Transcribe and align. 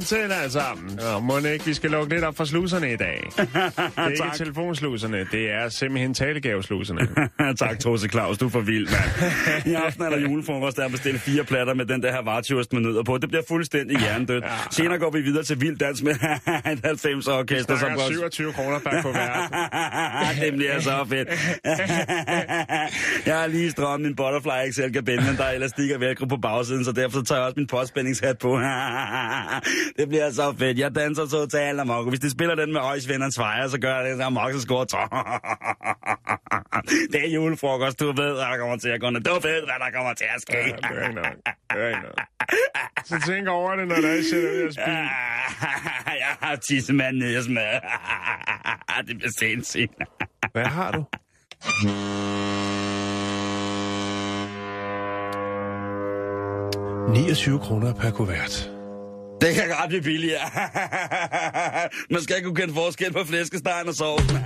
Velkommen 0.00 0.30
til 0.30 0.34
alle 0.36 0.50
sammen. 0.50 1.00
Og 1.00 1.22
må 1.22 1.38
ikke, 1.38 1.64
vi 1.64 1.74
skal 1.74 1.90
lukke 1.90 2.14
lidt 2.14 2.24
op 2.24 2.36
for 2.36 2.44
sluserne 2.44 2.92
i 2.92 2.96
dag. 2.96 3.22
Det 3.36 3.50
er 3.96 4.08
ikke 4.08 4.36
telefonsluserne, 4.36 5.26
det 5.32 5.50
er 5.50 5.68
simpelthen 5.68 6.14
talegavesluserne. 6.14 7.08
tak, 7.58 7.78
Tose 7.78 8.08
Claus. 8.08 8.38
Du 8.38 8.46
er 8.46 8.50
for 8.50 8.60
vild, 8.60 8.88
mand. 8.90 9.66
I 9.72 9.74
aften 9.74 10.02
er 10.02 10.10
der 10.10 10.20
julefrokost, 10.20 10.76
der 10.76 10.84
er 10.84 10.88
bestilt 10.88 11.20
fire 11.20 11.44
platter 11.44 11.74
med 11.74 11.86
den 11.86 12.02
der 12.02 12.12
her 12.12 12.22
vartjost 12.22 12.72
med 12.72 12.80
nødder 12.80 13.02
på. 13.02 13.18
Det 13.18 13.28
bliver 13.28 13.42
fuldstændig 13.48 13.98
hjernedødt. 14.00 14.44
Senere 14.70 14.98
går 14.98 15.10
vi 15.10 15.20
videre 15.20 15.42
til 15.42 15.60
vild 15.60 15.76
dans 15.76 16.02
med 16.02 16.12
et 16.12 16.80
90 16.84 17.28
orkester. 17.28 17.76
Der 17.76 17.86
er 17.86 18.08
27 18.08 18.52
kroner 18.52 18.78
per 18.78 19.02
kuvert. 19.02 19.52
det 20.40 20.52
bliver 20.54 20.80
så 20.80 21.06
fedt. 21.08 21.28
jeg 23.26 23.38
har 23.38 23.46
lige 23.46 23.70
strømmet 23.70 24.00
min 24.00 24.16
Butterfly 24.16 24.72
XL 24.72 24.92
kabine, 24.92 25.22
men 25.26 25.36
der 25.36 25.44
er 25.44 25.52
elastik 25.52 25.90
og 25.90 26.00
velcro 26.00 26.26
på 26.26 26.36
bagsiden, 26.36 26.84
så 26.84 26.92
derfor 26.92 27.22
tager 27.22 27.38
jeg 27.38 27.46
også 27.46 27.54
min 27.56 27.66
postspændingshat 27.66 28.38
på. 28.38 28.58
Det 29.98 30.08
bliver 30.08 30.30
så 30.30 30.54
fedt. 30.58 30.78
Jeg 30.78 30.94
danser 30.94 31.26
totalt 31.26 31.80
amok. 31.80 32.08
Hvis 32.08 32.20
de 32.20 32.30
spiller 32.30 32.54
den 32.54 32.72
med 32.72 32.80
Øjsvennerens 32.80 33.38
fejre, 33.38 33.70
så 33.70 33.78
gør 33.78 34.00
jeg 34.00 34.16
det 34.16 34.22
amok, 34.24 34.52
så 34.52 34.60
score 34.60 34.86
Det 37.12 37.24
er 37.24 37.28
julefrokost, 37.34 38.00
du 38.00 38.06
ved, 38.06 38.14
hvad 38.14 38.34
der 38.34 38.58
kommer 38.58 38.76
til 38.76 38.88
at 38.88 39.00
gå 39.00 39.10
ned. 39.10 39.20
Du 39.20 39.32
ved, 39.34 39.40
hvad 39.40 39.78
der 39.84 39.90
kommer 39.94 40.14
til 40.14 40.24
at 40.34 40.42
ske. 40.42 40.56
Ja, 40.56 40.64
det 40.64 40.98
er 40.98 41.02
ikke 41.02 41.14
nok. 41.14 41.24
Det 41.72 41.82
er 41.82 41.88
ikke 41.88 42.00
nok. 42.00 42.20
Så 43.04 43.22
tænk 43.26 43.48
over 43.48 43.76
det, 43.76 43.88
når 43.88 43.96
der 43.96 44.08
er 44.08 44.22
sætter 44.30 44.50
ud 44.50 44.56
af 44.66 44.72
spil. 44.72 44.84
jeg 46.06 46.36
har 46.40 46.56
tissemand 46.56 47.16
nede 47.16 47.38
i 47.38 47.42
smad. 47.42 47.80
det 49.08 49.16
bliver 49.18 49.32
sindssygt. 49.38 49.92
Hvad 50.52 50.64
har 50.64 50.92
du? 50.92 51.04
...29 57.10 57.58
kroner 57.58 57.94
per 57.94 58.10
kuvert. 58.10 58.70
Det 59.40 59.54
kan 59.54 59.68
godt 59.68 59.88
blive 59.88 60.02
billigere. 60.02 60.40
Man 62.10 62.22
skal 62.22 62.36
ikke 62.36 62.46
kunne 62.46 62.56
kende 62.56 62.74
forskel 62.74 63.12
på 63.12 63.24
flæskestegen 63.24 63.88
og 63.88 63.94
sovsen. 63.94 64.38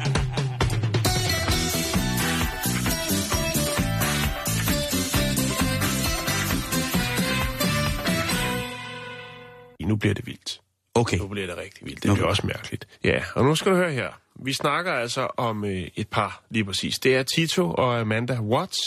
Nu 9.81 9.97
bliver 9.97 10.15
det 10.15 10.27
vildt. 10.27 10.61
Okay. 10.95 11.17
Nu 11.19 11.27
bliver 11.27 11.47
det 11.47 11.57
rigtig 11.57 11.87
vildt. 11.87 12.03
Det 12.03 12.13
bliver 12.15 12.29
også 12.29 12.47
mærkeligt. 12.47 12.87
Ja, 13.05 13.23
og 13.35 13.45
nu 13.45 13.55
skal 13.55 13.73
du 13.73 13.77
høre 13.77 13.93
her. 13.93 14.09
Vi 14.45 14.53
snakker 14.53 14.93
altså 14.93 15.29
om 15.37 15.65
øh, 15.65 15.89
et 15.97 16.09
par, 16.09 16.43
lige 16.51 16.65
præcis. 16.65 16.99
Det 16.99 17.17
er 17.17 17.23
Tito 17.23 17.71
og 17.73 18.01
Amanda 18.01 18.41
Watts. 18.41 18.79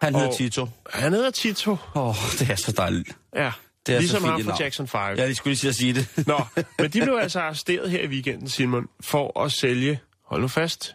Han 0.00 0.14
hedder 0.14 0.28
Og- 0.28 0.36
Tito. 0.36 0.68
Han 0.90 1.12
hedder 1.12 1.30
Tito. 1.30 1.70
Åh, 1.94 2.08
oh, 2.08 2.14
det 2.38 2.50
er 2.50 2.54
så 2.54 2.72
dejligt. 2.72 3.16
Ja, 3.36 3.52
Det 3.86 3.94
er 3.94 3.98
ligesom 3.98 4.20
så 4.20 4.26
ham 4.26 4.40
fra 4.42 4.48
navn. 4.48 4.60
Jackson 4.60 4.88
5. 4.88 5.00
Jeg 5.00 5.16
lige 5.16 5.34
skulle 5.34 5.50
lige 5.50 5.58
sige 5.58 5.68
at 5.68 5.74
sige 5.74 5.94
det. 5.94 6.26
Nå, 6.26 6.40
men 6.78 6.90
de 6.90 7.00
blev 7.00 7.18
altså 7.22 7.40
arresteret 7.40 7.90
her 7.90 8.02
i 8.02 8.06
weekenden, 8.06 8.48
Simon, 8.48 8.88
for 9.00 9.40
at 9.40 9.52
sælge, 9.52 10.00
hold 10.26 10.40
nu 10.42 10.48
fast, 10.48 10.94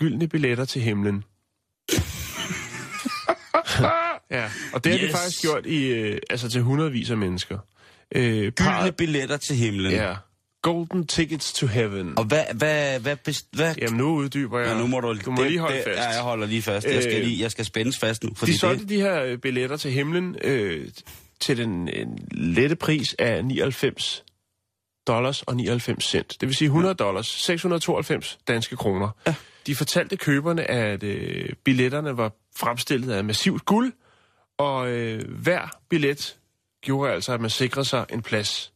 gyldne 0.00 0.28
billetter 0.28 0.64
til 0.64 0.82
himlen. 0.82 1.24
ja, 4.30 4.50
og 4.72 4.84
det 4.84 4.92
har 4.92 4.98
yes. 4.98 5.00
de 5.00 5.06
Yes. 5.06 5.12
faktisk 5.12 5.42
gjort 5.42 5.66
i, 5.66 5.86
øh, 5.86 6.18
altså 6.30 6.48
til 6.50 6.62
hundredvis 6.62 7.10
af 7.10 7.16
mennesker. 7.16 7.58
Øh, 8.14 8.52
Gyldne 8.52 8.92
billetter 8.92 9.36
til 9.36 9.56
himlen. 9.56 9.92
ja, 9.92 10.14
golden 10.62 11.06
tickets 11.06 11.52
to 11.52 11.66
heaven. 11.66 12.18
Og 12.18 12.24
hvad, 12.24 12.44
hvad, 12.54 13.00
hvad, 13.00 13.16
best, 13.16 13.46
hvad 13.52 13.74
Jamen 13.82 13.98
nu 13.98 14.14
uddyber 14.16 14.58
jeg. 14.58 14.68
Ja, 14.68 14.78
nu 14.78 14.86
må 14.86 15.00
du, 15.00 15.14
du 15.24 15.30
må 15.30 15.42
det, 15.42 15.50
lige 15.50 15.60
holde 15.60 15.76
det, 15.76 15.84
fast. 15.86 15.98
Ja, 15.98 16.08
jeg 16.08 16.20
holder 16.22 16.46
lige 16.46 16.62
fast. 16.62 16.86
Jeg 16.86 17.02
skal, 17.02 17.16
Øh, 17.20 17.24
lige, 17.24 17.42
jeg 17.42 17.50
skal 17.50 17.64
spændes 17.64 17.98
fast 17.98 18.24
nu. 18.24 18.30
Fordi 18.36 18.52
De 18.52 18.58
solgte 18.58 18.80
det, 18.82 18.88
de 18.88 19.00
her 19.00 19.22
øh, 19.22 19.38
billetter 19.38 19.76
til 19.76 19.90
himlen 19.90 20.36
øh, 20.44 20.88
til 21.40 21.56
den 21.56 21.88
en 21.88 22.28
lette 22.30 22.76
pris 22.76 23.14
af 23.18 23.44
99 23.44 24.24
dollars 25.06 25.42
og 25.42 25.56
99 25.56 26.04
cent. 26.04 26.36
Det 26.40 26.48
vil 26.48 26.56
sige 26.56 26.66
100 26.66 26.94
dollars, 26.94 27.26
692 27.26 28.38
danske 28.48 28.76
kroner. 28.76 29.08
Ja. 29.26 29.34
De 29.66 29.74
fortalte 29.74 30.16
køberne, 30.16 30.70
at 30.70 31.02
øh, 31.02 31.48
billetterne 31.64 32.16
var 32.16 32.32
fremstillet 32.56 33.12
af 33.12 33.24
massivt 33.24 33.64
guld, 33.64 33.92
og 34.58 34.88
øh, 34.90 35.38
hver 35.42 35.68
billet 35.88 36.36
gjorde 36.80 37.12
altså, 37.12 37.32
at 37.32 37.40
man 37.40 37.50
sikrede 37.50 37.84
sig 37.84 38.06
en 38.10 38.22
plads 38.22 38.72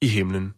i 0.00 0.08
himlen 0.08 0.54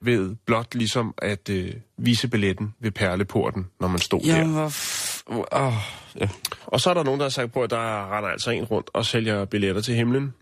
ved 0.00 0.36
blot 0.46 0.74
ligesom 0.74 1.14
at 1.18 1.48
øh, 1.48 1.72
vise 1.96 2.28
billetten 2.28 2.74
ved 2.80 2.90
perleporten, 2.90 3.66
når 3.80 3.88
man 3.88 3.98
stod 3.98 4.20
der. 4.20 4.36
Jamen, 4.36 4.52
hvor... 4.52 4.68
F- 4.68 5.22
oh, 5.52 5.72
ja. 6.20 6.28
Og 6.66 6.80
så 6.80 6.90
er 6.90 6.94
der 6.94 7.02
nogen, 7.02 7.20
der 7.20 7.24
har 7.24 7.30
sagt 7.30 7.52
på, 7.52 7.62
at 7.62 7.70
der 7.70 8.16
render 8.16 8.30
altså 8.30 8.50
en 8.50 8.64
rundt 8.64 8.90
og 8.92 9.06
sælger 9.06 9.44
billetter 9.44 9.82
til 9.82 9.94
himlen. 9.94 10.34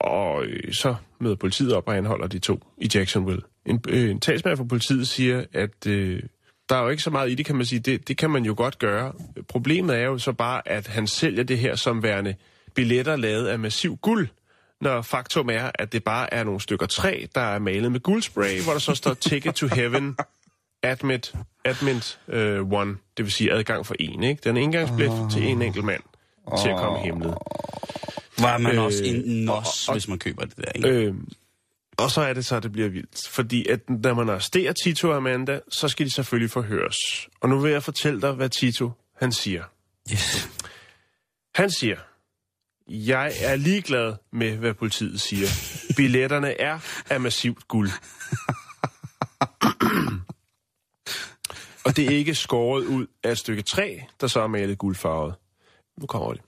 Og 0.00 0.44
øh, 0.44 0.72
så 0.72 0.94
møder 1.18 1.36
politiet 1.36 1.74
op 1.74 1.88
og 1.88 1.96
anholder 1.96 2.26
de 2.26 2.38
to 2.38 2.60
i 2.78 2.90
Jacksonville. 2.94 3.42
En, 3.66 3.80
øh, 3.88 4.10
en 4.10 4.20
talsmand 4.20 4.56
for 4.56 4.64
politiet 4.64 5.08
siger, 5.08 5.44
at 5.52 5.86
øh, 5.86 6.22
der 6.68 6.76
er 6.76 6.82
jo 6.82 6.88
ikke 6.88 7.02
så 7.02 7.10
meget 7.10 7.30
i 7.30 7.34
det, 7.34 7.46
kan 7.46 7.56
man 7.56 7.66
sige. 7.66 7.80
Det, 7.80 8.08
det 8.08 8.16
kan 8.16 8.30
man 8.30 8.44
jo 8.44 8.54
godt 8.56 8.78
gøre. 8.78 9.12
Problemet 9.48 9.96
er 9.96 10.04
jo 10.04 10.18
så 10.18 10.32
bare, 10.32 10.68
at 10.68 10.86
han 10.86 11.06
sælger 11.06 11.42
det 11.42 11.58
her 11.58 11.74
som 11.74 12.02
værende 12.02 12.34
billetter 12.74 13.16
lavet 13.16 13.46
af 13.46 13.58
massiv 13.58 13.96
guld, 13.96 14.28
når 14.80 15.02
faktum 15.02 15.50
er, 15.50 15.70
at 15.74 15.92
det 15.92 16.04
bare 16.04 16.34
er 16.34 16.44
nogle 16.44 16.60
stykker 16.60 16.86
træ, 16.86 17.26
der 17.34 17.40
er 17.40 17.58
malet 17.58 17.92
med 17.92 18.00
guldspray, 18.00 18.60
hvor 18.62 18.72
der 18.72 18.80
så 18.80 18.94
står 18.94 19.14
Ticket 19.14 19.54
to 19.54 19.66
Heaven, 19.66 20.16
Admit, 20.82 21.34
admit 21.64 22.18
uh, 22.28 22.72
one, 22.72 22.96
det 23.16 23.24
vil 23.24 23.32
sige 23.32 23.52
adgang 23.52 23.86
for 23.86 23.94
en, 23.98 24.22
ikke? 24.22 24.40
Den 24.44 24.56
er 24.56 24.60
indgangsbillet 24.60 25.20
oh. 25.20 25.30
til 25.30 25.46
en 25.48 25.62
enkelt 25.62 25.84
mand 25.84 26.02
til 26.62 26.68
at 26.68 26.76
komme 26.76 26.98
i 26.98 27.02
himlen. 27.02 27.34
Var 28.40 28.58
man 28.58 28.74
Øh, 28.74 28.82
også 28.82 29.04
en 29.04 29.44
nos, 29.44 29.88
og- 29.88 29.94
hvis 29.94 30.08
man 30.08 30.18
køber 30.18 30.44
det 30.44 30.56
der, 30.56 30.72
ikke? 30.74 30.88
Øh, 30.88 31.14
og 31.98 32.10
så 32.10 32.20
er 32.20 32.32
det 32.32 32.44
så, 32.46 32.56
at 32.56 32.62
det 32.62 32.72
bliver 32.72 32.88
vildt. 32.88 33.28
Fordi 33.28 33.68
at 33.68 33.90
når 33.90 34.14
man 34.14 34.28
arresterer 34.28 34.72
Tito 34.84 35.10
og 35.10 35.16
Amanda, 35.16 35.60
så 35.68 35.88
skal 35.88 36.06
de 36.06 36.10
selvfølgelig 36.10 36.50
forhøres. 36.50 36.96
Og 37.40 37.48
nu 37.48 37.58
vil 37.58 37.72
jeg 37.72 37.82
fortælle 37.82 38.20
dig, 38.20 38.32
hvad 38.32 38.48
Tito 38.48 38.90
han 39.16 39.32
siger. 39.32 39.64
Yes. 40.12 40.48
Han 41.54 41.70
siger, 41.70 41.96
jeg 42.88 43.32
er 43.40 43.56
ligeglad 43.56 44.14
med, 44.32 44.56
hvad 44.56 44.74
politiet 44.74 45.20
siger. 45.20 45.46
Billetterne 45.96 46.60
er 46.60 46.78
af 47.10 47.20
massivt 47.20 47.68
guld. 47.68 47.90
og 51.84 51.96
det 51.96 52.04
er 52.06 52.10
ikke 52.10 52.34
skåret 52.34 52.84
ud 52.84 53.06
af 53.24 53.30
et 53.32 53.38
stykke 53.38 53.62
træ, 53.62 53.98
der 54.20 54.26
så 54.26 54.40
er 54.40 54.46
malet 54.46 54.78
guldfarvet. 54.78 55.34
Nu 56.00 56.06
kommer 56.06 56.32
det. 56.32 56.42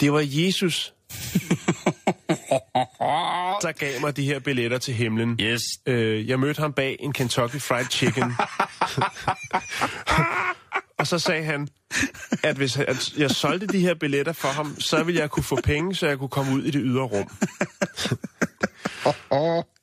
Det 0.00 0.12
var 0.12 0.22
Jesus, 0.24 0.94
der 3.62 3.72
gav 3.72 4.00
mig 4.00 4.16
de 4.16 4.24
her 4.24 4.38
billetter 4.38 4.78
til 4.78 4.94
himlen. 4.94 5.38
Yes. 5.40 5.62
Øh, 5.86 6.28
jeg 6.28 6.40
mødte 6.40 6.60
ham 6.60 6.72
bag 6.72 6.96
en 7.00 7.12
Kentucky 7.12 7.60
Fried 7.60 7.86
Chicken. 7.90 8.24
og 10.98 11.06
så 11.06 11.18
sagde 11.18 11.44
han, 11.44 11.68
at 12.42 12.56
hvis 12.56 12.76
at 12.76 13.12
jeg 13.18 13.30
solgte 13.30 13.66
de 13.66 13.78
her 13.78 13.94
billetter 13.94 14.32
for 14.32 14.48
ham, 14.48 14.80
så 14.80 15.02
ville 15.02 15.20
jeg 15.20 15.30
kunne 15.30 15.44
få 15.44 15.58
penge, 15.64 15.94
så 15.94 16.06
jeg 16.06 16.18
kunne 16.18 16.28
komme 16.28 16.52
ud 16.52 16.62
i 16.62 16.70
det 16.70 16.80
ydre 16.84 17.02
rum. 17.02 17.30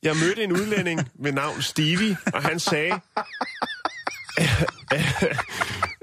jeg 0.03 0.15
mødte 0.15 0.43
en 0.43 0.51
udlænding 0.51 1.01
ved 1.15 1.31
navn 1.31 1.61
Stevie, 1.61 2.17
og 2.33 2.43
han 2.43 2.59
sagde, 2.59 2.99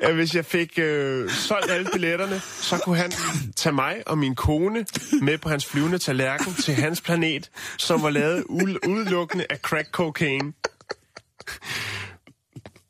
at 0.03 0.15
hvis 0.15 0.35
jeg 0.35 0.45
fik 0.45 0.79
øh, 0.79 1.31
solgt 1.31 1.71
alle 1.71 1.89
billetterne, 1.93 2.41
så 2.41 2.79
kunne 2.85 2.97
han 2.97 3.13
tage 3.57 3.73
mig 3.73 4.03
og 4.07 4.19
min 4.19 4.35
kone 4.35 4.87
med 5.23 5.39
på 5.39 5.49
hans 5.49 5.67
flyvende 5.67 5.99
tallerken 5.99 6.55
til 6.55 6.75
hans 6.75 7.01
planet, 7.01 7.51
som 7.79 8.03
var 8.03 8.11
lavet 8.11 8.45
u- 8.51 8.89
udelukkende 8.89 9.47
af 9.51 9.59
crack 9.59 9.91
cocaine. 9.91 10.53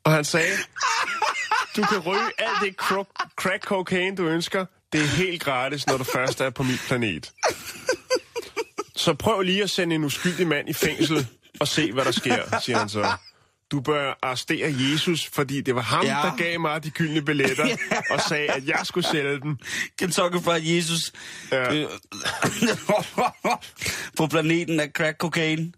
Og 0.03 0.11
han 0.11 0.25
sagde, 0.25 0.53
du 1.75 1.81
kan 1.81 1.99
ryge 1.99 2.31
alt 2.37 2.57
det 2.61 2.75
cro- 2.81 3.33
crack 3.35 3.63
cocaine, 3.63 4.15
du 4.17 4.27
ønsker. 4.27 4.65
Det 4.93 5.01
er 5.01 5.05
helt 5.05 5.43
gratis, 5.43 5.87
når 5.87 5.97
du 5.97 6.03
først 6.03 6.41
er 6.41 6.49
på 6.49 6.63
min 6.63 6.77
planet. 6.87 7.31
Så 8.95 9.13
prøv 9.13 9.41
lige 9.41 9.63
at 9.63 9.69
sende 9.69 9.95
en 9.95 10.03
uskyldig 10.03 10.47
mand 10.47 10.69
i 10.69 10.73
fængsel 10.73 11.27
og 11.59 11.67
se, 11.67 11.91
hvad 11.91 12.05
der 12.05 12.11
sker, 12.11 12.59
siger 12.59 12.77
han 12.79 12.89
så 12.89 13.07
du 13.71 13.81
bør 13.81 14.19
arrestere 14.21 14.73
Jesus, 14.79 15.25
fordi 15.33 15.61
det 15.61 15.75
var 15.75 15.81
ham, 15.81 16.05
Ja. 16.05 16.17
ja. 16.19 16.25
der 16.25 16.35
gav 16.37 16.59
mig 16.59 16.83
de 16.83 16.89
gyldne 16.89 17.21
billetter, 17.21 17.65
og 18.13 18.19
sagde, 18.21 18.47
at 18.51 18.67
jeg 18.67 18.79
skulle 18.83 19.07
sælge 19.07 19.39
dem. 19.39 19.57
Kentucky 19.99 20.43
Fried 20.43 20.63
Jesus 20.63 21.11
Ja. 21.51 21.75
øh, 21.75 21.87
på 24.17 24.27
planeten 24.27 24.79
af 24.79 24.89
crack 24.89 25.17
cocaine. 25.17 25.71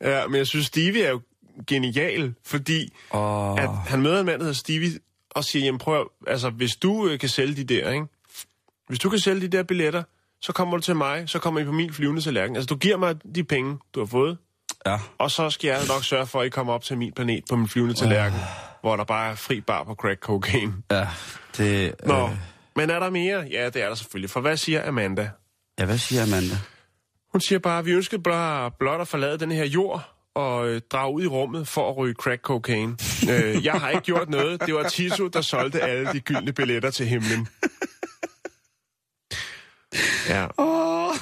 Ja, 0.00 0.26
men 0.26 0.36
jeg 0.38 0.46
synes, 0.46 0.66
Stevie 0.66 1.02
er 1.04 1.10
jo 1.10 1.20
genial, 1.66 2.34
fordi 2.44 2.92
Åh. 3.12 3.62
at 3.62 3.70
han 3.86 4.02
møder 4.02 4.20
en 4.20 4.26
mand, 4.26 4.38
der 4.38 4.44
hedder 4.44 4.58
Stevie, 4.58 4.90
og 5.30 5.44
siger, 5.44 5.64
jamen 5.64 5.78
prøv, 5.78 6.10
altså 6.26 6.50
hvis 6.50 6.76
du 6.76 7.08
øh, 7.08 7.18
kan 7.18 7.28
sælge 7.28 7.54
de 7.64 7.64
der, 7.74 7.90
ikke? 7.90 8.06
Hvis 8.88 8.98
du 8.98 9.10
kan 9.10 9.18
sælge 9.18 9.40
de 9.40 9.48
der 9.56 9.62
billetter, 9.62 10.02
så 10.40 10.52
kommer 10.52 10.76
du 10.76 10.82
til 10.82 10.96
mig, 10.96 11.28
så 11.28 11.38
kommer 11.38 11.60
I 11.60 11.64
på 11.64 11.72
min 11.72 11.92
flyvende 11.92 12.22
tallerken. 12.22 12.56
Altså 12.56 12.66
du 12.66 12.76
giver 12.76 12.96
mig 12.96 13.16
de 13.34 13.44
penge, 13.44 13.78
du 13.94 14.00
har 14.00 14.06
fået, 14.06 14.38
Ja. 14.86 14.98
og 15.18 15.30
så 15.30 15.50
skal 15.50 15.68
jeg 15.68 15.80
nok 15.88 16.04
sørge 16.04 16.26
for, 16.26 16.40
at 16.40 16.46
I 16.46 16.48
kommer 16.48 16.72
op 16.72 16.84
til 16.84 16.98
min 16.98 17.12
planet 17.12 17.44
på 17.50 17.56
min 17.56 17.68
flyvende 17.68 17.94
tallerken, 17.94 18.38
hvor 18.80 18.96
der 18.96 19.04
bare 19.04 19.30
er 19.30 19.34
fri 19.34 19.60
bar 19.60 19.84
på 19.84 19.94
crack 19.94 20.20
cocaine. 20.20 20.72
Ja, 20.90 21.08
det... 21.56 21.94
Nå, 22.06 22.24
Øh, 22.28 22.30
men 22.76 22.90
er 22.90 22.98
der 23.00 23.10
mere? 23.10 23.46
Ja, 23.50 23.66
det 23.70 23.82
er 23.82 23.88
der 23.88 23.94
selvfølgelig. 23.94 24.30
For 24.30 24.40
hvad 24.40 24.56
siger 24.56 24.88
Amanda? 24.88 25.30
ja, 25.78 25.84
hvad 25.84 25.98
siger 25.98 26.22
Amanda? 26.22 26.54
Hun 27.32 27.40
siger 27.40 27.58
bare, 27.58 27.78
at 27.78 27.86
vi 27.86 27.90
ønsker 27.92 28.18
blot, 28.18 28.72
blot 28.78 29.00
at 29.00 29.08
forlade 29.08 29.38
den 29.38 29.52
her 29.52 29.64
jord 29.64 30.08
og 30.34 30.68
øh, 30.68 30.80
drage 30.92 31.14
ud 31.14 31.22
i 31.22 31.26
rummet 31.26 31.68
for 31.68 31.90
at 31.90 31.96
ryge 31.96 32.14
crack 32.14 32.42
cocaine. 32.42 32.96
øh, 33.30 33.64
jeg 33.64 33.72
har 33.72 33.90
ikke 33.90 34.02
gjort 34.02 34.28
noget. 34.28 34.66
Det 34.66 34.74
var 34.74 34.88
Tiso, 34.88 35.28
der 35.28 35.40
solgte 35.40 35.80
alle 35.80 36.12
de 36.12 36.20
gyldne 36.20 36.52
billetter 36.52 36.90
til 36.90 37.06
himlen. 37.06 37.48
Ja. 40.28 40.46
Åh. 40.58 41.14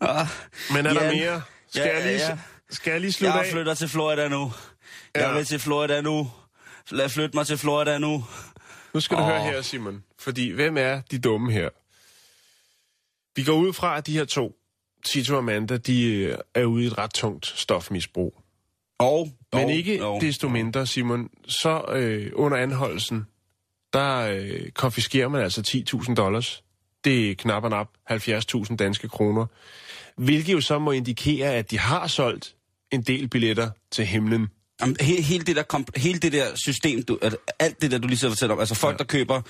Ah, 0.00 0.26
Men 0.74 0.86
er 0.86 0.92
der 0.94 1.04
Jan. 1.04 1.16
mere? 1.16 1.42
Skal, 1.70 1.82
Ja, 1.82 1.96
jeg 1.96 2.06
lige, 2.06 2.26
ja. 2.28 2.38
Skal 2.76 2.90
jeg 2.90 3.00
lige 3.00 3.12
slutte 3.12 3.36
jeg 3.36 3.46
af? 3.46 3.52
flytter 3.52 3.74
til 3.74 3.88
Florida 3.88 4.28
nu. 4.28 4.52
Jeg 5.14 5.22
Ja. 5.22 5.32
vil 5.36 5.44
til 5.44 5.58
Florida 5.58 6.00
nu. 6.00 6.30
Lad 6.90 7.08
flytte 7.08 7.36
mig 7.36 7.46
til 7.46 7.58
Florida 7.58 7.98
nu. 7.98 8.24
Nu 8.94 9.00
skal 9.00 9.16
du 9.16 9.22
Åh. 9.22 9.28
høre 9.28 9.42
her, 9.42 9.62
Simon. 9.62 10.04
Fordi 10.18 10.50
hvem 10.50 10.76
er 10.76 11.00
de 11.10 11.18
dumme 11.18 11.52
her? 11.52 11.68
Vi 13.36 13.44
går 13.44 13.52
ud 13.52 13.72
fra, 13.72 13.96
at 13.98 14.06
de 14.06 14.12
her 14.12 14.24
to, 14.24 14.56
Tito 15.04 15.32
og 15.32 15.38
Amanda, 15.38 15.76
de 15.76 16.04
øh, 16.14 16.38
er 16.54 16.64
ude 16.64 16.84
i 16.84 16.86
et 16.86 16.98
ret 16.98 17.12
tungt 17.14 17.46
stofmisbrug. 17.46 18.40
Og, 18.98 19.28
Men 19.52 19.64
og, 19.64 19.72
ikke 19.72 20.04
og, 20.04 20.20
desto 20.20 20.48
mindre, 20.48 20.86
Simon, 20.86 21.30
så 21.48 21.84
øh, 21.92 22.32
under 22.34 22.56
anholdelsen, 22.58 23.26
der 23.92 24.16
øh, 24.18 24.70
konfiskerer 24.70 25.28
man 25.28 25.42
altså 25.42 25.84
10.000 26.08 26.14
dollars. 26.14 26.62
Det 27.04 27.30
er 27.30 27.34
knap 27.34 27.64
og 27.64 27.70
nap 27.70 27.88
70.000 28.10 28.76
danske 28.76 29.08
kroner. 29.08 29.46
Hvilket 30.16 30.52
jo 30.52 30.60
så 30.60 30.78
må 30.78 30.90
indikere, 30.92 31.54
at 31.54 31.70
de 31.70 31.78
har 31.78 32.06
solgt 32.06 32.55
en 32.92 33.02
del 33.02 33.28
billetter 33.28 33.70
til 33.92 34.06
himlen. 34.06 34.48
Jamen, 34.80 34.96
he, 35.00 35.22
hele, 35.22 35.44
det 35.44 35.56
der, 35.56 35.62
komp- 35.74 36.00
hele 36.00 36.18
det 36.18 36.32
der 36.32 36.46
system, 36.54 37.02
du, 37.02 37.18
alt 37.58 37.82
det 37.82 37.90
der, 37.90 37.98
du 37.98 38.08
lige 38.08 38.18
så 38.18 38.28
fortæller 38.28 38.54
om, 38.54 38.60
altså 38.60 38.74
folk, 38.74 38.94
ja. 38.94 38.98
der 38.98 39.04
køber 39.04 39.42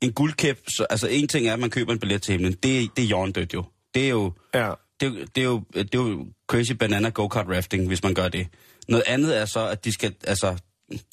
en 0.00 0.12
guldkæp, 0.12 0.58
så, 0.76 0.86
altså 0.90 1.06
en 1.08 1.28
ting 1.28 1.46
er, 1.46 1.52
at 1.52 1.58
man 1.58 1.70
køber 1.70 1.92
en 1.92 1.98
billet 1.98 2.22
til 2.22 2.32
himlen, 2.32 2.52
det, 2.52 2.62
det 2.96 3.02
er 3.02 3.06
hjørndødt 3.06 3.54
jo. 3.54 3.64
Det 3.94 4.04
er 4.04 4.08
jo, 4.08 4.32
Ja. 4.54 4.72
det, 5.00 5.06
er 5.06 5.10
jo- 5.10 5.24
det, 5.34 5.38
er 5.40 5.44
jo, 5.44 5.62
det 5.74 5.94
er 5.94 5.98
jo 5.98 6.26
crazy 6.48 6.72
banana 6.72 7.08
go-kart 7.08 7.46
rafting, 7.48 7.86
hvis 7.86 8.02
man 8.02 8.14
gør 8.14 8.28
det. 8.28 8.46
Noget 8.88 9.04
andet 9.06 9.38
er 9.38 9.44
så, 9.44 9.66
at 9.68 9.84
de 9.84 9.92
skal, 9.92 10.14
altså, 10.24 10.56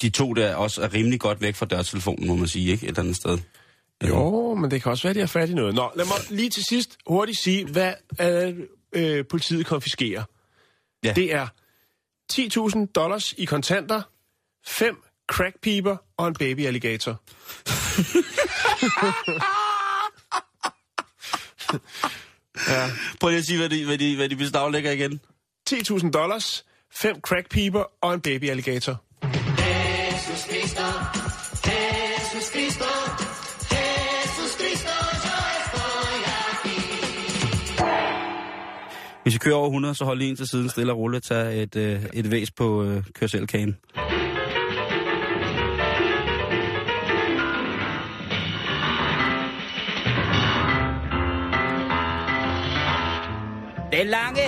de 0.02 0.10
to 0.10 0.32
der 0.32 0.54
også 0.54 0.82
er 0.82 0.94
rimelig 0.94 1.20
godt 1.20 1.40
væk 1.40 1.54
fra 1.54 1.66
dørtelefonen, 1.66 2.26
må 2.28 2.36
man 2.36 2.48
sige, 2.48 2.72
ikke? 2.72 2.86
Et 2.88 2.98
andet 2.98 3.16
sted. 3.16 3.38
Jo, 4.08 4.54
men 4.54 4.70
det 4.70 4.82
kan 4.82 4.90
også 4.92 5.02
være, 5.02 5.10
at 5.10 5.14
de 5.14 5.20
har 5.20 5.26
fat 5.26 5.50
i 5.50 5.54
noget. 5.54 5.74
Nå, 5.74 5.90
lad 5.96 6.04
mig 6.04 6.16
lige 6.38 6.50
til 6.50 6.62
sidst 6.68 6.96
hurtigt 7.06 7.38
sige, 7.38 7.64
hvad 7.66 7.92
øh, 8.20 8.54
øh, 8.92 9.24
politiet 9.30 9.66
konfiskerer. 9.66 10.24
Ja. 11.04 11.12
Det 11.12 11.34
er 11.34 11.46
10.000 12.32 12.86
dollars 12.94 13.32
i 13.32 13.44
kontanter, 13.44 14.02
fem 14.66 15.02
crackpiber 15.30 15.96
og 16.16 16.28
en 16.28 16.34
baby 16.34 16.66
alligator. 16.66 17.20
ja. 22.68 22.90
Prøv 23.20 23.28
lige 23.30 23.38
at 23.38 23.44
sige, 23.44 23.58
hvad 23.58 23.68
de, 23.68 23.84
hvad 23.84 23.98
de, 23.98 24.16
hvad 24.16 24.28
de 24.28 24.36
beslaglægger 24.36 24.90
igen. 24.90 25.20
10.000 25.70 26.10
dollars, 26.10 26.64
fem 26.92 27.20
crackpiber 27.20 27.84
og 28.00 28.14
en 28.14 28.20
baby 28.20 28.44
Hvis 39.30 39.36
I 39.36 39.38
kører 39.38 39.54
over 39.54 39.66
100, 39.66 39.94
så 39.94 40.04
hold 40.04 40.18
lige 40.18 40.28
ind 40.28 40.36
til 40.36 40.46
siden, 40.46 40.68
stille 40.68 40.92
og 40.92 40.98
roligt, 40.98 41.24
tag 41.24 41.62
et, 41.62 41.76
øh, 41.76 42.02
et 42.12 42.30
væs 42.30 42.50
på 42.50 42.84
øh, 42.84 43.02
kørselkagen. 43.14 43.76
Den 53.92 54.06
lange 54.06 54.40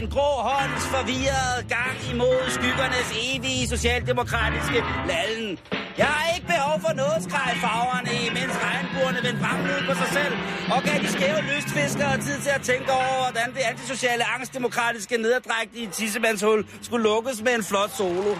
den 0.00 0.10
grå 0.10 0.30
hånds 0.50 0.84
forvirrede 0.94 1.58
gang 1.76 1.96
imod 2.12 2.40
skyggernes 2.56 3.08
evige 3.26 3.68
socialdemokratiske 3.68 4.78
lallen. 5.10 5.58
Jeg 5.98 6.06
har 6.06 6.34
ikke 6.34 6.46
behov 6.46 6.76
for 6.86 6.92
noget 7.02 7.18
skrej 7.28 7.52
farverne, 7.64 8.14
mens 8.38 8.54
regnbuerne 8.64 9.18
vendte 9.26 9.40
frem 9.44 9.60
ud 9.74 9.80
på 9.88 9.94
sig 10.00 10.10
selv, 10.18 10.34
og 10.74 10.82
gav 10.82 10.96
de 11.04 11.08
skæve 11.16 11.40
lystfiskere 11.50 12.14
tid 12.26 12.38
til 12.46 12.52
at 12.58 12.62
tænke 12.70 12.90
over, 12.92 13.18
hvordan 13.26 13.48
det 13.56 13.62
antisociale 13.72 14.24
angstdemokratiske 14.34 15.16
nederdrægt 15.16 15.72
i 15.74 15.86
tissemandshul 15.86 16.66
skulle 16.82 17.04
lukkes 17.04 17.42
med 17.42 17.54
en 17.54 17.64
flot 17.64 17.90
solo. 17.98 18.34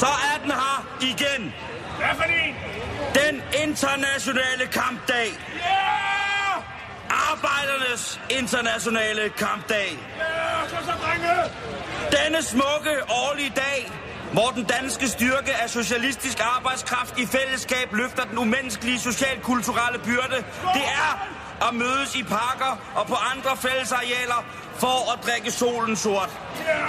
Så 0.00 0.06
den 0.46 0.54
her 0.54 0.86
igen. 1.00 1.54
Hvad 1.98 2.14
for 2.16 2.22
en? 2.22 2.54
Den 3.14 3.42
internationale 3.68 4.66
kampdag. 4.72 5.28
Ja! 5.56 6.06
Arbejdernes 7.32 8.20
internationale 8.30 9.28
kampdag. 9.28 9.98
Ja, 10.18 10.68
så 10.68 10.76
så 10.86 10.92
drenge! 11.02 11.28
Denne 12.16 12.42
smukke 12.42 12.92
årlige 13.08 13.52
dag, 13.56 13.92
hvor 14.32 14.50
den 14.54 14.64
danske 14.64 15.08
styrke 15.08 15.52
af 15.62 15.70
socialistisk 15.70 16.38
arbejdskraft 16.56 17.18
i 17.18 17.26
fællesskab 17.26 17.92
løfter 17.92 18.24
den 18.24 18.38
umenneskelige 18.38 19.00
socialkulturelle 19.00 19.98
byrde, 19.98 20.36
det 20.74 20.84
er 21.04 21.28
at 21.68 21.74
mødes 21.74 22.16
i 22.16 22.22
parker 22.22 22.72
og 22.94 23.06
på 23.06 23.14
andre 23.34 23.56
fællesarealer 23.56 24.44
for 24.78 25.12
at 25.12 25.18
drikke 25.26 25.50
solen 25.50 25.96
sort. 25.96 26.30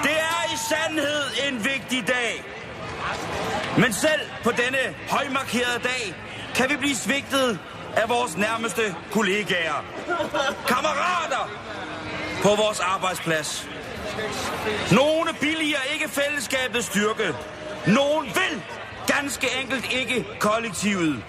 Det 0.04 0.18
er 0.20 0.54
i 0.54 0.58
sandhed 0.70 1.24
en 1.48 1.66
vigtig 1.66 2.08
dag. 2.08 2.44
Men 3.78 3.94
selv 3.94 4.22
på 4.44 4.52
denne 4.52 4.96
højmarkerede 5.10 5.80
dag 5.84 6.16
kan 6.56 6.70
vi 6.70 6.76
blive 6.76 6.96
svigtet 6.96 7.60
af 7.96 8.10
vores 8.10 8.38
nærmeste 8.38 8.96
kollegaer. 9.12 9.86
Kammerater 10.68 11.50
på 12.44 12.50
vores 12.50 12.80
arbejdsplads. 12.80 13.68
Nogle 14.92 15.34
billiger 15.40 15.80
ikke 15.94 16.10
fællesskabets 16.10 16.88
styrke. 16.88 17.34
Nogle 17.88 18.28
vil 18.28 18.62
ganske 19.08 19.48
enkelt 19.62 19.94
ikke 19.94 20.28
kollektivet. 20.40 21.24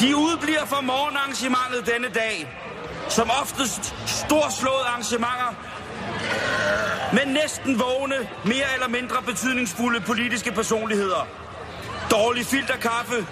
De 0.00 0.16
udbliver 0.16 0.64
fra 0.64 0.80
morgenarrangementet 0.80 1.94
denne 1.94 2.08
dag. 2.08 2.48
Som 3.08 3.30
oftest 3.42 3.94
storslåede 4.06 4.84
arrangementer 4.86 5.54
med 7.12 7.26
næsten 7.26 7.78
vågne, 7.78 8.28
mere 8.44 8.74
eller 8.74 8.88
mindre 8.88 9.22
betydningsfulde 9.22 10.00
politiske 10.00 10.52
personligheder. 10.52 11.28
Dårlig 12.10 12.46
filterkaffe, 12.46 13.26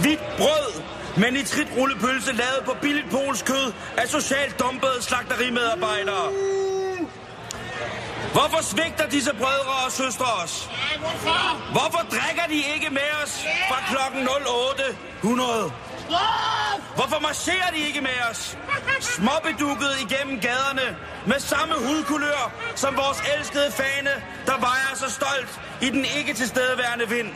hvidt 0.00 0.20
brød, 0.38 0.82
med 1.16 1.30
nitritrullepølse 1.30 2.32
lavet 2.32 2.62
på 2.64 2.76
billigt 2.82 3.10
polsk 3.10 3.44
kød 3.44 3.72
af 3.96 4.08
socialt 4.08 4.60
dumpede 4.60 5.02
slagterimedarbejdere. 5.02 6.26
Hvorfor 8.32 8.62
svigter 8.62 9.06
disse 9.08 9.34
brødre 9.34 9.76
og 9.86 9.92
søstre 9.92 10.26
os? 10.44 10.70
Hvorfor 11.72 12.02
drikker 12.10 12.46
de 12.48 12.74
ikke 12.74 12.90
med 12.90 13.10
os 13.24 13.44
fra 13.68 13.78
klokken 13.90 14.28
0800? 15.22 15.72
Hvorfor 16.94 17.18
marcherer 17.20 17.70
de 17.74 17.78
ikke 17.78 18.00
med 18.00 18.10
os? 18.30 18.58
Småbedukket 19.00 19.90
igennem 20.00 20.40
gaderne 20.40 20.96
med 21.26 21.40
samme 21.40 21.74
hudkulør 21.74 22.52
som 22.74 22.96
vores 22.96 23.22
elskede 23.36 23.72
fane, 23.72 24.10
der 24.46 24.58
vejer 24.60 24.94
så 24.94 25.10
stolt 25.10 25.60
i 25.82 25.90
den 25.90 26.04
ikke 26.18 26.34
tilstedeværende 26.34 27.08
vind. 27.08 27.28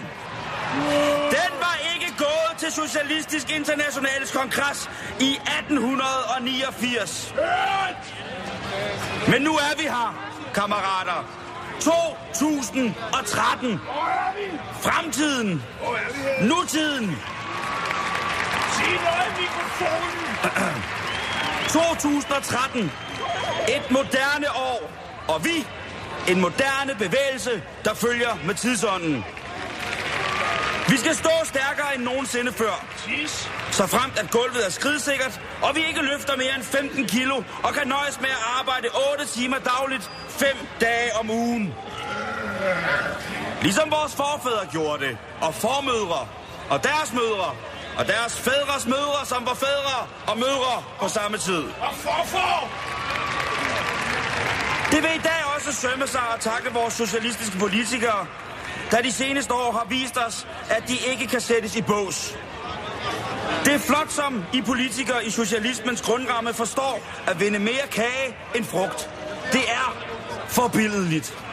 Den 1.30 1.52
var 1.64 1.78
ikke 1.94 2.14
gået 2.18 2.54
til 2.58 2.72
Socialistisk 2.72 3.50
Internationales 3.50 4.32
kongres 4.32 4.90
i 5.20 5.30
1889. 5.32 7.34
Men 9.28 9.42
nu 9.42 9.52
er 9.52 9.76
vi 9.76 9.82
her, 9.82 10.34
kammerater. 10.54 11.40
2013. 11.80 13.80
Fremtiden. 14.80 15.62
Nutiden. 16.40 17.18
2013. 21.68 22.92
Et 23.68 23.90
moderne 23.90 24.46
år. 24.56 24.90
Og 25.28 25.44
vi, 25.44 25.66
en 26.28 26.40
moderne 26.40 26.94
bevægelse, 26.94 27.62
der 27.84 27.94
følger 27.94 28.38
med 28.46 28.54
tidsånden. 28.54 29.24
Vi 30.88 30.96
skal 30.96 31.14
stå 31.14 31.30
stærkere 31.44 31.94
end 31.94 32.02
nogensinde 32.02 32.52
før. 32.52 32.86
Så 33.70 33.86
fremt 33.86 34.18
at 34.18 34.30
gulvet 34.30 34.66
er 34.66 34.70
skridsikkert, 34.70 35.40
og 35.62 35.74
vi 35.74 35.84
ikke 35.88 36.02
løfter 36.02 36.36
mere 36.36 36.54
end 36.54 36.62
15 36.62 37.06
kilo, 37.06 37.42
og 37.62 37.74
kan 37.74 37.88
nøjes 37.88 38.20
med 38.20 38.28
at 38.28 38.44
arbejde 38.58 38.88
8 39.12 39.26
timer 39.26 39.58
dagligt, 39.58 40.10
5 40.28 40.48
dage 40.80 41.10
om 41.20 41.30
ugen. 41.30 41.74
Ligesom 43.62 43.90
vores 43.90 44.14
forfædre 44.14 44.66
gjorde 44.72 45.06
det, 45.06 45.18
og 45.40 45.54
formødre, 45.54 46.28
og 46.70 46.84
deres 46.84 47.12
mødre, 47.12 47.54
og 47.98 48.06
deres 48.06 48.40
fædres 48.40 48.86
mødre, 48.86 49.26
som 49.26 49.46
var 49.46 49.54
fædre 49.54 50.06
og 50.26 50.38
mødre 50.38 50.82
på 51.00 51.08
samme 51.08 51.38
tid. 51.38 51.62
Og 51.80 51.94
forfor! 51.94 52.68
Det 54.90 55.02
vil 55.02 55.10
i 55.14 55.22
dag 55.22 55.40
også 55.56 55.72
sømme 55.72 56.06
sig 56.06 56.20
at 56.34 56.40
takke 56.40 56.72
vores 56.72 56.94
socialistiske 56.94 57.58
politikere, 57.58 58.26
der 58.90 59.02
de 59.02 59.12
seneste 59.12 59.54
år 59.54 59.72
har 59.72 59.86
vist 59.88 60.18
os, 60.26 60.46
at 60.70 60.88
de 60.88 60.96
ikke 61.12 61.26
kan 61.26 61.40
sættes 61.40 61.76
i 61.76 61.82
bås. 61.82 62.36
Det 63.64 63.74
er 63.74 63.78
flot, 63.78 64.10
som 64.10 64.44
I 64.52 64.62
politikere 64.62 65.24
i 65.26 65.30
socialismens 65.30 66.02
grundramme 66.02 66.54
forstår 66.54 67.00
at 67.26 67.40
vinde 67.40 67.58
mere 67.58 67.86
kage 67.90 68.36
end 68.54 68.64
frugt. 68.64 69.10
Det 69.52 69.70
er 69.70 69.96
forbilledeligt. 70.48 71.43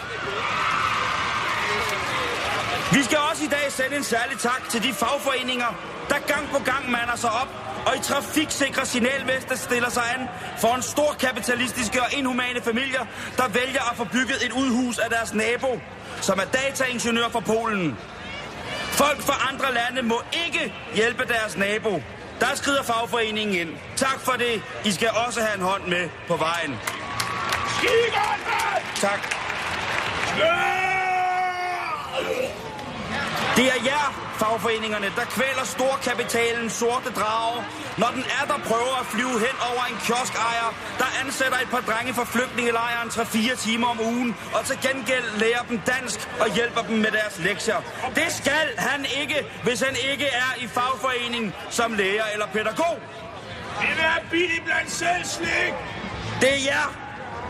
Vi 2.94 3.04
skal 3.04 3.18
også 3.32 3.44
i 3.44 3.48
dag 3.48 3.72
sende 3.72 3.96
en 3.98 4.04
særlig 4.04 4.40
tak 4.40 4.70
til 4.70 4.84
de 4.84 4.94
fagforeninger, 4.94 5.72
der 6.10 6.20
gang 6.34 6.50
på 6.50 6.60
gang 6.64 6.92
mander 6.92 7.16
sig 7.16 7.32
op 7.32 7.48
og 7.86 7.96
i 7.98 8.00
trafiksikre 8.00 8.86
signalveste 8.86 9.58
stiller 9.58 9.90
sig 9.90 10.04
an 10.16 10.28
for 10.58 10.76
en 10.76 10.82
stor 10.82 11.16
kapitalistiske 11.20 12.02
og 12.02 12.08
inhumane 12.14 12.62
familier, 12.62 13.06
der 13.38 13.48
vælger 13.48 13.92
at 13.92 13.98
få 13.98 14.04
bygget 14.04 14.46
et 14.46 14.52
udhus 14.52 14.98
af 14.98 15.10
deres 15.10 15.34
nabo, 15.34 15.80
som 16.22 16.40
er 16.40 16.44
dataingeniør 16.44 17.30
fra 17.30 17.40
Polen. 17.40 17.98
Folk 18.92 19.22
fra 19.22 19.48
andre 19.54 19.74
lande 19.74 20.02
må 20.02 20.22
ikke 20.46 20.74
hjælpe 20.96 21.26
deres 21.26 21.58
nabo. 21.58 22.02
Der 22.40 22.56
skrider 22.56 22.84
fagforeningen 22.84 23.56
ind. 23.56 23.78
Tak 23.96 24.20
for 24.20 24.32
det. 24.32 24.62
I 24.86 24.92
skal 24.92 25.10
også 25.28 25.42
have 25.42 25.56
en 25.56 25.62
hånd 25.62 25.88
med 25.88 26.10
på 26.28 26.36
vejen. 26.36 26.80
Tak. 28.96 29.36
Det 33.58 33.66
er 33.76 33.80
jer, 33.86 34.08
fagforeningerne, 34.40 35.10
der 35.20 35.26
kvæler 35.36 35.66
storkapitalens 35.76 36.74
sorte 36.74 37.10
drage, 37.20 37.64
når 37.98 38.10
den 38.18 38.26
er 38.40 38.46
der 38.52 38.60
prøver 38.70 38.96
at 39.00 39.06
flyve 39.06 39.38
hen 39.48 39.56
over 39.72 39.84
en 39.92 39.98
kioskejer, 40.06 40.68
der 41.02 41.10
ansætter 41.24 41.58
et 41.66 41.70
par 41.70 41.84
drenge 41.90 42.14
fra 42.14 42.26
flygtningelejren 42.34 43.10
3-4 43.10 43.56
timer 43.66 43.88
om 43.88 44.00
ugen, 44.02 44.36
og 44.56 44.66
til 44.66 44.78
gengæld 44.88 45.28
lærer 45.44 45.64
dem 45.70 45.80
dansk 45.94 46.20
og 46.40 46.48
hjælper 46.56 46.82
dem 46.82 46.98
med 46.98 47.12
deres 47.12 47.40
lektier. 47.40 47.80
Det 48.16 48.30
skal 48.40 48.68
han 48.78 49.06
ikke, 49.22 49.38
hvis 49.64 49.80
han 49.82 49.96
ikke 50.12 50.26
er 50.26 50.52
i 50.64 50.68
fagforening 50.68 51.54
som 51.70 51.94
lærer 51.94 52.26
eller 52.34 52.48
pædagog. 52.56 53.00
Det 53.80 53.88
vil 53.90 53.98
være 53.98 54.20
billigt 54.32 54.66
blandt 54.66 54.92
selv 54.92 55.26
slik. 55.26 55.74
Det 56.42 56.50
er 56.50 56.62
jer, 56.66 57.01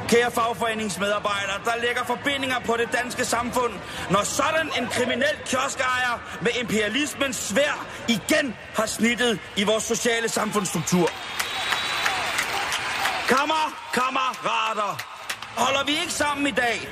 kære 0.09 0.31
fagforeningsmedarbejdere, 0.31 1.59
der 1.65 1.71
lægger 1.81 2.03
forbindinger 2.03 2.59
på 2.59 2.77
det 2.77 2.89
danske 2.93 3.25
samfund, 3.25 3.73
når 4.09 4.23
sådan 4.23 4.69
en 4.77 4.87
kriminel 4.87 5.37
kioskejer 5.45 6.21
med 6.41 6.51
imperialismens 6.61 7.35
svær 7.35 7.85
igen 8.07 8.55
har 8.75 8.85
snittet 8.85 9.39
i 9.55 9.63
vores 9.63 9.83
sociale 9.83 10.29
samfundsstruktur. 10.29 11.09
Kammer, 13.27 13.63
kammerater, 13.93 14.91
holder 15.57 15.83
vi 15.85 15.91
ikke 15.91 16.13
sammen 16.13 16.47
i 16.47 16.51
dag, 16.51 16.89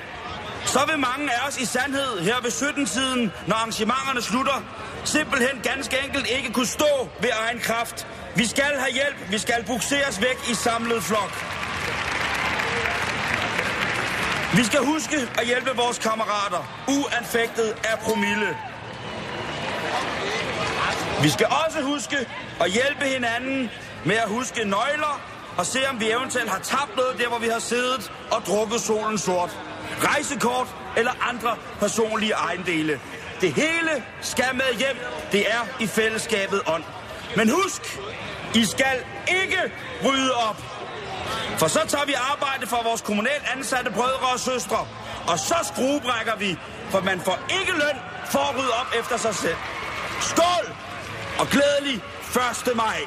så 0.66 0.80
vil 0.88 1.00
mange 1.00 1.34
af 1.34 1.48
os 1.48 1.58
i 1.58 1.66
sandhed 1.66 2.20
her 2.20 2.42
ved 2.42 2.51
17-tiden, 2.51 3.32
når 3.48 3.56
arrangementerne 3.56 4.22
slutter, 4.22 4.63
simpelthen 5.04 5.62
ganske 5.63 5.98
enkelt 6.06 6.28
ikke 6.38 6.54
kunne 6.54 6.68
stå 6.68 7.10
ved 7.22 7.30
egen 7.46 7.60
kraft. 7.60 8.08
Vi 8.36 8.46
skal 8.46 8.80
have 8.80 8.92
hjælp, 8.94 9.32
vi 9.32 9.38
skal 9.38 9.63
bukseres 9.68 10.22
væk 10.22 10.38
i 10.51 10.54
samlet 10.54 11.04
flok. 11.04 11.59
Vi 14.56 14.63
skal 14.63 14.79
huske 14.79 15.15
at 15.39 15.46
hjælpe 15.46 15.72
vores 15.75 15.98
kammerater, 16.00 16.86
uanfægtet 16.88 17.75
af 17.84 18.00
promille. 18.00 18.58
Vi 21.24 21.29
skal 21.29 21.48
også 21.65 21.82
huske 21.82 22.18
at 22.62 22.72
hjælpe 22.72 23.06
hinanden 23.06 23.70
med 24.06 24.15
at 24.15 24.29
huske 24.29 24.63
nøgler 24.63 25.22
og 25.58 25.65
se, 25.65 25.79
om 25.89 26.00
vi 26.00 26.12
eventuelt 26.12 26.50
har 26.50 26.60
tabt 26.60 26.96
noget 26.96 27.20
der, 27.20 27.27
hvor 27.27 27.38
vi 27.38 27.48
har 27.48 27.60
siddet 27.60 28.12
og 28.32 28.41
drukket 28.48 28.82
solen 28.82 29.18
sort. 29.18 29.58
Rejsekort 30.03 30.68
eller 30.98 31.12
andre 31.29 31.56
personlige 31.79 32.34
ejendele. 32.34 33.00
Det 33.41 33.53
hele 33.53 34.03
skal 34.22 34.50
med 34.53 34.77
hjem. 34.77 34.98
Det 35.32 35.51
er 35.51 35.62
i 35.79 35.88
fællesskabet 35.88 36.62
ånd. 36.68 36.84
Men 37.36 37.50
husk, 37.50 38.00
I 38.56 38.65
skal 38.65 38.98
ikke 39.27 39.60
rydde 40.06 40.34
op. 40.34 40.79
For 41.58 41.68
så 41.68 41.80
tager 41.88 42.06
vi 42.06 42.14
arbejde 42.32 42.68
for 42.68 42.84
vores 42.84 43.02
kommunalt 43.02 43.44
ansatte 43.56 43.92
brødre 43.92 44.28
og 44.34 44.40
søstre. 44.40 44.88
Og 45.28 45.40
så 45.40 45.56
skruebrækker 45.74 46.36
vi, 46.36 46.58
for 46.90 47.02
man 47.02 47.20
får 47.22 47.38
ikke 47.60 47.72
løn 47.72 47.98
for 48.26 48.40
at 48.40 48.56
rydde 48.58 48.74
op 48.82 48.88
efter 49.00 49.18
sig 49.18 49.36
selv. 49.36 49.58
Skål! 50.22 50.66
Og 51.40 51.48
glædelig 51.48 52.02
1. 52.68 52.76
maj. 52.76 53.00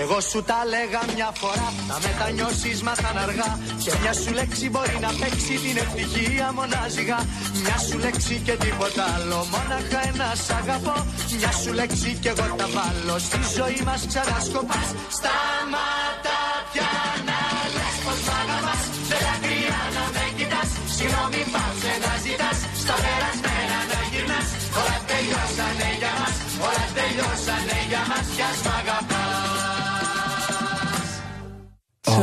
Εγώ 0.00 0.18
σου 0.20 0.40
τα 0.50 0.60
λέγα 0.72 1.00
μια 1.14 1.30
φορά, 1.40 1.68
να 1.88 1.96
μετανιώσεις 2.04 2.78
μα 2.86 2.92
ήταν 3.00 3.16
αργά. 3.26 3.50
Και 3.84 3.92
μια 4.00 4.12
σου 4.20 4.30
λέξη 4.38 4.64
μπορεί 4.72 4.96
να 5.06 5.10
παίξει 5.20 5.54
την 5.64 5.76
ευτυχία 5.84 6.48
μονάζιγα. 6.58 7.18
Μια 7.62 7.76
σου 7.86 7.96
λέξη 8.04 8.34
και 8.46 8.54
τίποτα 8.64 9.04
άλλο, 9.14 9.38
μόναχα 9.52 10.00
ένα 10.10 10.28
σ' 10.44 10.52
αγαπώ. 10.60 10.96
Μια 11.38 11.52
σου 11.60 11.72
λέξη 11.80 12.10
και 12.22 12.30
εγώ 12.34 12.46
τα 12.60 12.66
βάλω, 12.74 13.16
στη 13.26 13.40
ζωή 13.56 13.80
μας 13.88 14.00
ξανασκοπάς. 14.10 14.88
Σταματά 15.18 16.40
πια 16.70 16.92
να 17.28 17.40
λες 17.76 17.96
πως 18.04 18.20
μ' 18.26 18.34
αγαπάς. 18.42 18.82
Με 19.08 19.16
δάκρυα 19.24 19.80
να 19.96 20.04
με 20.14 20.24
κοιτάς, 20.38 20.70
συγγνώμη 20.94 21.42
πάψε 21.52 21.92
να 22.04 22.12
ζητάς. 22.24 22.58
Στα 22.82 22.94
περασμένα 23.02 23.78
να 23.90 23.98
γυρνάς, 24.10 24.48
όλα 24.78 24.98
τελειώσανε 25.10 25.88
για 26.00 26.12
μας. 26.18 26.34
Όλα 26.66 26.86
τελειώσανε 26.96 27.81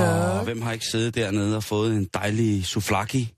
Og 0.03 0.44
hvem 0.44 0.62
har 0.62 0.72
ikke 0.72 0.86
siddet 0.86 1.15
dernede 1.15 1.56
og 1.56 1.63
fået 1.63 1.94
en 1.96 2.08
dejlig 2.13 2.65
souflaki? 2.65 3.34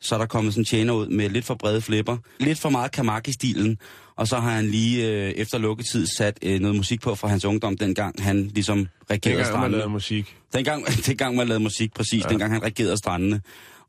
Så 0.00 0.14
er 0.14 0.18
der 0.18 0.26
kommet 0.26 0.52
sådan 0.54 0.60
en 0.60 0.64
tjener 0.64 0.92
ud 0.94 1.08
med 1.08 1.28
lidt 1.30 1.44
for 1.44 1.54
brede 1.54 1.80
flipper. 1.82 2.16
Lidt 2.40 2.58
for 2.58 2.68
meget 2.68 2.92
kamaki-stilen. 2.92 3.78
Og 4.16 4.28
så 4.28 4.38
har 4.38 4.50
han 4.50 4.66
lige 4.66 5.06
øh, 5.08 5.30
efter 5.30 5.58
lukketid 5.58 6.06
sat 6.18 6.38
øh, 6.42 6.60
noget 6.60 6.76
musik 6.76 7.00
på 7.00 7.14
fra 7.14 7.28
hans 7.28 7.44
ungdom, 7.44 7.76
dengang 7.76 8.22
han 8.24 8.42
ligesom 8.54 8.86
regerede 9.10 9.18
Dengang 9.24 9.36
man 9.38 9.44
strandene. 9.46 9.76
lavede 9.76 9.92
musik. 9.92 10.36
Dengang, 10.54 10.86
dengang 11.06 11.36
man 11.36 11.48
lavede 11.48 11.62
musik, 11.62 11.94
præcis. 11.94 12.24
Ja. 12.24 12.28
Dengang 12.28 12.52
han 12.52 12.62
regerede 12.62 12.96
strandene. 12.96 13.40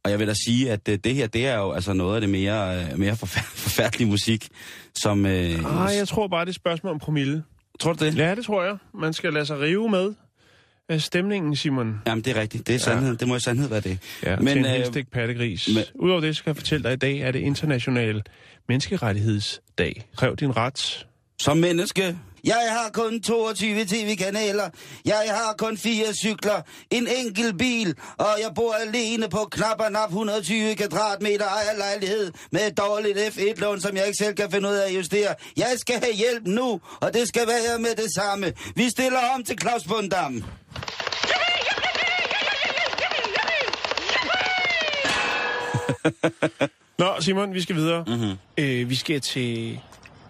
Og 0.03 0.11
jeg 0.11 0.19
vil 0.19 0.27
da 0.27 0.33
sige, 0.45 0.71
at 0.71 0.89
øh, 0.89 0.99
det 1.03 1.15
her, 1.15 1.27
det 1.27 1.47
er 1.47 1.57
jo 1.57 1.71
altså 1.71 1.93
noget 1.93 2.15
af 2.15 2.21
det 2.21 2.29
mere, 2.29 2.79
øh, 2.91 2.99
mere 2.99 3.13
forfær- 3.13 3.51
forfærdelige 3.65 4.09
musik, 4.09 4.47
som... 4.95 5.25
Øh, 5.25 5.85
Ah, 5.85 5.95
jeg 5.95 6.07
tror 6.07 6.27
bare, 6.27 6.41
det 6.41 6.47
er 6.47 6.51
et 6.51 6.55
spørgsmål 6.55 6.93
om 6.93 6.99
promille. 6.99 7.43
Tror 7.79 7.93
du 7.93 8.05
det? 8.05 8.17
Ja, 8.17 8.35
det 8.35 8.45
tror 8.45 8.63
jeg. 8.63 8.77
Man 8.93 9.13
skal 9.13 9.33
lade 9.33 9.45
sig 9.45 9.59
rive 9.59 9.89
med 9.89 10.13
stemningen, 10.97 11.55
Simon. 11.55 12.01
Jamen, 12.07 12.23
det 12.23 12.37
er 12.37 12.41
rigtigt. 12.41 12.67
Det 12.67 12.75
er 12.75 12.79
sandhed. 12.79 13.15
Det 13.17 13.27
må 13.27 13.35
i 13.35 13.39
sandhed 13.39 13.69
være 13.69 13.79
det. 13.81 13.97
Ja, 14.23 14.35
Men, 14.35 14.47
til 14.47 14.57
en 14.57 14.65
helst 14.65 14.95
ikke 14.95 15.11
pattegris. 15.11 15.69
men- 15.75 15.83
Udover 15.95 16.21
det, 16.21 16.37
så 16.37 16.43
kan 16.43 16.49
jeg 16.49 16.55
fortælle 16.55 16.83
dig, 16.83 16.91
at 16.91 16.95
i 16.95 16.99
dag 16.99 17.17
er 17.19 17.31
det 17.31 17.39
international 17.39 18.23
menneskerettighedsdag. 18.67 20.07
Kræv 20.17 20.35
din 20.35 20.57
ret. 20.57 21.07
Som 21.39 21.57
menneske. 21.57 22.17
Jeg 22.43 22.67
har 22.69 22.89
kun 22.93 23.21
22 23.21 23.85
tv-kanaler. 23.85 24.69
Jeg 25.05 25.23
har 25.27 25.55
kun 25.57 25.77
fire 25.77 26.13
cykler. 26.13 26.61
En 26.91 27.07
enkelt 27.07 27.57
bil. 27.57 27.95
Og 28.17 28.27
jeg 28.41 28.51
bor 28.55 28.73
alene 28.73 29.29
på 29.29 29.47
knap 29.51 29.81
og 29.81 29.91
nap 29.91 30.09
120 30.09 30.75
kvadratmeter 30.75 31.45
ejerlejlighed. 31.45 32.31
Med 32.51 32.67
et 32.67 32.77
dårligt 32.77 33.17
F1-lån, 33.17 33.81
som 33.81 33.95
jeg 33.97 34.05
ikke 34.05 34.17
selv 34.17 34.35
kan 34.35 34.51
finde 34.51 34.69
ud 34.69 34.73
af 34.73 34.89
at 34.89 34.95
justere. 34.95 35.35
Jeg 35.57 35.73
skal 35.77 35.95
have 35.99 36.13
hjælp 36.13 36.47
nu, 36.47 36.81
og 37.01 37.13
det 37.13 37.27
skal 37.27 37.47
være 37.47 37.79
med 37.79 37.95
det 37.95 38.13
samme. 38.15 38.53
Vi 38.75 38.89
stiller 38.89 39.19
om 39.35 39.43
til 39.43 39.57
Claus 39.61 39.83
Bundam. 39.83 40.43
Nå, 46.99 47.21
Simon, 47.21 47.53
vi 47.53 47.61
skal 47.61 47.75
videre. 47.75 48.03
Mhm. 48.07 48.17
Mm-hmm. 48.17 48.37
Øh, 48.57 48.89
vi 48.89 48.95
skal 48.95 49.21
til 49.21 49.79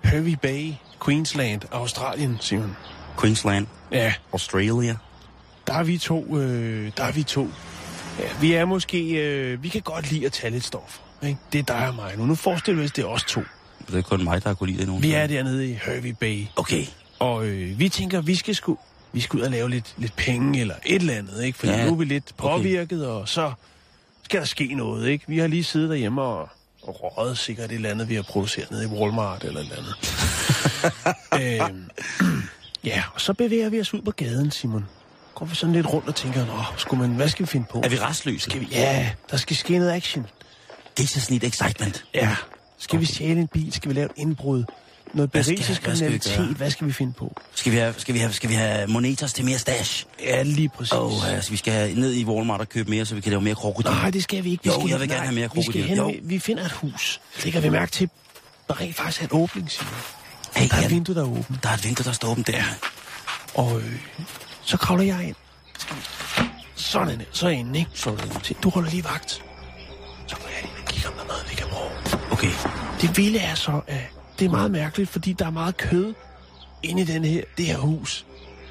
Hervey 0.04 0.36
Bay, 0.42 0.72
Queensland, 1.06 1.62
Australien, 1.72 2.38
Simon. 2.42 2.76
Queensland. 3.22 3.68
Ja, 3.92 4.14
Australia. 4.34 4.96
der 5.68 5.74
er 5.74 5.84
vi 5.84 5.98
to, 5.98 6.38
øh, 6.38 6.92
der 6.98 7.04
er 7.04 7.12
vi 7.12 7.24
to. 7.24 7.48
Ja, 8.20 8.24
vi 8.42 8.54
er 8.54 8.66
måske, 8.66 9.10
øh, 9.12 9.64
vi 9.64 9.70
kan 9.70 9.82
godt 9.82 10.12
lide 10.12 10.26
at 10.26 10.32
tage 10.32 10.52
lidt 10.52 10.64
stoffer. 10.66 11.02
Ikke? 11.24 11.38
Det 11.54 11.60
er 11.60 11.64
dig 11.64 11.88
og 11.88 11.96
mig 11.96 12.18
nu. 12.18 12.26
Nu 12.26 12.36
forestiller 12.36 12.80
vi 12.82 12.86
os, 12.86 12.92
det 12.92 13.02
er 13.04 13.08
os 13.08 13.24
to. 13.24 13.42
Det 13.88 13.98
er 13.98 14.02
kun 14.02 14.24
mig, 14.24 14.44
der 14.44 14.50
har 14.50 14.54
kunne 14.56 14.68
lide 14.68 14.80
det 14.80 14.88
nogen. 14.88 15.04
Vi 15.04 15.12
er 15.12 15.28
dernede 15.28 15.70
i 15.70 15.80
Hervey 15.86 16.16
Bay. 16.20 16.46
Okay. 16.56 16.86
Og 17.20 17.46
øh, 17.46 17.80
vi 17.80 17.90
tænker, 17.90 18.22
vi 18.22 18.36
skal 18.36 18.56
sgu, 18.56 18.78
vi 19.14 19.20
skal 19.22 19.40
ud 19.40 19.44
og 19.46 19.52
lave 19.52 19.70
lidt, 19.70 19.94
lidt 19.98 20.16
penge 20.16 20.60
eller 20.62 20.76
et 20.86 20.96
eller 20.96 21.14
andet, 21.14 21.44
ikke? 21.44 21.58
Fordi 21.60 21.72
Ja, 21.72 21.86
nu 21.86 21.92
er 21.92 21.96
vi 21.98 22.06
lidt 22.06 22.34
okay. 22.38 22.50
påvirket, 22.58 23.08
og 23.08 23.30
så 23.30 23.52
skal 24.24 24.40
der 24.40 24.46
ske 24.46 24.74
noget, 24.74 25.08
ikke? 25.08 25.26
Vi 25.28 25.38
har 25.40 25.48
lige 25.48 25.64
siddet 25.64 25.90
derhjemme 25.90 26.22
og 26.22 26.50
røget 26.92 27.38
sikkert 27.38 27.72
et 27.72 27.76
eller 27.76 27.90
andet, 27.90 28.10
vi 28.10 28.16
har 28.16 28.22
produceret 28.22 28.72
nede 28.72 28.84
i 28.84 28.88
Walmart 28.88 29.44
eller 29.44 29.60
et 29.60 29.66
eller 29.66 29.78
andet. 29.78 29.96
øhm, 31.72 31.90
ja, 32.84 33.04
og 33.14 33.22
så 33.22 33.34
bevæger 33.34 33.70
vi 33.70 33.80
os 33.80 33.94
ud 33.94 34.02
på 34.02 34.12
gaden, 34.12 34.52
Simon. 34.52 34.86
Går 35.36 35.46
vi 35.46 35.56
sådan 35.56 35.74
lidt 35.76 35.94
rundt 35.94 36.08
og 36.08 36.16
tænker, 36.16 36.46
Nå, 36.46 36.64
skulle 36.78 37.02
man, 37.02 37.16
hvad 37.16 37.30
skal 37.30 37.46
vi 37.46 37.48
finde 37.48 37.68
på? 37.72 37.82
Er 37.84 37.90
vi 37.90 38.00
restløse? 38.00 38.50
Skal 38.50 38.62
vi, 38.62 38.68
ja, 38.72 39.12
der 39.32 39.38
skal 39.38 39.56
ske 39.56 39.78
noget 39.78 39.92
action. 39.92 40.28
Det 40.98 41.04
er 41.04 41.08
så 41.08 41.28
lidt 41.32 41.44
excitement. 41.44 42.06
Ja. 42.14 42.36
Skal 42.78 43.00
vi 43.00 43.06
stjæle 43.06 43.40
en 43.40 43.48
bil? 43.48 43.74
Skal 43.74 43.90
vi 43.90 43.96
lave 43.96 44.06
et 44.06 44.12
indbrud? 44.16 44.64
Noget 45.14 45.32
Hvad 45.32 45.44
skal- 45.44 45.56
berigelseskriminalitet? 45.56 46.36
hvad? 46.46 46.56
Hvad 46.56 46.72
skal 46.72 46.88
vi 46.88 46.92
finde 46.94 47.14
på? 47.14 47.36
Skal 47.56 47.72
vi 47.72 47.78
have, 47.78 47.94
skal 47.98 48.14
vi 48.14 48.20
have, 48.20 48.34
skal 48.34 48.50
vi 48.50 48.54
have 48.56 48.88
monetas 48.88 49.34
til 49.34 49.46
mere 49.46 49.58
stash? 49.58 50.06
Ja, 50.24 50.42
lige 50.44 50.70
præcis. 50.70 50.94
Åh, 50.94 51.30
altså, 51.34 51.52
vi 51.52 51.58
skal 51.58 51.74
have 51.74 51.94
ned 51.96 52.14
i 52.14 52.26
Walmart 52.26 52.60
og 52.62 52.70
købe 52.70 52.90
mere, 52.90 53.06
så 53.06 53.16
vi 53.16 53.22
kan 53.22 53.30
lave 53.30 53.42
mere 53.42 53.56
krokodil. 53.56 53.92
Nej, 53.92 54.10
det 54.12 54.24
skal 54.24 54.44
vi 54.44 54.52
ikke. 54.52 54.64
Vi 54.64 54.70
Jo, 54.70 54.74
skal, 54.80 54.90
jeg 54.90 55.00
vil 55.00 55.08
gerne 55.10 55.18
nej, 55.20 55.26
have 55.26 55.36
mere 55.36 55.50
vi, 55.56 55.62
skal 55.62 55.74
krokodil. 55.84 56.14
hen, 56.14 56.30
vi, 56.30 56.34
vi 56.36 56.40
finder 56.40 56.66
et 56.66 56.72
hus. 56.72 57.22
Lægger 57.44 57.60
vi 57.62 57.70
mærke 57.70 57.92
til, 57.92 58.10
der 58.68 58.82
rent 58.82 58.96
faktisk 58.96 59.22
er 59.22 59.26
en 59.26 59.30
åbning, 59.42 59.72
Simon. 59.72 59.94
Hey, 60.56 60.68
Der 60.70 60.76
er 60.76 60.78
et 60.80 60.84
Jan, 60.84 60.92
vindue, 60.92 61.16
der 61.16 61.22
er 61.22 61.26
åbent. 61.28 61.64
der 61.64 61.70
er 61.70 61.74
et 61.74 61.84
vindue, 61.86 62.04
der 62.06 62.12
står 62.12 62.30
åbent 62.32 62.48
der. 62.48 62.64
Og 63.54 63.78
øh, 63.82 63.96
så 64.64 64.78
kravler 64.78 65.04
jeg 65.04 65.24
ind. 65.28 65.36
Sådan, 66.76 67.22
så 67.32 67.46
er 67.46 67.50
jeg 67.50 67.60
inde, 67.60 67.80
ikke? 67.80 67.92
Sådan. 67.94 68.30
Du 68.64 68.70
holder 68.70 68.90
lige 68.90 69.04
vagt. 69.04 69.30
Så 70.28 70.36
går 70.36 70.48
jeg 70.56 70.60
ind 70.64 70.72
og 70.82 70.86
kigger, 70.94 71.10
om 71.10 71.16
der 71.16 71.24
er 71.24 71.28
noget, 71.28 71.46
vi 71.50 71.56
kan 71.56 71.66
bruge. 71.72 72.22
Okay. 72.32 72.52
Det 73.02 73.18
vilde 73.18 73.40
er 73.40 73.56
så, 73.56 73.82
at 73.88 74.00
det 74.40 74.46
er 74.46 74.50
meget 74.50 74.72
mærkeligt, 74.72 75.10
fordi 75.10 75.34
der 75.34 75.46
er 75.46 75.50
meget 75.50 75.78
kød 75.78 76.14
inde 76.84 77.02
i 77.02 77.06
den 77.06 77.26
her, 77.26 77.44
det 77.58 77.66
her 77.66 77.78
hus. 77.78 78.26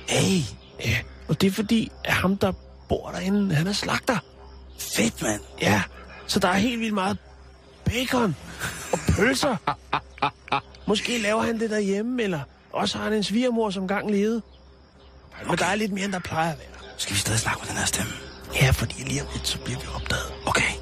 Hey, 0.08 0.40
Ja, 0.84 0.98
og 1.28 1.40
det 1.40 1.46
er 1.46 1.50
fordi, 1.50 1.90
at 2.04 2.12
ham, 2.12 2.37
der 2.37 2.52
bor 2.88 3.10
derinde, 3.10 3.54
han 3.54 3.66
er 3.66 3.72
slagter. 3.72 4.18
fedt, 4.78 5.22
mand. 5.22 5.40
Ja, 5.60 5.82
så 6.26 6.38
der 6.38 6.48
er 6.48 6.52
helt 6.54 6.80
vildt 6.80 6.94
meget 6.94 7.18
bacon 7.84 8.37
og 8.92 8.98
pølser. 9.16 9.56
Måske 10.87 11.18
laver 11.18 11.42
han 11.42 11.60
det 11.60 11.70
derhjemme, 11.70 12.22
eller 12.22 12.40
også 12.72 12.98
har 12.98 13.04
han 13.04 13.12
en 13.12 13.22
svigermor, 13.22 13.70
som 13.70 13.88
gang 13.88 14.10
levede. 14.10 14.42
Men 15.48 15.58
der 15.58 15.64
er 15.66 15.75
lidt 15.75 15.92
mere, 15.92 16.04
end 16.04 16.12
der 16.12 16.18
plejer 16.18 16.52
at 16.52 16.58
være. 16.58 16.90
Skal 16.96 17.14
vi 17.14 17.20
stadig 17.20 17.40
snakke 17.40 17.60
med 17.62 17.68
den 17.68 17.76
her 17.76 17.87
stemme? 17.87 18.12
Ja, 18.62 18.70
fordi 18.70 18.94
lige 19.02 19.22
om 19.22 19.28
lidt, 19.32 19.48
så 19.48 19.58
bliver 19.58 19.78
vi 19.80 19.87
opdaget. 19.94 20.32
Okay, 20.46 20.72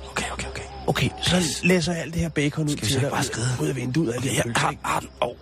okay, 0.86 1.06
okay, 1.06 1.10
okay. 1.10 1.36
Okay, 1.36 1.42
så 1.42 1.60
læser 1.66 1.92
jeg 1.92 2.02
alt 2.02 2.14
det 2.14 2.22
her 2.22 2.28
bacon 2.28 2.64
ud 2.64 2.68
Skal 2.70 2.80
vi 2.82 2.86
til 2.86 2.92
så 2.92 2.98
ikke 2.98 3.04
dig 3.06 3.10
bare 3.10 3.20
ud- 3.20 3.24
skride? 3.24 3.48
ud 3.62 3.68
af 3.68 3.76
vinduet 3.76 4.12
af 4.12 4.20
det 4.22 4.30
her 4.30 4.36
Ja, 4.36 4.42
pølser, 4.42 4.60
har, 4.60 4.70
ikke? 4.70 4.82
har 4.84 5.00
den. 5.00 5.08
Åh, 5.22 5.28
oh, 5.28 5.36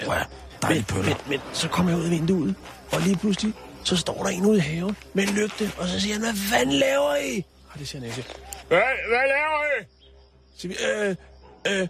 men, 0.68 0.84
pøller. 0.84 1.04
men, 1.08 1.16
men, 1.28 1.40
så 1.52 1.68
kommer 1.68 1.92
jeg 1.92 1.98
ud 2.00 2.04
af 2.04 2.10
vinduet, 2.10 2.54
og 2.92 3.00
lige 3.00 3.16
pludselig, 3.16 3.52
så 3.84 3.96
står 3.96 4.22
der 4.22 4.30
en 4.30 4.46
ude 4.46 4.56
i 4.56 4.60
haven 4.60 4.96
med 5.14 5.28
en 5.28 5.34
lygte, 5.34 5.72
og 5.78 5.88
så 5.88 6.00
siger 6.00 6.12
han, 6.14 6.22
hvad 6.22 6.34
fanden 6.34 6.74
laver 6.74 7.16
I? 7.16 7.44
Og 7.72 7.78
det 7.78 7.88
siger 7.88 8.04
ikke. 8.04 8.24
Hvad, 8.68 8.78
hvad 9.08 9.24
laver 9.28 9.80
I? 9.80 9.84
Så 10.56 10.60
siger 10.60 10.74
vi, 11.04 11.08
øh, 11.70 11.80
øh, 11.80 11.88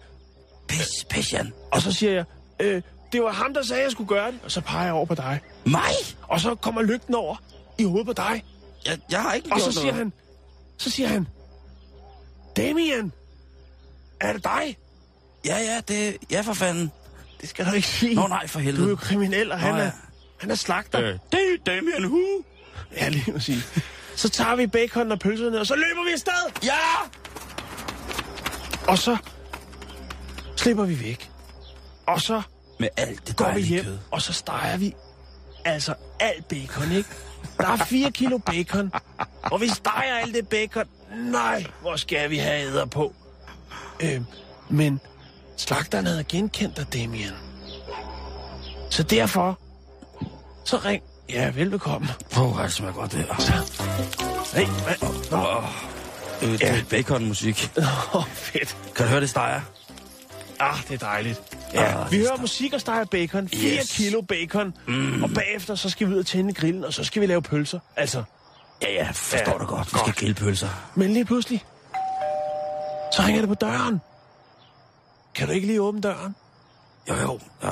Pis, 0.69 1.05
pis, 1.11 1.33
Jan. 1.33 1.53
Og 1.73 1.83
så 1.83 1.93
siger 1.93 2.13
jeg, 2.13 2.25
øh, 2.61 2.83
det 3.13 3.23
var 3.23 3.33
ham, 3.33 3.55
der 3.55 3.63
sagde, 3.63 3.81
at 3.83 3.85
jeg 3.85 3.93
skulle 3.93 4.09
gøre 4.09 4.31
det. 4.33 4.39
Og 4.45 4.51
så 4.51 4.61
peger 4.61 4.85
jeg 4.85 4.93
over 4.93 5.07
på 5.07 5.15
dig. 5.15 5.41
Mig? 5.65 5.81
Og 6.23 6.41
så 6.41 6.55
kommer 6.55 6.83
lygten 6.83 7.15
over 7.15 7.37
i 7.79 7.85
hovedet 7.85 8.07
på 8.07 8.13
dig. 8.13 8.45
Jeg, 8.87 8.99
jeg 9.11 9.23
har 9.23 9.33
ikke 9.33 9.49
Og 9.53 9.57
gjort 9.59 9.63
så 9.63 9.73
siger 9.73 9.85
noget. 9.93 9.97
han, 9.99 10.13
så 10.79 10.91
siger 10.91 11.09
han, 11.09 11.27
Damien, 12.57 13.13
er 14.29 14.33
det 14.33 14.45
dig? 14.45 14.77
Ja, 15.47 15.59
ja, 15.59 15.81
det... 15.89 16.17
Ja, 16.31 16.41
for 16.41 16.53
fanden. 16.53 16.93
Det 17.41 17.49
skal 17.49 17.67
du 17.67 17.73
ikke 17.73 17.89
sige. 17.89 18.15
Nå, 18.15 18.27
nej, 18.27 18.47
for 18.47 18.61
helvede. 18.61 18.83
Du 18.83 18.87
er 18.87 18.91
jo 18.91 18.97
kriminel, 18.97 19.53
og 19.53 19.59
han, 19.61 19.73
Nå, 19.75 19.79
ja. 19.81 19.85
er, 19.87 19.91
han 20.41 20.51
er 20.51 20.55
slagter. 20.55 21.01
Øh, 21.01 21.19
det 21.33 21.41
er 21.41 21.57
Damien 21.67 22.05
Hu. 22.05 22.21
Ja, 22.97 23.09
lige 23.09 23.33
præcis. 23.33 23.69
Så 24.17 24.29
tager 24.29 24.55
vi 24.57 24.67
bacon 24.67 25.13
og 25.13 25.19
pølserne, 25.19 25.61
og 25.61 25.67
så 25.67 25.75
løber 25.75 26.05
vi 26.05 26.13
afsted. 26.13 26.33
Ja! 26.65 26.79
Og 28.89 28.99
så 28.99 29.17
slipper 30.57 30.85
vi 30.85 31.01
væk. 31.01 31.31
Og 32.07 32.21
så 32.21 32.43
Med 32.81 32.89
alt 32.97 33.29
det 33.29 33.37
går 33.37 33.53
vi 33.55 33.61
hjem, 33.61 33.85
kød. 33.85 33.99
og 34.11 34.23
så 34.23 34.33
steger 34.33 34.77
vi 34.77 34.95
altså 35.65 35.95
alt 36.21 36.49
bacon, 36.49 36.93
ikke? 36.93 37.09
Der 37.59 37.67
er 37.69 37.77
4 37.77 38.11
kilo 38.13 38.39
bacon, 38.39 38.93
og 39.43 39.61
vi 39.61 39.69
steger 39.69 40.15
alt 40.15 40.35
det 40.35 40.49
bacon. 40.49 40.85
Nej, 41.17 41.65
hvor 41.81 41.97
skal 41.97 42.31
vi 42.31 42.39
have 42.39 42.61
æder 42.63 42.85
på? 42.87 43.15
Øh, 44.01 44.21
men 44.71 45.01
slagteren 45.57 46.07
havde 46.07 46.25
genkendt 46.25 46.77
dig, 46.77 46.93
Damien. 46.93 47.31
Så 48.91 49.03
derfor, 49.03 49.59
så 50.65 50.77
ring. 50.77 51.03
Ja, 51.29 51.51
velbekomme. 51.51 52.09
Åh, 52.37 52.57
oh, 52.59 52.63
det 52.65 52.73
smager 52.73 52.93
godt, 52.95 53.13
det 53.13 53.19
her. 53.21 53.35
Hey, 54.57 54.67
hvad? 54.67 55.11
Nå, 55.31 55.63
Øh, 56.43 56.53
det 56.53 56.63
er 56.71 56.85
baconmusik. 56.91 57.71
oh, 58.15 58.25
fedt. 58.27 58.77
Kan 58.97 59.05
du 59.07 59.11
høre 59.11 59.21
det 59.21 59.31
steger? 59.31 59.61
Ah, 60.61 60.79
det 60.89 60.95
er 60.95 60.99
dejligt. 61.07 61.41
Ja, 61.75 62.03
Ah, 62.05 62.13
vi 62.13 62.17
er 62.17 62.21
hører 62.29 62.41
musik 62.41 62.73
og 62.73 62.81
steger 62.81 63.05
bacon. 63.05 63.49
4 63.49 63.79
Yes. 63.79 63.93
kilo 63.97 64.21
bacon. 64.21 64.75
Mm. 64.89 65.23
Og 65.23 65.31
bagefter, 65.35 65.75
så 65.75 65.91
skal 65.91 66.09
vi 66.09 66.13
ud 66.15 66.19
og 66.19 66.27
tænde 66.27 66.53
grillen, 66.55 66.85
og 66.85 66.93
så 66.95 67.05
skal 67.05 67.23
vi 67.23 67.27
lave 67.27 67.43
pølser. 67.43 67.79
Altså, 67.97 68.23
Ja, 68.83 68.93
ja, 68.93 69.11
forstår 69.11 69.53
Ja, 69.53 69.59
du 69.59 69.65
godt. 69.65 69.87
Vi 69.87 69.99
godt. 69.99 70.01
skal 70.01 70.13
grille 70.15 70.35
pølser. 70.35 70.69
Men 70.95 71.13
lige 71.13 71.25
pludselig, 71.25 71.65
så 73.17 73.23
ringer 73.23 73.41
det 73.43 73.49
på 73.49 73.55
døren. 73.55 74.01
Kan 75.35 75.47
du 75.47 75.53
ikke 75.53 75.67
lige 75.67 75.83
åbne 75.83 76.01
døren? 76.01 76.35
Jo, 77.09 77.15
jo. 77.15 77.41
Ja, 77.63 77.71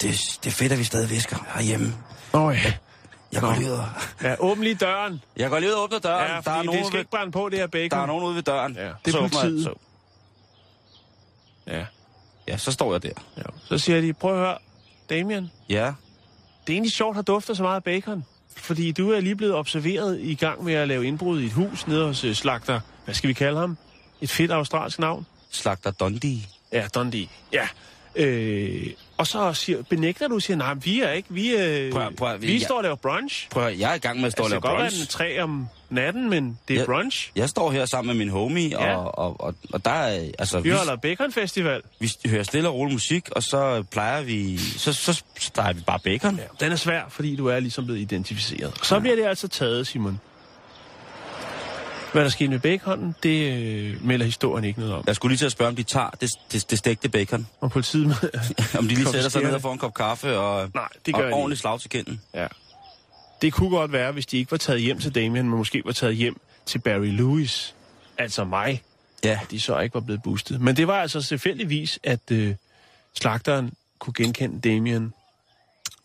det, 0.00 0.10
det 0.44 0.46
er 0.46 0.50
fedt, 0.50 0.72
at 0.72 0.78
vi 0.78 0.84
stadig 0.84 1.10
visker 1.10 1.36
herhjemme. 1.54 1.94
Oh, 2.32 2.54
ja. 2.64 2.72
Jeg 3.32 3.40
går 3.40 3.54
lige 3.54 3.66
ud 3.72 3.76
og... 3.76 3.84
Ja, 4.22 4.34
åbn 4.38 4.62
lige 4.62 4.74
døren. 4.74 5.22
Jeg 5.36 5.50
går 5.50 5.58
lige 5.58 5.70
ud 5.70 5.74
og 5.74 5.82
åbner 5.82 5.98
døren. 5.98 6.30
Ja, 6.30 6.40
der, 6.44 6.50
er 6.50 6.62
nogen 6.62 6.78
det 6.78 6.86
skal 6.86 6.92
ved, 6.92 7.00
ikke 7.00 7.10
brænde 7.10 7.32
på, 7.32 7.48
det 7.48 7.58
her 7.58 7.66
bacon. 7.66 7.90
der 7.90 8.02
er 8.02 8.06
nogen 8.06 8.24
ude 8.24 8.34
ved 8.34 8.42
døren. 8.42 8.74
Ja, 8.74 8.90
det 9.04 9.14
er 9.14 9.18
politiet. 9.28 9.64
Så, 9.64 9.74
Ja, 11.66 11.86
ja, 12.48 12.56
så 12.56 12.72
står 12.72 12.92
jeg 12.92 13.02
der. 13.02 13.10
ja. 13.36 13.42
Så 13.64 13.78
siger 13.78 14.00
de, 14.00 14.12
prøv 14.12 14.32
at 14.32 14.38
høre, 14.38 14.58
Damien, 15.10 15.50
Ja. 15.68 15.84
det 16.66 16.72
er 16.72 16.72
egentlig 16.72 16.92
sjovt, 16.92 17.18
at 17.18 17.26
dufter 17.26 17.54
så 17.54 17.62
meget 17.62 17.84
bacon. 17.84 18.24
Fordi 18.56 18.92
du 18.92 19.10
er 19.12 19.20
lige 19.20 19.36
blevet 19.36 19.54
observeret 19.54 20.20
i 20.20 20.34
gang 20.34 20.64
med 20.64 20.74
at 20.74 20.88
lave 20.88 21.06
indbrud 21.06 21.40
i 21.40 21.46
et 21.46 21.52
hus 21.52 21.86
nede 21.86 22.06
hos 22.06 22.24
øh, 22.24 22.34
slagter. 22.34 22.80
Hvad 23.04 23.14
skal 23.14 23.28
vi 23.28 23.32
kalde 23.32 23.60
ham? 23.60 23.76
Et 24.24 24.30
fedt 24.30 24.50
australsk 24.52 24.98
navn? 24.98 25.26
Slagter 25.50 25.90
Dundee. 25.90 26.38
Ja, 26.72 26.86
Dundee. 26.94 27.28
Ja. 27.52 27.68
Øh, 28.16 28.86
og 29.16 29.26
så 29.26 29.52
siger, 29.52 29.82
benægter 29.82 30.28
du 30.28 30.40
siger, 30.40 30.56
nej, 30.56 30.74
vi 30.74 31.00
er 31.00 31.10
ikke, 31.10 31.28
vi, 31.32 31.56
øh, 31.56 31.92
Prøv 31.92 32.12
prøv 32.16 32.40
vi 32.40 32.52
jeg- 32.52 32.60
står 32.62 32.76
og 32.76 32.82
laver 32.82 32.96
brunch. 32.96 33.48
Prøv 33.50 33.72
jeg 33.78 33.90
er 33.90 33.94
i 33.94 33.98
gang 33.98 34.18
med 34.20 34.26
at 34.26 34.32
stå 34.32 34.42
Altså, 34.42 34.42
og 34.42 34.50
det 34.50 34.50
lave 34.50 34.60
kan 34.60 34.70
godt 34.70 34.80
være, 34.82 34.90
den 34.90 34.98
brunch. 34.98 35.10
tre 35.10 35.42
om 35.42 35.66
natten, 35.90 36.30
men 36.30 36.58
det 36.68 36.76
er 36.76 36.80
Ja. 36.80 36.86
brunch. 36.86 37.30
Jeg 37.36 37.48
står 37.48 37.70
her 37.70 37.86
sammen 37.86 38.16
med 38.16 38.24
min 38.24 38.32
homie, 38.32 38.68
Ja. 38.68 38.96
og, 38.96 39.18
og, 39.18 39.40
og, 39.40 39.54
og 39.72 39.84
der 39.84 39.90
er... 39.90 40.30
Altså, 40.38 40.60
Vi 40.60 40.68
vi, 40.70 40.74
holder 40.76 40.96
bacon 40.96 41.32
festival. 41.32 41.82
vi 42.00 42.10
hører 42.26 42.42
stille 42.42 42.68
og 42.68 42.74
rolig 42.74 42.92
musik, 42.92 43.28
og 43.30 43.42
så 43.42 43.82
plejer 43.90 44.22
vi... 44.22 44.58
Så, 44.58 44.92
så 44.92 45.22
steger 45.38 45.72
vi 45.72 45.80
bare 45.80 45.98
bacon. 45.98 46.36
Ja, 46.36 46.64
den 46.64 46.72
er 46.72 46.76
svær, 46.76 47.02
fordi 47.08 47.36
du 47.36 47.46
er 47.46 47.60
ligesom 47.60 47.84
blevet 47.84 48.00
identificeret. 48.00 48.72
Så 48.82 49.00
bliver 49.00 49.16
det 49.16 49.24
altså 49.26 49.48
taget, 49.48 49.86
Simon. 49.86 50.20
Hvad 52.14 52.24
der 52.24 52.30
skete 52.30 52.50
med 52.50 52.58
baconen, 52.58 53.14
det 53.22 53.52
øh, 53.52 54.04
melder 54.06 54.26
historien 54.26 54.64
ikke 54.64 54.80
noget 54.80 54.94
om. 54.94 55.04
Jeg 55.06 55.16
skulle 55.16 55.32
lige 55.32 55.38
til 55.38 55.46
at 55.46 55.52
spørge, 55.52 55.68
om 55.68 55.76
de 55.76 55.82
tager 55.82 56.10
det, 56.10 56.30
det, 56.52 56.70
det 56.70 56.78
stegte 56.78 57.08
bacon. 57.08 57.46
Og 57.60 57.70
politiet 57.70 58.06
med... 58.06 58.14
Om 58.78 58.88
de 58.88 58.94
lige 58.94 59.06
sætter 59.06 59.28
sig 59.28 59.42
ned 59.42 59.52
og 59.52 59.60
får 59.60 59.72
en 59.72 59.78
kop 59.78 59.94
kaffe 59.94 60.38
og, 60.38 60.70
Nej, 60.74 60.88
det 61.06 61.14
og 61.14 61.20
gør 61.20 61.28
de 61.28 61.32
ordentligt 61.32 61.60
slag 61.60 61.80
til 61.80 61.90
kinden. 61.90 62.20
Ja. 62.34 62.46
Det 63.42 63.52
kunne 63.52 63.70
godt 63.70 63.92
være, 63.92 64.12
hvis 64.12 64.26
de 64.26 64.38
ikke 64.38 64.50
var 64.50 64.56
taget 64.56 64.80
hjem 64.80 64.98
til 64.98 65.14
Damien, 65.14 65.48
men 65.48 65.58
måske 65.58 65.82
var 65.84 65.92
taget 65.92 66.16
hjem 66.16 66.40
til 66.66 66.78
Barry 66.78 67.06
Lewis. 67.06 67.74
Altså 68.18 68.44
mig. 68.44 68.82
Ja, 69.24 69.40
de 69.50 69.60
så 69.60 69.78
ikke 69.78 69.94
var 69.94 70.00
blevet 70.00 70.22
boostet. 70.22 70.60
Men 70.60 70.76
det 70.76 70.86
var 70.86 71.00
altså 71.00 71.22
tilfældigvis, 71.22 71.98
at 72.02 72.30
øh, 72.32 72.54
slagteren 73.14 73.72
kunne 73.98 74.14
genkende 74.14 74.60
Damien 74.60 75.12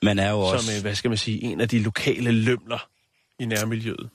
man 0.01 0.19
er 0.19 0.31
jo 0.31 0.39
også... 0.39 0.65
som, 0.65 0.75
øh, 0.75 0.81
hvad 0.81 0.95
skal 0.95 1.09
man 1.09 1.17
sige, 1.17 1.43
en 1.43 1.61
af 1.61 1.69
de 1.69 1.79
lokale 1.79 2.31
lømler 2.31 2.87
i 3.39 3.45
nærmiljøet. 3.45 4.09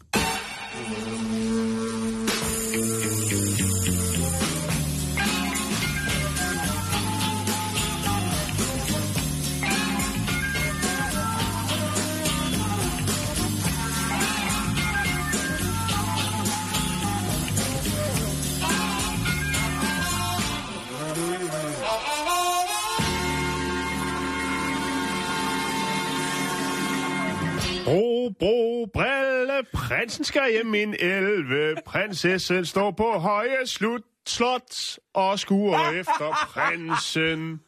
Bro, 28.31 28.87
brille, 28.93 29.63
prinsen 29.73 30.25
skal 30.25 30.53
hjem 30.53 30.67
min 30.67 30.95
11. 30.99 31.77
Prinsessen 31.87 32.65
står 32.65 32.91
på 32.91 33.19
høje 33.19 33.67
slut 33.67 34.03
slot 34.27 34.99
og 35.15 35.39
skuer 35.39 35.91
efter 36.01 36.35
prinsen. 36.47 37.61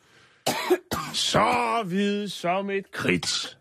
Så 1.12 1.82
hvid 1.86 2.28
som 2.28 2.70
et 2.70 2.90
kridt. 2.90 3.58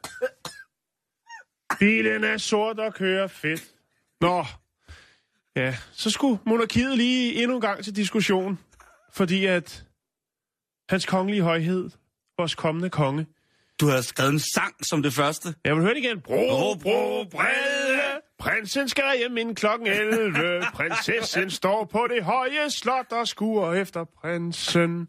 Bilen 1.80 2.24
er 2.24 2.38
sort 2.38 2.80
og 2.80 2.94
kører 2.94 3.28
fedt. 3.28 3.76
Nå, 4.22 4.46
ja, 5.56 5.76
så 5.92 6.10
skulle 6.10 6.40
monarkiet 6.46 6.98
lige 6.98 7.44
endnu 7.44 7.56
en 7.56 7.62
gang 7.62 7.84
til 7.84 7.96
diskussion, 7.96 8.60
fordi 9.14 9.46
at 9.46 9.86
hans 10.90 11.06
kongelige 11.06 11.42
højhed, 11.42 11.90
vores 12.38 12.56
kommende 12.56 12.90
konge, 12.90 13.26
Du 13.80 13.88
har 13.90 14.02
skrevet 14.02 14.32
en 14.32 14.40
sang 14.40 14.86
som 14.86 15.04
det 15.04 15.14
første. 15.14 15.54
jeg 15.66 15.76
vil 15.76 15.82
høre 15.84 15.94
det 15.94 16.00
igen. 16.04 16.22
Bro, 16.22 16.74
bro, 16.76 17.24
brede. 17.32 18.22
Prinsen 18.40 18.90
skal 18.90 19.04
hjem 19.18 19.38
inden 19.38 19.56
klokken 19.56 19.88
11. 19.88 20.64
Prinsessen 20.74 21.50
står 21.50 21.86
på 21.92 22.08
det 22.16 22.24
høje 22.24 22.70
slot 22.70 23.12
og 23.12 23.28
skuer 23.28 23.74
efter 23.74 24.06
prinsen. 24.22 25.08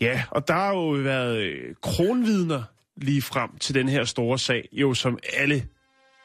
Ja, 0.00 0.22
og 0.30 0.48
der 0.48 0.54
har 0.54 0.68
jo 0.74 0.88
været 0.88 1.36
øh, 1.36 1.74
kronvidner 1.82 2.62
lige 2.96 3.22
frem 3.22 3.50
til 3.58 3.74
den 3.74 3.88
her 3.88 4.04
store 4.04 4.38
sag, 4.38 4.68
jo 4.72 4.94
som 4.94 5.18
alle 5.36 5.66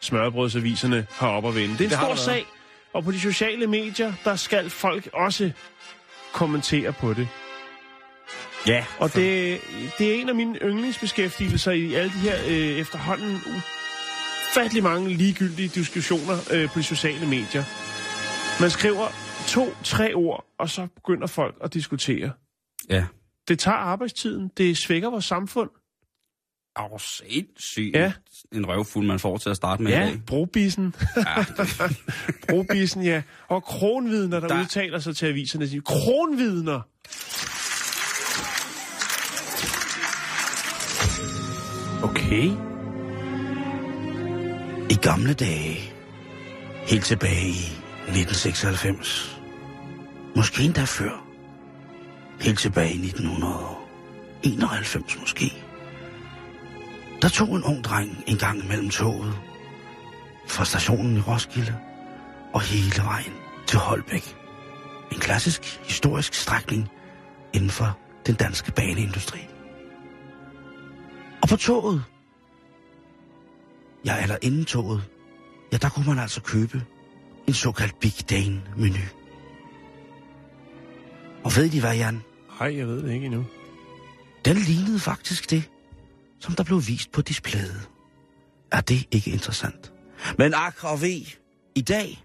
smørbrødsaviserne 0.01 1.07
har 1.11 1.27
op 1.29 1.45
at 1.45 1.55
vende. 1.55 1.73
Det 1.77 1.81
er 1.81 1.85
en 1.85 1.89
Det 1.89 1.97
stor 1.99 2.15
sag, 2.15 2.45
og 2.93 3.03
på 3.03 3.11
de 3.11 3.19
sociale 3.19 3.67
medier, 3.67 4.13
der 4.23 4.35
skal 4.35 4.69
folk 4.69 5.09
også 5.13 5.51
kommentere 6.33 6.93
på 6.93 7.13
det. 7.13 7.27
Ja. 8.67 8.85
Og 8.99 9.13
det, 9.13 9.59
det 9.99 10.11
er 10.11 10.21
en 10.21 10.29
af 10.29 10.35
mine 10.35 10.59
yndlingsbeskæftigelser 10.61 11.71
i 11.71 11.93
alle 11.93 12.11
de 12.13 12.17
her 12.19 12.35
øh, 12.47 12.53
efterhånden 12.79 13.37
ufattelig 14.51 14.83
mange 14.83 15.13
ligegyldige 15.13 15.67
diskussioner 15.67 16.37
øh, 16.53 16.69
på 16.69 16.79
de 16.79 16.83
sociale 16.83 17.27
medier. 17.27 17.63
Man 18.61 18.69
skriver 18.69 19.07
to-tre 19.47 20.13
ord, 20.13 20.45
og 20.59 20.69
så 20.69 20.87
begynder 20.95 21.27
folk 21.27 21.55
at 21.63 21.73
diskutere. 21.73 22.31
Ja. 22.89 23.05
Det 23.47 23.59
tager 23.59 23.77
arbejdstiden, 23.77 24.51
det 24.57 24.77
svækker 24.77 25.09
vores 25.09 25.25
samfund. 25.25 25.69
Åh, 26.79 26.93
oh, 26.93 26.99
sindssygt. 26.99 27.95
Ja. 27.95 28.11
En 28.55 28.67
røvfuld, 28.67 29.07
man 29.07 29.19
får 29.19 29.37
til 29.37 29.49
at 29.49 29.55
starte 29.55 29.83
med 29.83 29.91
Ja, 29.91 30.17
brobissen. 30.27 30.95
Ja. 31.17 31.45
brobissen, 32.49 33.03
ja. 33.03 33.21
Og 33.47 33.63
kronvidner, 33.63 34.39
der, 34.39 34.47
der 34.47 34.55
Der- 34.55 34.61
udtaler 34.61 34.99
sig 34.99 35.15
til 35.15 35.25
aviserne. 35.25 35.67
siger, 35.67 35.81
Kronvidner! 35.81 36.81
Okay. 42.05 42.45
I 44.89 44.95
gamle 45.01 45.33
dage, 45.33 45.93
helt 46.87 47.05
tilbage 47.05 47.47
i 47.47 47.71
1996, 48.07 49.41
måske 50.35 50.63
endda 50.63 50.83
før, 50.83 51.25
helt 52.41 52.59
tilbage 52.59 52.93
i 52.93 53.05
1991 53.05 55.19
måske, 55.19 55.53
der 57.21 57.29
tog 57.29 57.55
en 57.55 57.63
ung 57.63 57.83
dreng 57.83 58.23
en 58.27 58.37
gang 58.37 58.67
mellem 58.67 58.89
toget 58.89 59.33
fra 60.47 60.65
stationen 60.65 61.17
i 61.17 61.19
Roskilde 61.19 61.75
og 62.53 62.61
hele 62.61 63.03
vejen 63.03 63.33
til 63.67 63.79
Holbæk. 63.79 64.35
En 65.11 65.19
klassisk 65.19 65.79
historisk 65.83 66.33
strækning 66.33 66.89
inden 67.53 67.69
for 67.69 67.97
den 68.25 68.35
danske 68.35 68.71
baneindustri. 68.71 69.54
Og 71.45 71.49
på 71.49 71.55
toget, 71.55 72.03
Ja, 74.05 74.21
eller 74.21 74.37
inden 74.41 74.65
toget, 74.65 75.03
ja, 75.71 75.77
der 75.77 75.89
kunne 75.89 76.05
man 76.05 76.19
altså 76.19 76.41
købe 76.41 76.85
en 77.47 77.53
såkaldt 77.53 77.99
Big 77.99 78.29
Dane 78.29 78.61
menu. 78.77 78.99
Og 81.43 81.55
ved 81.55 81.69
de 81.69 81.79
hvad, 81.79 81.95
Jan? 81.95 82.21
Nej, 82.59 82.77
jeg 82.77 82.87
ved 82.87 83.03
det 83.03 83.13
ikke 83.13 83.25
endnu. 83.25 83.45
Den 84.45 84.57
lignede 84.57 84.99
faktisk 84.99 85.51
det, 85.51 85.69
som 86.39 86.53
der 86.55 86.63
blev 86.63 86.81
vist 86.87 87.11
på 87.11 87.21
displayet. 87.21 87.89
Er 88.71 88.81
det 88.81 89.07
ikke 89.11 89.31
interessant? 89.31 89.93
Men 90.37 90.53
ak 90.53 90.83
og 90.83 91.01
ved, 91.01 91.25
i 91.75 91.81
dag, 91.81 92.23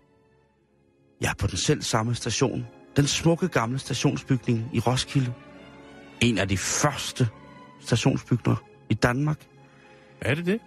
ja, 1.23 1.33
på 1.39 1.47
den 1.47 1.57
selv 1.57 1.83
samme 1.83 2.15
station, 2.15 2.67
den 2.97 3.07
smukke 3.07 3.49
gamle 3.49 3.79
stationsbygning 3.79 4.71
i 4.73 4.81
Roskilde, 4.81 5.33
en 6.21 6.39
af 6.39 6.49
de 6.49 6.57
første 6.59 7.29
stationsbygninger 7.81 8.70
i 8.91 8.95
Danmark, 8.95 9.39
Er 10.21 10.35
det 10.35 10.47
det? 10.47 10.61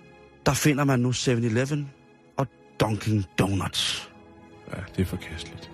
der 0.45 0.53
finder 0.53 0.83
man 0.83 0.99
nu 0.99 1.09
7-Eleven 1.09 1.91
og 2.37 2.47
Dunkin' 2.83 3.35
Donuts. 3.39 4.11
Ja, 4.71 4.81
det 4.95 5.01
er 5.01 5.05
forkasteligt. 5.05 5.71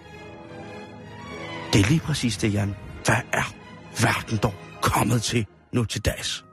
Det 1.73 1.81
er 1.81 1.89
lige 1.89 1.99
præcis 1.99 2.38
det, 2.38 2.53
Jan. 2.53 2.75
Hvad 3.05 3.15
er 3.33 3.53
verden 4.01 4.38
dog 4.43 4.53
kommet 4.81 5.21
til 5.21 5.45
nu 5.71 5.85
til 5.85 6.05
dags? 6.05 6.45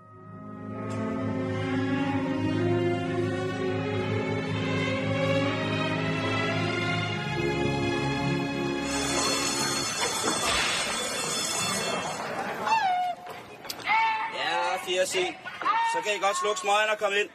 Kan 16.07 16.15
I 16.17 16.19
godt 16.27 16.37
slukke 16.43 16.61
smøgen 16.61 16.89
og 16.93 16.99
komme 16.99 17.17
ind. 17.21 17.29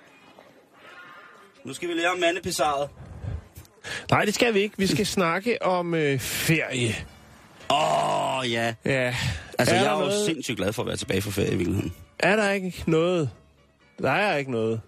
Nu 1.64 1.74
skal 1.74 1.90
vi 1.90 1.94
lære 1.94 2.10
om 2.10 2.18
mandepissaret. 2.20 2.90
Nej, 4.12 4.26
det 4.26 4.34
skal 4.36 4.54
vi 4.54 4.60
ikke. 4.60 4.76
Vi 4.78 4.88
skal 4.88 5.06
snakke 5.18 5.62
om 5.64 5.94
øh, 5.94 6.20
ferie. 6.20 6.96
Åh, 7.70 8.38
oh, 8.38 8.52
ja. 8.52 8.74
Ja. 8.86 9.16
Altså, 9.60 9.76
er, 9.76 9.80
jeg 9.80 9.88
er 9.88 9.92
jo 9.94 10.00
noget, 10.00 10.26
sindssygt 10.26 10.58
glad 10.58 10.74
for 10.74 10.82
at 10.82 10.88
være 10.88 10.98
tilbage 10.98 11.22
fra 11.22 11.32
ferie 11.32 11.52
i 11.54 11.56
virkeligheden. 11.56 11.94
er 12.20 12.36
der 12.36 12.52
ikke 12.52 12.84
noget? 12.88 13.30
Der 14.02 14.12
er 14.12 14.38
ikke 14.38 14.52
noget. 14.52 14.82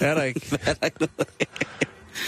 Er 0.00 0.14
der 0.14 0.22
ikke? 0.22 0.40
er 0.66 0.74
der 0.74 0.84
ikke 0.86 0.98
noget? 0.98 1.28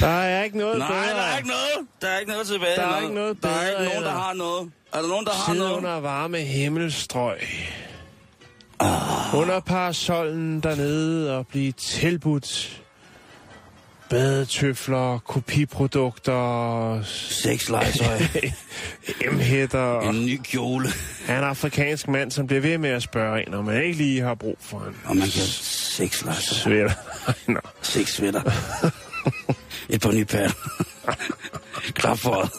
Der 0.01 0.07
er 0.07 0.45
ikke 0.45 0.59
noget 0.59 0.79
Nej, 0.79 0.89
bedre. 0.89 1.17
der 1.17 1.23
er 1.23 1.37
ikke 1.37 1.49
noget. 1.49 1.87
Der 2.01 2.09
er 2.09 2.19
ikke 2.19 2.33
noget 2.33 2.47
tilbage. 2.47 2.77
Der 2.77 2.83
er 2.83 2.87
eller 2.87 3.01
ikke 3.03 3.15
noget 3.15 3.43
Der 3.43 3.49
er 3.49 3.53
bedre, 3.71 3.83
ikke 3.85 3.93
nogen, 3.95 4.05
der 4.05 4.11
har 4.11 4.33
noget. 4.35 4.73
Er 4.93 5.01
der 5.01 5.09
nogen, 5.09 5.27
der 5.27 5.33
har 5.33 5.53
Sidde 5.53 5.59
noget? 5.59 5.77
under 5.77 6.01
varme 6.01 6.39
himmelstrøg. 6.39 7.39
Under 9.35 9.61
parasollen 9.61 10.61
dernede 10.61 11.37
og 11.39 11.47
blive 11.47 11.73
tilbudt 11.73 12.83
badetøfler, 14.11 15.19
kopiprodukter, 15.19 17.03
Sexlegetøj. 17.05 18.19
M-hætter. 19.33 20.01
en 20.01 20.27
ny 20.27 20.41
kjole. 20.45 20.89
Han 21.27 21.35
er 21.37 21.39
en 21.39 21.45
afrikansk 21.45 22.09
mand, 22.09 22.31
som 22.31 22.47
bliver 22.47 22.61
ved 22.61 22.79
med 22.79 22.91
at 22.91 23.03
spørge 23.03 23.47
en, 23.49 23.55
om 23.55 23.65
man 23.65 23.83
ikke 23.83 23.99
lige 23.99 24.21
har 24.21 24.35
brug 24.35 24.57
for 24.61 24.79
en 24.79 24.97
Og 25.05 25.17
man 25.17 25.29
kan 25.29 25.43
sexlegetøj. 25.43 26.43
svætter. 26.43 26.93
Nå. 27.53 27.61
Sexsvætter. 27.83 28.43
Et 29.95 30.01
par 30.01 30.13
nye 30.13 30.25
patter. 30.25 30.53
Klap 31.95 32.19
for 32.19 32.51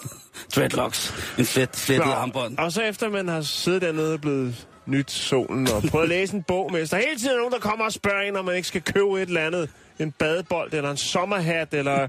dreadlocks. 0.55 1.13
En 1.37 1.45
flet, 1.45 1.69
flettet 1.73 2.11
armbånd. 2.11 2.57
Og 2.57 2.71
så 2.71 2.81
efter 2.81 3.09
man 3.09 3.27
har 3.27 3.41
siddet 3.41 3.81
dernede 3.81 4.13
og 4.13 4.21
blevet 4.21 4.67
nyt 4.89 5.11
solen 5.11 5.67
og 5.71 5.83
prøvet 5.83 6.03
at 6.03 6.09
læse 6.09 6.35
en 6.35 6.43
bog 6.43 6.71
med, 6.71 6.85
så 6.85 6.95
er 6.95 6.99
der 6.99 7.07
hele 7.07 7.19
tiden 7.19 7.37
nogen, 7.37 7.53
der 7.53 7.59
kommer 7.59 7.85
og 7.85 7.91
spørger 7.93 8.21
en, 8.21 8.35
om 8.35 8.45
man 8.45 8.55
ikke 8.55 8.67
skal 8.67 8.81
købe 8.81 9.21
et 9.21 9.27
eller 9.27 9.41
andet. 9.41 9.69
En 9.99 10.11
badebold, 10.11 10.73
eller 10.73 10.91
en 10.91 10.97
sommerhat, 10.97 11.73
eller 11.73 12.07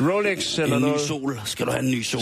Rolex, 0.00 0.58
eller 0.58 0.76
En 0.76 0.82
ny 0.82 0.86
noget. 0.86 1.00
sol. 1.00 1.40
Skal 1.44 1.66
du 1.66 1.70
have 1.70 1.84
en 1.84 1.90
ny 1.90 2.02
sol? 2.02 2.20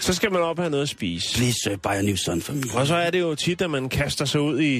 Så 0.00 0.14
skal 0.14 0.32
man 0.32 0.42
op 0.42 0.58
og 0.58 0.64
have 0.64 0.70
noget 0.70 0.82
at 0.82 0.88
spise. 0.88 1.36
Please 1.36 1.70
uh, 1.72 1.76
buy 1.78 1.90
a 1.90 2.02
new 2.02 2.16
sun 2.16 2.42
for 2.42 2.52
me. 2.52 2.62
Og 2.74 2.86
så 2.86 2.94
er 2.94 3.10
det 3.10 3.20
jo 3.20 3.34
tit, 3.34 3.62
at 3.62 3.70
man 3.70 3.88
kaster 3.88 4.24
sig 4.24 4.40
ud 4.40 4.60
i... 4.60 4.76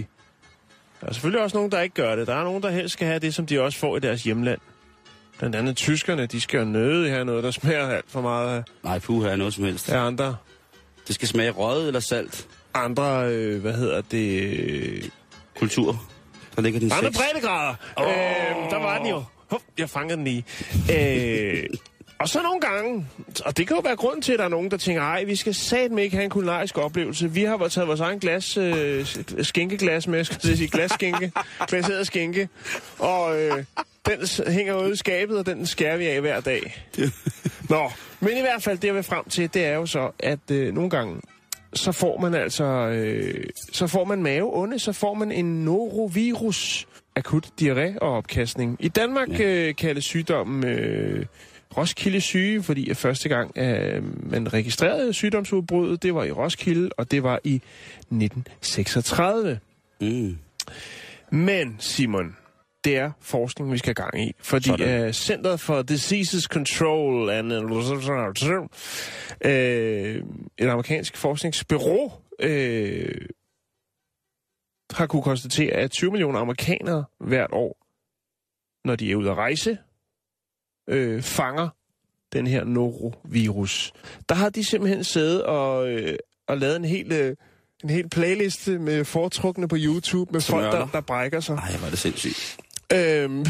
Der 1.00 1.06
er 1.08 1.12
selvfølgelig 1.12 1.42
også 1.42 1.56
nogen, 1.56 1.72
der 1.72 1.80
ikke 1.80 1.94
gør 1.94 2.16
det. 2.16 2.26
Der 2.26 2.34
er 2.34 2.44
nogen, 2.44 2.62
der 2.62 2.70
helst 2.70 2.92
skal 2.92 3.06
have 3.06 3.18
det, 3.18 3.34
som 3.34 3.46
de 3.46 3.60
også 3.60 3.78
får 3.78 3.96
i 3.96 4.00
deres 4.00 4.22
hjemland. 4.22 4.58
Blandt 5.38 5.56
andet 5.56 5.76
tyskerne, 5.76 6.26
de 6.26 6.40
skal 6.40 6.58
jo 6.58 6.64
nøde 6.64 7.10
have 7.10 7.24
noget, 7.24 7.44
der 7.44 7.50
smager 7.50 7.88
alt 7.88 8.04
for 8.08 8.20
meget 8.20 8.56
af 8.56 8.62
Nej, 8.82 8.98
puha, 8.98 9.28
er 9.30 9.36
noget 9.36 9.54
som 9.54 9.64
helst. 9.64 9.90
af 9.92 9.98
andre. 9.98 10.36
Det 11.06 11.14
skal 11.14 11.28
smage 11.28 11.50
røget 11.50 11.86
eller 11.86 12.00
salt. 12.00 12.46
Andre, 12.74 13.28
øh, 13.32 13.60
hvad 13.60 13.72
hedder 13.72 14.02
det... 14.10 15.10
Kultur. 15.58 16.06
Der 16.56 16.62
ligger 16.62 16.80
den 16.80 16.92
andre 16.92 17.12
breddegrader. 17.12 17.74
Oh. 17.96 18.06
Øh, 18.06 18.70
der 18.70 18.78
var 18.78 18.98
den 18.98 19.06
jo. 19.06 19.22
Hup, 19.50 19.60
jeg 19.78 19.90
fangede 19.90 20.16
den 20.16 20.24
lige. 20.24 20.44
Øh, 20.92 21.64
og 22.18 22.28
så 22.28 22.42
nogle 22.42 22.60
gange, 22.60 23.06
og 23.44 23.56
det 23.56 23.66
kan 23.66 23.76
jo 23.76 23.80
være 23.80 23.96
grund 23.96 24.22
til, 24.22 24.32
at 24.32 24.38
der 24.38 24.44
er 24.44 24.48
nogen, 24.48 24.70
der 24.70 24.76
tænker, 24.76 25.02
ej, 25.02 25.24
vi 25.24 25.36
skal 25.36 25.54
satme 25.54 26.02
ikke 26.02 26.16
have 26.16 26.24
en 26.24 26.30
kulinarisk 26.30 26.78
oplevelse. 26.78 27.30
Vi 27.30 27.44
har 27.44 27.68
taget 27.68 27.88
vores 27.88 28.00
egen 28.00 28.18
glas, 28.18 28.56
øh, 28.56 29.06
skinkeglas 29.42 30.06
med, 30.06 30.24
skal 30.24 30.48
jeg 30.48 30.56
sige, 30.56 30.68
glasskinke, 30.68 31.32
glaseret 31.68 32.06
skinke, 32.06 32.48
og 32.98 33.40
øh, 33.40 33.64
den 34.06 34.52
hænger 34.52 34.74
ude 34.74 34.92
i 34.92 34.96
skabet, 34.96 35.38
og 35.38 35.46
den 35.46 35.66
skærer 35.66 35.96
vi 35.96 36.06
af 36.06 36.20
hver 36.20 36.40
dag. 36.40 36.86
Nå, 37.70 37.90
men 38.20 38.36
i 38.36 38.40
hvert 38.40 38.62
fald, 38.62 38.78
det 38.78 38.86
jeg 38.86 38.94
vil 38.94 39.02
frem 39.02 39.24
til, 39.28 39.54
det 39.54 39.64
er 39.64 39.74
jo 39.74 39.86
så, 39.86 40.10
at 40.18 40.50
øh, 40.50 40.74
nogle 40.74 40.90
gange, 40.90 41.20
så 41.74 41.92
får 41.92 42.20
man 42.20 42.34
altså, 42.34 42.64
øh, 42.64 43.44
så 43.72 43.86
får 43.86 44.04
man 44.04 44.22
maveonde, 44.22 44.78
så 44.78 44.92
får 44.92 45.14
man 45.14 45.32
en 45.32 45.64
norovirus, 45.64 46.88
akut 47.16 47.48
diarré 47.60 47.98
og 47.98 48.16
opkastning. 48.16 48.76
I 48.80 48.88
Danmark 48.88 49.38
ja. 49.38 49.44
øh, 49.44 49.74
kaldes 49.74 50.04
sygdommen 50.04 50.66
øh, 50.66 51.26
Roskilde 51.76 52.20
syge, 52.20 52.62
fordi 52.62 52.90
at 52.90 52.96
første 52.96 53.28
gang 53.28 53.58
øh, 53.58 54.02
man 54.30 54.52
registrerede 54.52 55.12
sygdomsudbruddet, 55.12 56.02
det 56.02 56.14
var 56.14 56.24
i 56.24 56.30
Roskilde, 56.30 56.90
og 56.96 57.10
det 57.10 57.22
var 57.22 57.40
i 57.44 57.54
1936. 57.54 59.60
Mm. 60.00 60.38
Men, 61.30 61.76
Simon, 61.78 62.36
det 62.84 62.96
er 62.96 63.10
forskning, 63.20 63.72
vi 63.72 63.78
skal 63.78 63.94
have 63.96 64.10
gang 64.10 64.28
i. 64.28 64.32
Fordi 64.40 64.68
Sådan. 64.68 65.06
uh, 65.06 65.12
Center 65.12 65.56
for 65.56 65.82
Diseases 65.82 66.44
Control 66.44 67.30
and 67.30 67.52
uh, 67.52 69.50
et 70.58 70.68
amerikansk 70.68 71.16
forskningsbureau 71.16 72.12
uh, 72.44 73.26
har 74.90 75.06
kunne 75.06 75.22
konstatere, 75.22 75.72
at 75.72 75.90
20 75.90 76.10
millioner 76.10 76.40
amerikanere 76.40 77.04
hvert 77.20 77.50
år, 77.52 77.76
når 78.84 78.96
de 78.96 79.12
er 79.12 79.16
ude 79.16 79.30
at 79.30 79.36
rejse, 79.36 79.78
øh, 80.88 81.22
fanger 81.22 81.68
den 82.32 82.46
her 82.46 82.64
norovirus. 82.64 83.92
Der 84.28 84.34
har 84.34 84.48
de 84.48 84.64
simpelthen 84.64 85.04
siddet 85.04 85.42
og, 85.42 85.88
øh, 85.88 86.16
og 86.48 86.58
lavet 86.58 86.76
en 86.76 86.84
hel, 86.84 87.12
øh, 87.12 87.36
en 87.82 87.90
hel 87.90 88.08
playliste 88.08 88.78
med 88.78 89.04
foretrukne 89.04 89.68
på 89.68 89.76
YouTube 89.78 90.32
med 90.32 90.40
Som 90.40 90.52
folk, 90.52 90.72
der, 90.72 90.86
der 90.86 91.00
brækker 91.00 91.40
sig. 91.40 91.54
Ej, 91.54 91.76
hvor 91.76 91.86
er 91.86 91.90
det 91.90 91.98
sindssygt. 91.98 92.63
Øhm, 92.94 93.38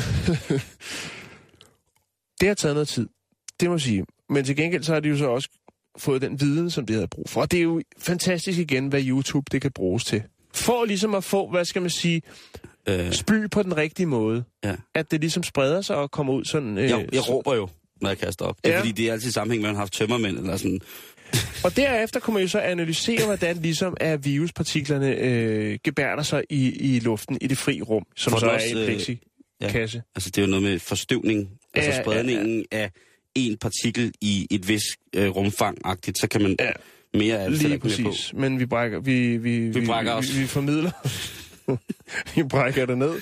det 2.40 2.48
har 2.48 2.54
taget 2.54 2.74
noget 2.74 2.88
tid, 2.88 3.08
det 3.60 3.68
må 3.68 3.74
jeg 3.74 3.80
sige. 3.80 4.04
Men 4.30 4.44
til 4.44 4.56
gengæld 4.56 4.82
så 4.82 4.92
har 4.92 5.00
de 5.00 5.08
jo 5.08 5.16
så 5.16 5.26
også 5.26 5.48
fået 5.98 6.22
den 6.22 6.40
viden, 6.40 6.70
som 6.70 6.86
de 6.86 6.92
havde 6.92 7.08
brug 7.08 7.28
for. 7.28 7.40
Og 7.40 7.50
det 7.50 7.58
er 7.58 7.62
jo 7.62 7.82
fantastisk 7.98 8.58
igen, 8.58 8.88
hvad 8.88 9.02
YouTube 9.04 9.44
det 9.52 9.62
kan 9.62 9.72
bruges 9.72 10.04
til. 10.04 10.22
For 10.54 10.84
ligesom 10.84 11.14
at 11.14 11.24
få, 11.24 11.50
hvad 11.50 11.64
skal 11.64 11.82
man 11.82 11.90
sige, 11.90 12.22
Øh, 12.88 13.12
spy 13.12 13.32
på 13.50 13.62
den 13.62 13.76
rigtige 13.76 14.06
måde. 14.06 14.44
ja. 14.64 14.74
At 14.94 15.10
det 15.10 15.20
ligesom 15.20 15.42
spreder 15.42 15.80
sig 15.82 15.96
og 15.96 16.10
kommer 16.10 16.32
ud 16.32 16.44
sådan... 16.44 16.78
Øh, 16.78 16.90
jeg, 16.90 17.06
jeg 17.12 17.28
råber 17.28 17.54
jo, 17.54 17.68
når 18.00 18.08
jeg 18.08 18.18
kaster 18.18 18.44
op. 18.44 18.56
Det 18.64 18.70
er 18.70 18.74
Ja. 18.74 18.80
fordi, 18.80 18.92
det 18.92 19.08
er 19.08 19.12
altid 19.12 19.28
i 19.28 19.32
sammenhæng 19.32 19.60
med, 19.62 19.68
at 19.68 19.72
man 19.72 19.76
har 19.76 19.80
haft 19.82 19.92
tømmermænd 19.92 20.38
eller 20.38 20.56
sådan. 20.56 20.80
Og 21.64 21.76
derefter 21.76 22.20
kunne 22.20 22.34
man 22.34 22.42
jo 22.42 22.48
så 22.48 22.58
analysere, 22.58 23.24
hvordan 23.24 23.56
ligesom 23.56 23.96
er 24.00 24.16
viruspartiklerne 24.16 25.14
øh, 25.16 25.78
gebærder 25.84 26.22
sig 26.22 26.44
i, 26.50 26.70
i 26.96 27.00
luften, 27.00 27.38
i 27.40 27.46
det 27.46 27.58
fri 27.58 27.82
rum, 27.82 28.04
som 28.16 28.30
Får 28.30 28.38
så 28.38 28.46
er 28.46 28.54
også, 28.54 28.66
i 28.66 28.70
en 28.70 28.76
øh, 29.62 29.68
plexikasse. 29.70 30.02
Altså, 30.14 30.30
det 30.30 30.38
er 30.38 30.42
jo 30.46 30.50
noget 30.50 30.62
med 30.62 30.78
forstøvning. 30.78 31.50
Altså 31.74 31.90
Ja, 31.90 31.96
ja, 31.96 32.02
spredningen 32.02 32.64
af 32.70 32.90
en 33.34 33.56
partikel 33.56 34.12
i 34.20 34.46
et 34.50 34.68
vis 34.68 34.82
øh, 35.16 35.30
rumfang-agtigt, 35.30 36.20
så 36.20 36.26
kan 36.30 36.42
man 36.42 36.56
Ja. 36.60 36.64
ja. 36.66 36.72
mere 37.18 37.38
af 37.38 37.50
det 37.50 37.62
Lige 37.62 37.78
præcis. 37.78 38.32
Men 38.36 38.58
vi 38.60 38.66
brækker, 38.66 39.00
vi, 39.00 39.36
vi, 39.36 39.58
vi, 39.68 39.86
brækker 39.86 40.12
vi, 40.12 40.18
os. 40.18 40.34
vi, 40.36 40.40
vi 40.40 40.46
formidler. 40.46 40.90
vi 42.34 42.42
brækker 42.42 42.86
det 42.86 42.98
ned, 42.98 43.20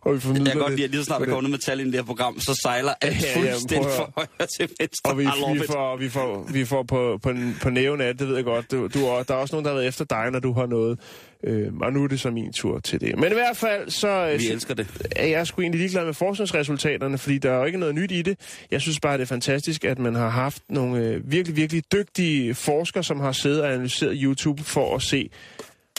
og 0.00 0.14
vi 0.14 0.20
formidler 0.20 0.44
Jeg 0.46 0.52
kan 0.52 0.60
godt 0.60 0.72
lide, 0.72 0.84
at 0.84 0.90
lige 0.90 1.00
så 1.00 1.04
snart 1.04 1.20
der 1.20 1.26
kommer 1.26 1.40
noget 1.40 1.50
metal 1.50 1.80
ind 1.80 1.88
i 1.88 1.92
det 1.92 1.98
her 2.00 2.06
program, 2.06 2.40
så 2.40 2.58
sejler 2.62 2.94
alt 3.00 3.22
Ja, 3.22 3.40
ja, 3.40 3.52
fuldstændig 3.52 3.90
fra 3.90 4.10
højre 4.16 4.46
til 4.58 4.68
venstre. 4.80 5.10
Og 5.10 5.18
vi, 5.18 5.24
vi, 5.24 5.66
får, 5.66 5.96
vi, 5.96 6.08
får, 6.08 6.46
vi 6.52 6.64
får 6.64 6.82
på, 6.82 7.18
på, 7.22 7.32
på 7.62 7.70
næven 7.70 8.00
af 8.00 8.18
det, 8.18 8.28
ved 8.28 8.34
jeg 8.34 8.44
godt. 8.44 8.70
Du, 8.70 8.86
du, 8.94 8.98
er- 9.06 9.22
der 9.22 9.34
er 9.34 9.38
også 9.38 9.54
nogen, 9.54 9.64
der 9.64 9.70
har 9.70 9.76
været 9.76 9.88
efter 9.88 10.04
dig, 10.04 10.30
når 10.30 10.38
du 10.40 10.52
har 10.52 10.66
noget. 10.66 10.98
Øh, 11.44 11.72
og 11.80 11.92
nu 11.92 12.04
er 12.04 12.08
det 12.08 12.20
så 12.20 12.30
min 12.30 12.52
tur 12.52 12.78
til 12.78 13.00
det. 13.00 13.18
Men 13.18 13.30
i 13.30 13.34
hvert 13.34 13.56
fald, 13.56 13.90
så 13.90 14.08
øh, 14.32 14.38
Vi 14.40 14.48
elsker 14.48 14.74
det. 14.74 14.86
er 15.16 15.26
jeg 15.26 15.46
sgu 15.46 15.62
egentlig 15.62 15.78
ligeglad 15.80 16.04
med 16.04 16.14
forskningsresultaterne, 16.14 17.18
fordi 17.18 17.38
der 17.38 17.50
er 17.52 17.58
jo 17.58 17.64
ikke 17.64 17.78
noget 17.78 17.94
nyt 17.94 18.12
i 18.12 18.22
det. 18.22 18.38
Jeg 18.70 18.80
synes 18.80 19.00
bare, 19.00 19.16
det 19.16 19.22
er 19.22 19.26
fantastisk, 19.26 19.84
at 19.84 19.98
man 19.98 20.14
har 20.14 20.28
haft 20.28 20.62
nogle 20.68 20.98
øh, 21.04 21.32
virkelig, 21.32 21.56
virkelig 21.56 21.84
dygtige 21.92 22.54
forskere, 22.54 23.04
som 23.04 23.20
har 23.20 23.32
siddet 23.32 23.62
og 23.62 23.72
analyseret 23.72 24.18
YouTube 24.22 24.62
for 24.62 24.94
at 24.96 25.02
se, 25.02 25.30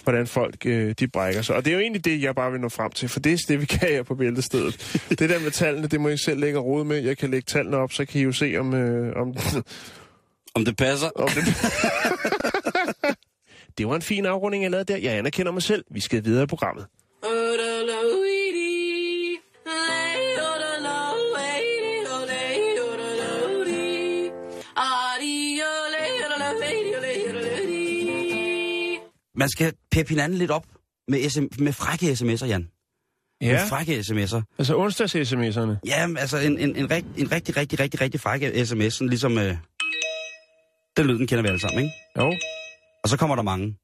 hvordan 0.03 0.27
folk 0.27 0.65
øh, 0.65 0.95
de 0.99 1.07
brækker 1.07 1.41
sig. 1.41 1.55
Og 1.55 1.65
det 1.65 1.71
er 1.71 1.75
jo 1.75 1.81
egentlig 1.81 2.05
det, 2.05 2.21
jeg 2.21 2.35
bare 2.35 2.51
vil 2.51 2.61
nå 2.61 2.69
frem 2.69 2.91
til, 2.91 3.09
for 3.09 3.19
det 3.19 3.33
er 3.33 3.37
det, 3.47 3.61
vi 3.61 3.65
kan 3.65 3.89
her 3.89 4.03
på 4.03 4.15
bæltestedet. 4.15 4.99
det 5.09 5.29
der 5.29 5.39
med 5.39 5.51
tallene, 5.51 5.87
det 5.87 6.01
må 6.01 6.09
I 6.09 6.17
selv 6.17 6.39
lægge 6.39 6.59
rode 6.59 6.85
med. 6.85 6.97
Jeg 6.97 7.17
kan 7.17 7.29
lægge 7.31 7.45
tallene 7.45 7.77
op, 7.77 7.93
så 7.93 8.05
kan 8.05 8.21
I 8.21 8.23
jo 8.23 8.31
se, 8.31 8.55
om, 8.59 8.73
øh, 8.73 9.13
om, 9.15 9.35
Om 10.53 10.65
det 10.65 10.77
passer. 10.77 11.09
om 11.15 11.29
det... 11.29 11.43
det 13.77 13.87
var 13.87 13.95
en 13.95 14.01
fin 14.01 14.25
afrunding, 14.25 14.63
jeg 14.63 14.71
lavede 14.71 14.93
der. 14.93 14.99
Jeg 14.99 15.17
anerkender 15.17 15.51
mig 15.51 15.63
selv. 15.63 15.85
Vi 15.91 15.99
skal 15.99 16.25
videre 16.25 16.43
i 16.43 16.47
programmet. 16.47 16.85
Man 29.35 29.49
skal 29.49 29.73
peppe 29.91 30.09
hinanden 30.09 30.37
lidt 30.37 30.51
op 30.51 30.65
med, 31.07 31.29
SM, 31.29 31.43
med 31.59 31.73
frække 31.73 32.11
sms'er, 32.11 32.45
Jan. 32.45 32.67
Ja. 33.41 33.51
Med 33.51 33.69
frække 33.69 33.99
sms'er. 33.99 34.41
altså 34.59 34.77
onsdags-sms'erne. 34.77 35.79
Ja, 35.85 36.07
altså 36.19 36.37
en, 36.37 36.57
en, 36.57 36.75
en, 36.75 36.91
rigt, 36.91 37.05
en 37.17 37.31
rigtig, 37.31 37.57
rigtig, 37.57 37.79
rigtig, 37.79 38.01
rigtig 38.01 38.19
frække 38.19 38.65
sms, 38.65 38.93
sådan 38.93 39.09
ligesom... 39.09 39.37
Øh, 39.37 39.55
den 40.97 41.05
lyd, 41.05 41.17
den 41.17 41.27
kender 41.27 41.41
vi 41.41 41.47
alle 41.47 41.61
sammen, 41.61 41.83
ikke? 41.83 41.93
Jo. 42.17 42.33
Og 43.03 43.09
så 43.09 43.17
kommer 43.17 43.35
der 43.35 43.43
mange. 43.43 43.77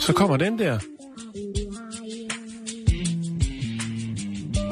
Så 0.00 0.12
kommer 0.12 0.36
den 0.36 0.58
der. 0.58 0.78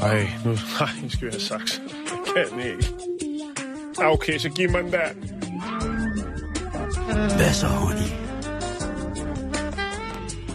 Ej, 0.03 0.29
nu 0.45 0.51
nej, 0.81 0.91
nu 1.03 1.11
skal 1.11 1.27
vi 1.27 1.33
have 1.33 1.41
saks. 1.41 1.83
Jeg 2.37 2.47
kan 2.51 2.61
ikke. 2.61 2.95
Ah, 4.01 4.13
Okay, 4.13 4.39
så 4.39 4.49
giv 4.49 4.71
mig 4.71 4.83
den 4.85 4.93
der. 4.93 5.09
Hvad 7.37 7.53
så, 7.53 7.67
honey? 7.67 8.11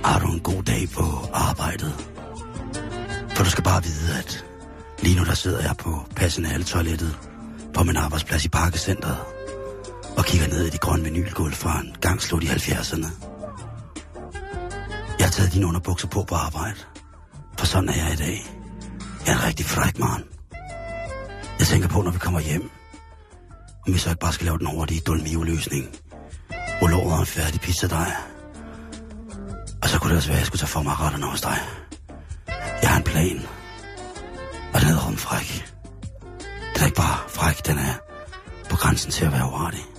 Har 0.05 0.19
du 0.19 0.27
en 0.33 0.39
god 0.39 0.63
dag 0.63 0.89
på 0.95 1.03
arbejdet? 1.33 1.93
For 3.35 3.43
du 3.43 3.49
skal 3.49 3.63
bare 3.63 3.83
vide, 3.83 4.17
at 4.19 4.45
lige 4.99 5.15
nu 5.19 5.25
der 5.25 5.33
sidder 5.33 5.61
jeg 5.61 5.75
på 5.79 5.91
personaletoilettet 6.15 7.17
på 7.73 7.83
min 7.83 7.97
arbejdsplads 7.97 8.45
i 8.45 8.49
Parkecentret 8.49 9.17
og 10.23 10.27
kigger 10.27 10.47
ned 10.47 10.65
i 10.65 10.69
de 10.69 10.77
grønne 10.77 11.03
vinylgulv 11.03 11.53
fra 11.53 11.79
en 11.79 11.95
gang 12.01 12.21
slut 12.21 12.43
i 12.43 12.47
70'erne. 12.47 13.07
Jeg 15.19 15.25
har 15.25 15.31
taget 15.31 15.53
dine 15.53 15.67
underbukser 15.67 16.07
på 16.07 16.23
på 16.23 16.35
arbejde, 16.35 16.79
for 17.57 17.65
sådan 17.65 17.89
er 17.89 17.93
jeg 17.93 18.13
i 18.13 18.15
dag. 18.15 18.37
Jeg 19.25 19.33
er 19.33 19.37
en 19.37 19.43
rigtig 19.43 19.65
fræk 19.65 19.99
mand. 19.99 20.23
Jeg 21.59 21.67
tænker 21.67 21.87
på, 21.87 22.01
når 22.01 22.11
vi 22.11 22.19
kommer 22.19 22.39
hjem, 22.39 22.69
om 23.87 23.93
vi 23.93 23.97
så 23.99 24.09
ikke 24.09 24.19
bare 24.19 24.33
skal 24.33 24.45
lave 24.45 24.57
den 24.57 24.67
hurtige 24.67 25.01
Dolmio-løsning 25.01 25.85
hvor 26.79 26.87
låret 26.87 27.19
en 27.19 27.25
færdig 27.25 27.61
pizzadej. 27.61 28.11
Og 29.81 29.89
så 29.89 29.99
kunne 29.99 30.09
det 30.09 30.17
også 30.17 30.29
være, 30.29 30.37
at 30.37 30.39
jeg 30.39 30.47
skulle 30.47 30.59
tage 30.59 30.67
for 30.67 30.81
mig 30.81 30.99
retterne 30.99 31.25
hos 31.25 31.41
dig. 31.41 31.57
Jeg 32.81 32.89
har 32.89 32.97
en 32.97 33.03
plan. 33.03 33.41
Og 34.73 34.79
den 34.79 34.87
hedder 34.87 35.05
rumfræk. 35.05 35.73
Den 36.73 36.81
er 36.81 36.85
ikke 36.85 36.95
bare 36.95 37.17
fræk, 37.27 37.65
den 37.67 37.77
er 37.77 37.93
på 38.69 38.75
grænsen 38.75 39.11
til 39.11 39.25
at 39.25 39.31
være 39.31 39.45
uartig. 39.45 39.92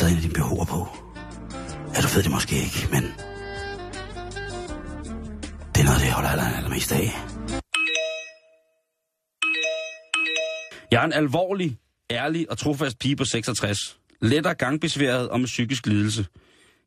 Jeg 0.00 0.06
taget 0.06 0.18
en 0.18 0.24
af 0.24 0.30
dine 0.30 0.44
BH'er 0.44 0.64
på. 0.64 0.88
Ja, 1.94 2.00
du 2.00 2.08
ved 2.14 2.22
det 2.22 2.30
måske 2.30 2.54
ikke, 2.56 2.88
men... 2.90 3.02
Det 5.72 5.80
er 5.80 5.86
noget, 5.88 6.00
det 6.00 6.06
jeg 6.06 6.12
holder 6.12 6.30
aller, 6.30 6.56
allermest 6.56 6.92
af. 6.92 7.08
Jeg 10.90 11.02
er 11.02 11.04
en 11.04 11.12
alvorlig, 11.12 11.78
ærlig 12.10 12.50
og 12.50 12.58
trofast 12.58 12.98
pige 12.98 13.16
på 13.16 13.24
66. 13.24 13.98
Lettere 14.20 14.54
gangbesværet 14.54 15.28
og 15.28 15.40
med 15.40 15.46
psykisk 15.46 15.86
lidelse. 15.86 16.26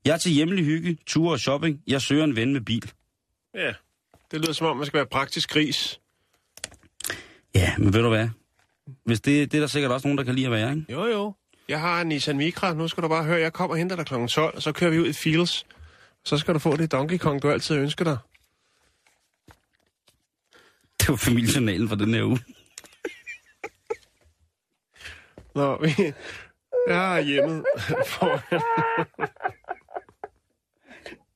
Jeg 0.05 0.13
er 0.13 0.17
til 0.17 0.31
hjemlig 0.31 0.65
hygge, 0.65 0.97
ture 1.05 1.33
og 1.33 1.39
shopping. 1.39 1.81
Jeg 1.87 2.01
søger 2.01 2.23
en 2.23 2.35
ven 2.35 2.53
med 2.53 2.61
bil. 2.61 2.91
Ja, 3.55 3.73
det 4.31 4.41
lyder 4.41 4.53
som 4.53 4.67
om, 4.67 4.77
man 4.77 4.85
skal 4.85 4.97
være 4.97 5.07
praktisk 5.11 5.49
gris. 5.49 5.99
Ja, 7.55 7.77
men 7.77 7.93
ved 7.93 8.01
du 8.01 8.09
hvad? 8.09 8.29
Hvis 9.05 9.21
det, 9.21 9.51
det 9.51 9.57
er 9.57 9.61
der 9.61 9.67
sikkert 9.67 9.91
også 9.91 10.07
nogen, 10.07 10.17
der 10.17 10.23
kan 10.23 10.35
lide 10.35 10.45
at 10.45 10.51
være, 10.51 10.69
ikke? 10.69 10.85
Jo, 10.93 11.05
jo. 11.05 11.33
Jeg 11.71 11.79
har 11.79 12.01
en 12.01 12.07
Nissan 12.07 12.37
Micra. 12.37 12.73
Nu 12.73 12.87
skal 12.87 13.03
du 13.03 13.07
bare 13.07 13.23
høre, 13.23 13.39
jeg 13.39 13.53
kommer 13.53 13.73
og 13.73 13.77
henter 13.77 13.95
dig 13.95 14.05
kl. 14.05 14.13
12, 14.13 14.55
og 14.55 14.61
så 14.61 14.71
kører 14.71 14.91
vi 14.91 14.99
ud 14.99 15.07
i 15.07 15.13
Fields. 15.13 15.65
Så 16.23 16.37
skal 16.37 16.53
du 16.53 16.59
få 16.59 16.77
det 16.77 16.91
Donkey 16.91 17.17
Kong, 17.17 17.41
du 17.41 17.51
altid 17.51 17.75
ønsker 17.75 18.05
dig. 18.05 18.17
Det 20.99 21.09
var 21.09 21.15
familiejournalen 21.15 21.89
for 21.89 21.95
den 21.95 22.13
her 22.13 22.23
uge. 22.23 22.39
Nå, 25.55 25.77
vi... 25.81 26.13
Jeg 26.87 26.97
har 26.97 27.19
hjemmet 27.19 27.65
for... 28.07 28.41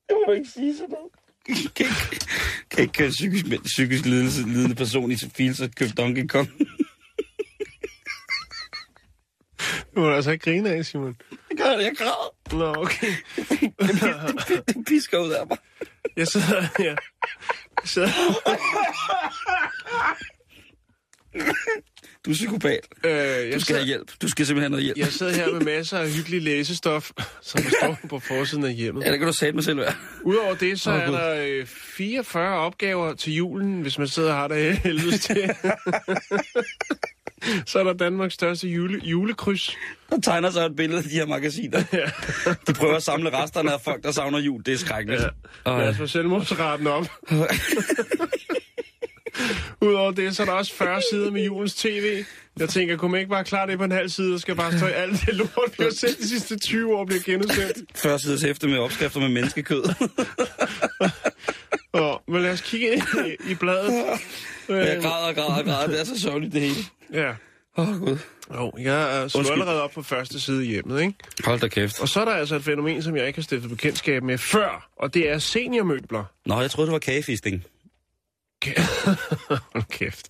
Det 0.08 0.12
må 0.12 0.24
du 0.28 0.32
ikke 0.32 0.50
sige 0.50 0.78
sådan 0.78 0.90
noget. 0.90 1.12
Kan 1.76 1.86
ikke, 1.86 2.26
kan 2.70 2.82
ikke 2.82 2.94
køre 2.94 3.10
psykisk, 3.10 3.46
psykisk 3.64 4.06
lidelse, 4.06 4.44
lidende 4.44 4.76
person 4.76 5.12
i 5.12 5.16
Sofie, 5.16 5.54
så 5.54 5.70
køb 5.76 5.90
Donkey 5.98 6.28
Kong. 6.28 6.50
Du 9.96 10.00
må 10.00 10.08
du 10.10 10.14
altså 10.16 10.32
ikke 10.32 10.44
grine 10.52 10.70
af, 10.70 10.86
Simon. 10.86 11.16
Jeg 11.50 11.58
gør 11.58 11.76
det, 11.78 11.84
jeg 11.84 11.92
græder. 11.98 12.36
Nå, 12.58 12.82
okay. 12.82 13.08
Det 14.76 14.86
pisker 14.88 15.20
ud 15.20 15.32
af 15.32 15.48
mig. 15.48 15.58
Jeg 16.18 16.28
sidder 16.28 16.62
her. 16.80 16.96
Jeg 17.82 17.86
sidder... 17.86 18.10
Du 22.26 22.30
er 22.32 22.34
psykopat. 22.34 22.80
Øh, 23.04 23.12
jeg, 23.12 23.46
Du 23.54 23.60
skal 23.60 23.62
sidder, 23.62 23.82
have 23.82 23.86
hjælp. 23.88 24.12
Du 24.22 24.28
skal 24.30 24.46
simpelthen 24.46 24.62
have 24.62 24.70
noget 24.70 24.84
hjælp. 24.84 24.98
jeg 24.98 25.08
sidder 25.08 25.34
her 25.34 25.52
med 25.52 25.62
masser 25.62 25.98
af 26.00 26.10
hyggelig 26.10 26.42
læsestof, 26.42 27.12
som 27.42 27.62
står 27.80 27.98
på 28.10 28.20
forsiden 28.20 28.66
af 28.66 28.74
hjemmet. 28.74 29.04
Ja, 29.06 29.12
det 29.12 29.20
kan 29.20 29.28
du 29.28 29.34
sætte 29.34 29.54
mig 29.54 29.64
selv 29.64 29.78
være. 29.78 29.94
Udover 30.24 30.56
det, 30.56 30.82
så 30.82 30.92
Åh, 30.92 30.98
er 30.98 31.06
Gud. 31.06 31.14
der 31.16 31.44
øh, 31.48 31.66
44 31.66 32.58
opgaver 32.60 33.14
til 33.14 33.34
julen, 33.34 33.82
hvis 33.82 33.98
man 33.98 34.08
sidder 34.08 34.30
og 34.32 34.36
har 34.38 34.48
det 34.48 34.78
helvedes 34.78 35.20
til. 35.26 35.36
så 37.66 37.80
er 37.80 37.84
der 37.84 37.94
Danmarks 37.94 38.34
største 38.34 38.68
jule, 38.68 39.02
julekryds. 39.04 39.76
Der 40.10 40.20
tegner 40.22 40.50
sig 40.52 40.66
et 40.66 40.76
billede 40.76 40.98
af 40.98 41.04
de 41.04 41.10
her 41.10 41.26
magasiner. 41.26 41.84
De 42.68 42.74
prøver 42.74 42.96
at 42.96 43.04
samle 43.04 43.30
resterne 43.38 43.74
af 43.74 43.82
folk, 43.82 44.04
der 44.04 44.12
savner 44.12 44.40
jul. 44.40 44.64
Det 44.66 44.74
er 44.74 44.78
skrækkeligt. 44.78 45.22
Ja. 45.22 45.28
Og, 45.72 45.80
Lad 45.80 45.90
os 45.90 45.98
få 45.98 46.08
selvmordsraten 46.08 46.88
op. 46.88 47.08
Udover 49.82 50.12
det, 50.12 50.36
så 50.36 50.42
er 50.44 50.46
der 50.46 50.54
også 50.54 50.74
40 50.74 51.02
sider 51.12 51.32
med 51.32 51.44
julens 51.46 51.76
tv. 51.76 52.24
Jeg 52.60 52.70
tænker, 52.70 52.98
kunne 52.98 53.12
man 53.12 53.20
ikke 53.20 53.30
bare 53.30 53.44
klare 53.44 53.68
det 53.68 53.78
på 53.78 53.84
en 53.84 53.92
halv 53.92 54.10
side, 54.10 54.34
og 54.34 54.40
skal 54.40 54.56
bare 54.56 54.78
stå 54.78 54.88
i 54.88 54.92
alt 54.92 55.22
det 55.26 55.36
lort, 55.36 55.72
vi 55.78 55.84
har 55.84 55.92
set 55.92 56.18
de 56.20 56.30
sidste 56.30 56.60
20 56.60 56.96
år 56.96 57.06
bliver 57.06 57.22
genudsendt. 57.26 57.78
Første 57.96 58.28
sides 58.28 58.42
hæfte 58.42 58.68
med 58.68 58.78
opskrifter 58.78 59.20
med 59.20 59.30
menneskekød. 59.30 59.84
Og, 61.94 62.24
men 62.28 62.42
lad 62.42 62.52
os 62.52 62.62
kigge 62.62 62.94
ind 62.94 63.04
i, 63.26 63.52
i 63.52 63.56
bladet. 63.56 63.94
jeg 64.70 65.00
græder 65.02 65.28
og 65.28 65.36
græder 65.36 65.58
og 65.58 65.66
græder. 65.66 65.88
Det 65.88 66.00
er 66.00 66.04
så 66.04 66.20
sørgeligt, 66.20 66.54
det 66.54 66.62
hele. 66.62 66.76
Ja. 67.14 67.36
Åh, 67.78 67.90
oh, 67.90 68.00
Gud. 68.00 68.18
Jo, 68.54 68.72
jeg 68.78 69.18
er 69.18 69.24
Undskyld. 69.24 69.52
allerede 69.52 69.84
op 69.84 69.92
på 69.92 70.02
første 70.02 70.40
side 70.40 70.66
i 70.66 70.68
hjemmet, 70.68 71.02
ikke? 71.02 71.14
Hold 71.46 71.60
da 71.60 71.68
kæft. 71.68 72.02
Og 72.02 72.10
så 72.10 72.22
er 72.22 72.26
der 72.26 72.32
altså 72.32 72.56
et 72.56 72.64
fænomen, 72.64 73.02
som 73.04 73.16
jeg 73.18 73.28
ikke 73.28 73.38
har 73.38 73.44
stiftet 73.44 73.70
bekendtskab 73.70 74.24
med 74.24 74.38
før, 74.38 74.90
og 74.96 75.14
det 75.14 75.30
er 75.30 75.38
seniormøbler. 75.40 76.24
Nå, 76.46 76.62
jeg 76.62 76.72
troede, 76.72 76.88
det 76.88 76.94
var 76.94 77.00
kagefisting. 77.00 77.64
Hold 79.74 79.90
kæft. 79.90 80.28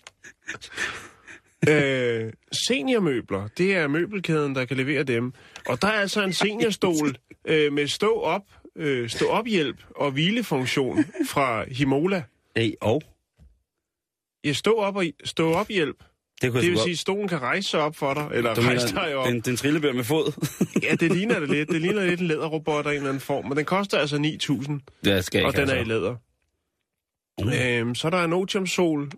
øh, 1.70 2.34
seniormøbler, 2.68 3.48
det 3.58 3.76
er 3.76 3.88
møbelkæden, 3.88 4.56
der 4.56 4.66
kan 4.66 4.78
levere 4.78 5.04
dem. 5.04 5.34
Og 5.68 5.82
der 5.82 5.88
er 5.88 6.00
altså 6.02 6.24
en 6.24 6.34
seniorstol 6.34 7.16
øh, 7.46 7.74
med 7.74 7.88
stå 7.88 8.20
op, 8.20 8.44
øh, 8.76 9.10
stå 9.10 9.26
op 9.26 9.46
hjælp 9.46 9.78
og 9.96 10.12
hvilefunktion 10.12 11.06
fra 11.30 11.66
Himola. 11.70 12.24
Hey, 12.58 12.74
og? 12.82 13.02
Ja, 14.44 14.54
stå 14.54 14.74
op 14.76 14.96
og 14.96 15.06
stå 15.24 15.54
op 15.54 15.68
hjælp. 15.68 16.04
Det 16.42 16.52
kunne 16.52 16.62
Det 16.62 16.68
jeg 16.68 16.72
vil 16.72 16.80
sige, 16.80 16.92
at 16.92 17.00
stolen 17.00 17.28
kan 17.28 17.42
rejse 17.42 17.70
sig 17.70 17.80
op 17.80 17.96
for 17.96 18.14
dig, 18.14 18.28
eller. 18.34 18.54
Du 18.56 18.62
rejse 18.62 18.96
dig 18.96 19.16
op. 19.16 19.28
den, 19.28 19.42
den 19.42 19.58
trillebør 19.58 19.94
med 19.94 20.04
fod? 20.04 20.48
Ja, 20.84 20.96
det 20.96 21.12
ligner 21.12 21.40
det 21.40 21.50
lidt. 21.50 21.70
Det 21.70 21.82
ligner 21.82 22.06
lidt 22.06 22.20
en 22.20 22.28
læderrobot 22.28 22.86
af 22.86 22.90
en 22.90 22.96
eller 22.96 23.10
anden 23.10 23.22
form, 23.22 23.46
men 23.46 23.58
den 23.58 23.66
koster 23.66 23.98
altså 23.98 24.16
9.000, 24.16 24.22
det 25.04 25.26
skal 25.26 25.40
jeg 25.40 25.48
og 25.48 25.56
den 25.56 25.70
er 25.70 25.74
i 25.74 25.78
altså. 25.78 25.94
læder. 25.94 26.16
Mm. 27.42 27.50
Øhm, 27.88 27.96
så 27.96 28.08
er 28.08 28.12
der 28.12 28.24
en 28.24 28.34
otiumsol. 28.34 29.10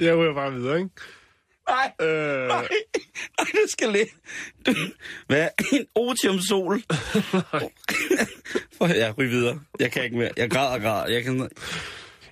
Jeg 0.00 0.18
ryger 0.18 0.34
bare 0.34 0.52
videre, 0.52 0.78
ikke? 0.78 0.90
Nej, 1.68 1.92
Øh, 2.00 2.48
nej, 2.48 2.68
nej, 3.38 3.46
det 3.52 3.70
skal 3.70 3.88
lidt. 3.92 4.08
Du, 4.66 4.74
hvad? 5.26 5.48
En 5.72 5.86
otiumsol? 5.94 6.82
For, 8.78 8.86
ja, 8.86 9.12
ryg 9.18 9.30
videre. 9.30 9.60
Jeg 9.80 9.92
kan 9.92 10.04
ikke 10.04 10.16
mere. 10.16 10.30
Jeg 10.36 10.50
græder 10.50 10.70
og 10.74 10.80
græder. 10.80 11.12
Jeg 11.12 11.24
kan... 11.24 11.48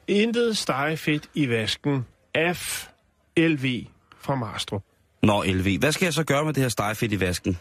intet 0.09 0.57
stegefedt 0.57 1.31
i 1.35 1.49
vasken. 1.49 2.07
F. 2.55 2.87
LV 3.37 3.85
fra 4.21 4.35
Marstrup. 4.35 4.83
Nå, 5.23 5.43
LV. 5.45 5.79
Hvad 5.79 5.93
skal 5.93 6.07
jeg 6.07 6.15
så 6.15 6.25
gøre 6.25 6.45
med 6.45 6.53
det 6.55 6.63
her 6.63 6.69
stegefedt 6.69 7.13
i 7.13 7.21
vasken? 7.21 7.59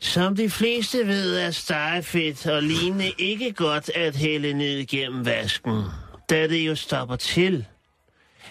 Som 0.00 0.36
de 0.36 0.50
fleste 0.50 1.06
ved, 1.06 1.38
er 1.38 1.50
stegefedt 1.50 2.46
og 2.46 2.62
lignende 2.62 3.10
ikke 3.18 3.52
godt 3.52 3.90
at 3.94 4.16
hælde 4.16 4.52
ned 4.52 4.86
gennem 4.86 5.26
vasken, 5.26 5.82
da 6.30 6.48
det 6.48 6.66
jo 6.66 6.74
stopper 6.74 7.16
til. 7.16 7.66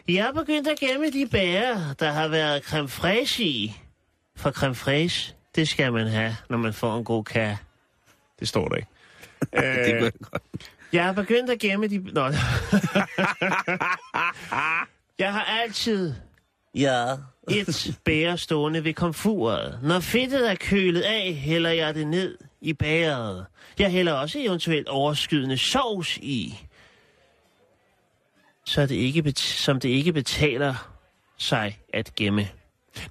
Jeg 0.07 0.23
har 0.23 0.31
begyndt 0.31 0.67
at 0.67 0.79
gemme 0.79 1.11
de 1.11 1.27
bærer, 1.31 1.93
der 1.93 2.11
har 2.11 2.27
været 2.27 2.63
creme 2.63 2.87
fraiche 2.89 3.45
i. 3.45 3.73
For 4.35 4.51
creme 4.51 4.75
fraiche, 4.75 5.35
det 5.55 5.67
skal 5.67 5.93
man 5.93 6.07
have, 6.07 6.35
når 6.49 6.57
man 6.57 6.73
får 6.73 6.97
en 6.97 7.03
god 7.03 7.23
kage. 7.23 7.57
Det 8.39 8.47
står 8.47 8.67
der 8.67 8.75
ikke. 8.75 8.87
Det 9.41 9.49
kunne 9.51 9.65
Øh, 9.65 10.01
jeg 10.03 10.11
godt. 10.31 10.41
Jeg 10.93 11.05
har 11.05 11.11
begyndt 11.13 11.49
at 11.49 11.59
gemme 11.59 11.87
de... 11.87 11.97
Nå. 11.97 12.25
jeg 15.19 15.33
har 15.33 15.43
altid 15.61 16.13
Ja. 16.75 17.05
et 17.51 17.99
bære 18.05 18.37
stående 18.37 18.83
ved 18.83 18.93
komfuret. 18.93 19.79
Når 19.83 19.99
fedtet 19.99 20.51
er 20.51 20.55
kølet 20.55 21.01
af, 21.01 21.33
hælder 21.33 21.69
jeg 21.69 21.95
det 21.95 22.07
ned 22.07 22.37
i 22.61 22.73
bæret. 22.73 23.45
Jeg 23.79 23.91
hælder 23.91 24.13
også 24.13 24.39
eventuelt 24.39 24.87
overskydende 24.87 25.57
sovs 25.57 26.17
i. 26.17 26.59
Så 28.65 28.81
det 28.81 28.95
ikke 28.95 29.23
bet- 29.23 29.39
som 29.39 29.79
det 29.79 29.89
ikke 29.89 30.13
betaler 30.13 30.91
sig 31.37 31.79
at 31.93 32.15
gemme. 32.15 32.47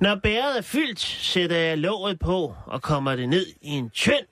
Når 0.00 0.14
bæret 0.22 0.58
er 0.58 0.62
fyldt, 0.62 1.00
sætter 1.00 1.56
jeg 1.56 1.78
låget 1.78 2.18
på 2.18 2.54
og 2.66 2.82
kommer 2.82 3.16
det 3.16 3.28
ned 3.28 3.46
i 3.62 3.68
en 3.70 3.90
tynd 3.90 4.26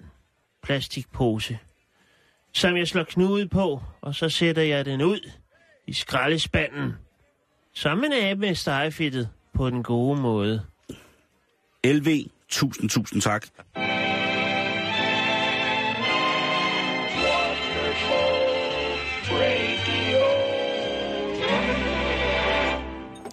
plastikpose, 0.63 1.59
som 2.57 2.77
jeg 2.77 2.89
slår 2.89 3.05
knude 3.05 3.49
på, 3.49 3.83
og 4.01 4.15
så 4.15 4.29
sætter 4.29 4.63
jeg 4.63 4.85
den 4.85 5.03
ud 5.03 5.31
i 5.87 5.93
skraldespanden, 5.93 6.93
som 7.75 8.05
en 8.05 8.13
abe 8.13 8.41
med 8.41 8.55
stegefedtet 8.55 9.29
på 9.55 9.71
den 9.71 9.83
gode 9.83 10.21
måde. 10.21 10.63
LV, 11.85 12.09
tusind, 12.49 12.91
tusind 12.91 13.23
tak. 13.23 13.47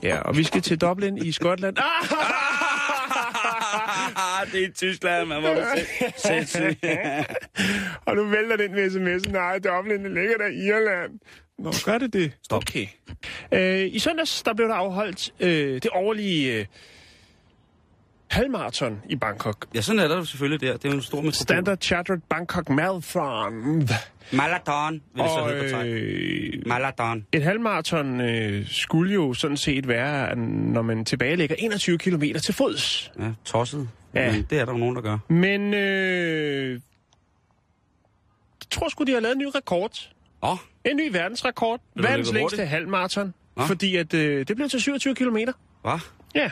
ja, 0.04 0.20
og 0.20 0.38
vi 0.38 0.44
skal 0.44 0.62
til 0.62 0.82
Dublin 0.82 1.18
i 1.18 1.32
Skotland. 1.32 1.78
Ah! 1.78 1.84
det 4.52 4.64
er 4.64 4.68
i 4.68 4.72
Tyskland, 4.72 5.28
man 5.28 5.42
må 5.42 5.48
sindssygt. 6.16 6.86
Og 8.06 8.16
nu 8.16 8.24
vælter 8.26 8.58
den 8.58 8.72
med 8.72 8.88
sms'en. 8.88 9.32
Nej, 9.32 9.58
det 9.58 10.12
ligger 10.12 10.38
der 10.38 10.48
i 10.48 10.68
Irland. 10.68 11.20
Nå, 11.60 11.74
gør 11.86 11.98
det 11.98 12.14
det? 12.14 12.32
Stop. 12.44 12.62
Okay. 12.62 12.88
Øh, 13.52 13.96
I 13.96 14.00
søndags, 14.00 14.44
der 14.44 14.54
blev 14.54 14.68
der 14.68 14.76
afholdt 14.76 15.34
øh, 15.40 15.74
det 15.74 15.90
årlige 15.94 16.60
øh, 16.60 16.66
halvmarathon 18.34 19.02
i 19.10 19.16
Bangkok. 19.16 19.66
Ja, 19.76 19.82
sådan 19.82 20.00
er 20.00 20.08
der 20.08 20.24
selvfølgelig 20.24 20.62
der. 20.62 20.74
Det 20.78 20.86
er 20.86 20.90
jo 20.90 20.96
en 20.96 21.02
stor 21.02 21.18
metropol. 21.22 21.34
Standard 21.34 21.78
Chartered 21.82 22.20
Bangkok 22.30 22.70
Marathon. 22.70 23.90
Marathon, 24.32 25.02
vil 25.16 25.24
det 25.24 25.32
så 25.32 25.38
Og 25.40 25.50
hedde 25.50 25.74
på 25.74 25.80
øh, 25.82 26.64
Marathon. 26.68 27.26
et 27.32 27.44
halvmarathon 27.44 28.22
øh, 28.22 28.68
skulle 28.70 29.14
jo 29.14 29.34
sådan 29.34 29.58
set 29.58 29.88
være, 29.88 30.36
når 30.36 30.82
man 30.82 31.06
tilbagelægger 31.06 31.56
21 31.60 31.98
km 31.98 32.24
til 32.44 32.54
fods. 32.54 33.12
Ja, 33.20 33.32
tosset. 33.46 33.90
Ja. 34.16 34.32
Men 34.32 34.46
det 34.50 34.60
er 34.60 34.66
der 34.66 34.72
jo 34.72 34.78
nogen, 34.78 34.96
der 34.96 35.02
gør. 35.02 35.18
Men 35.30 35.74
øh, 35.74 36.72
jeg 36.74 36.80
tror 38.72 38.90
sgu, 38.90 39.04
de 39.04 39.12
har 39.14 39.20
lavet 39.20 39.36
en 39.36 39.40
ny 39.42 39.48
rekord. 39.56 40.10
Åh, 40.44 40.52
oh, 40.52 40.58
En 40.86 40.98
ny 40.98 41.12
verdensrekord. 41.12 41.80
Verdens 41.96 42.32
længste 42.34 42.66
halvmarathon. 42.66 43.34
Nå. 43.58 43.66
Fordi 43.66 43.96
at 43.96 44.14
øh, 44.14 44.48
det 44.48 44.56
blev 44.56 44.70
til 44.70 44.82
27 44.82 45.16
km. 45.16 45.38
hvad? 45.82 46.00
Ja. 46.36 46.52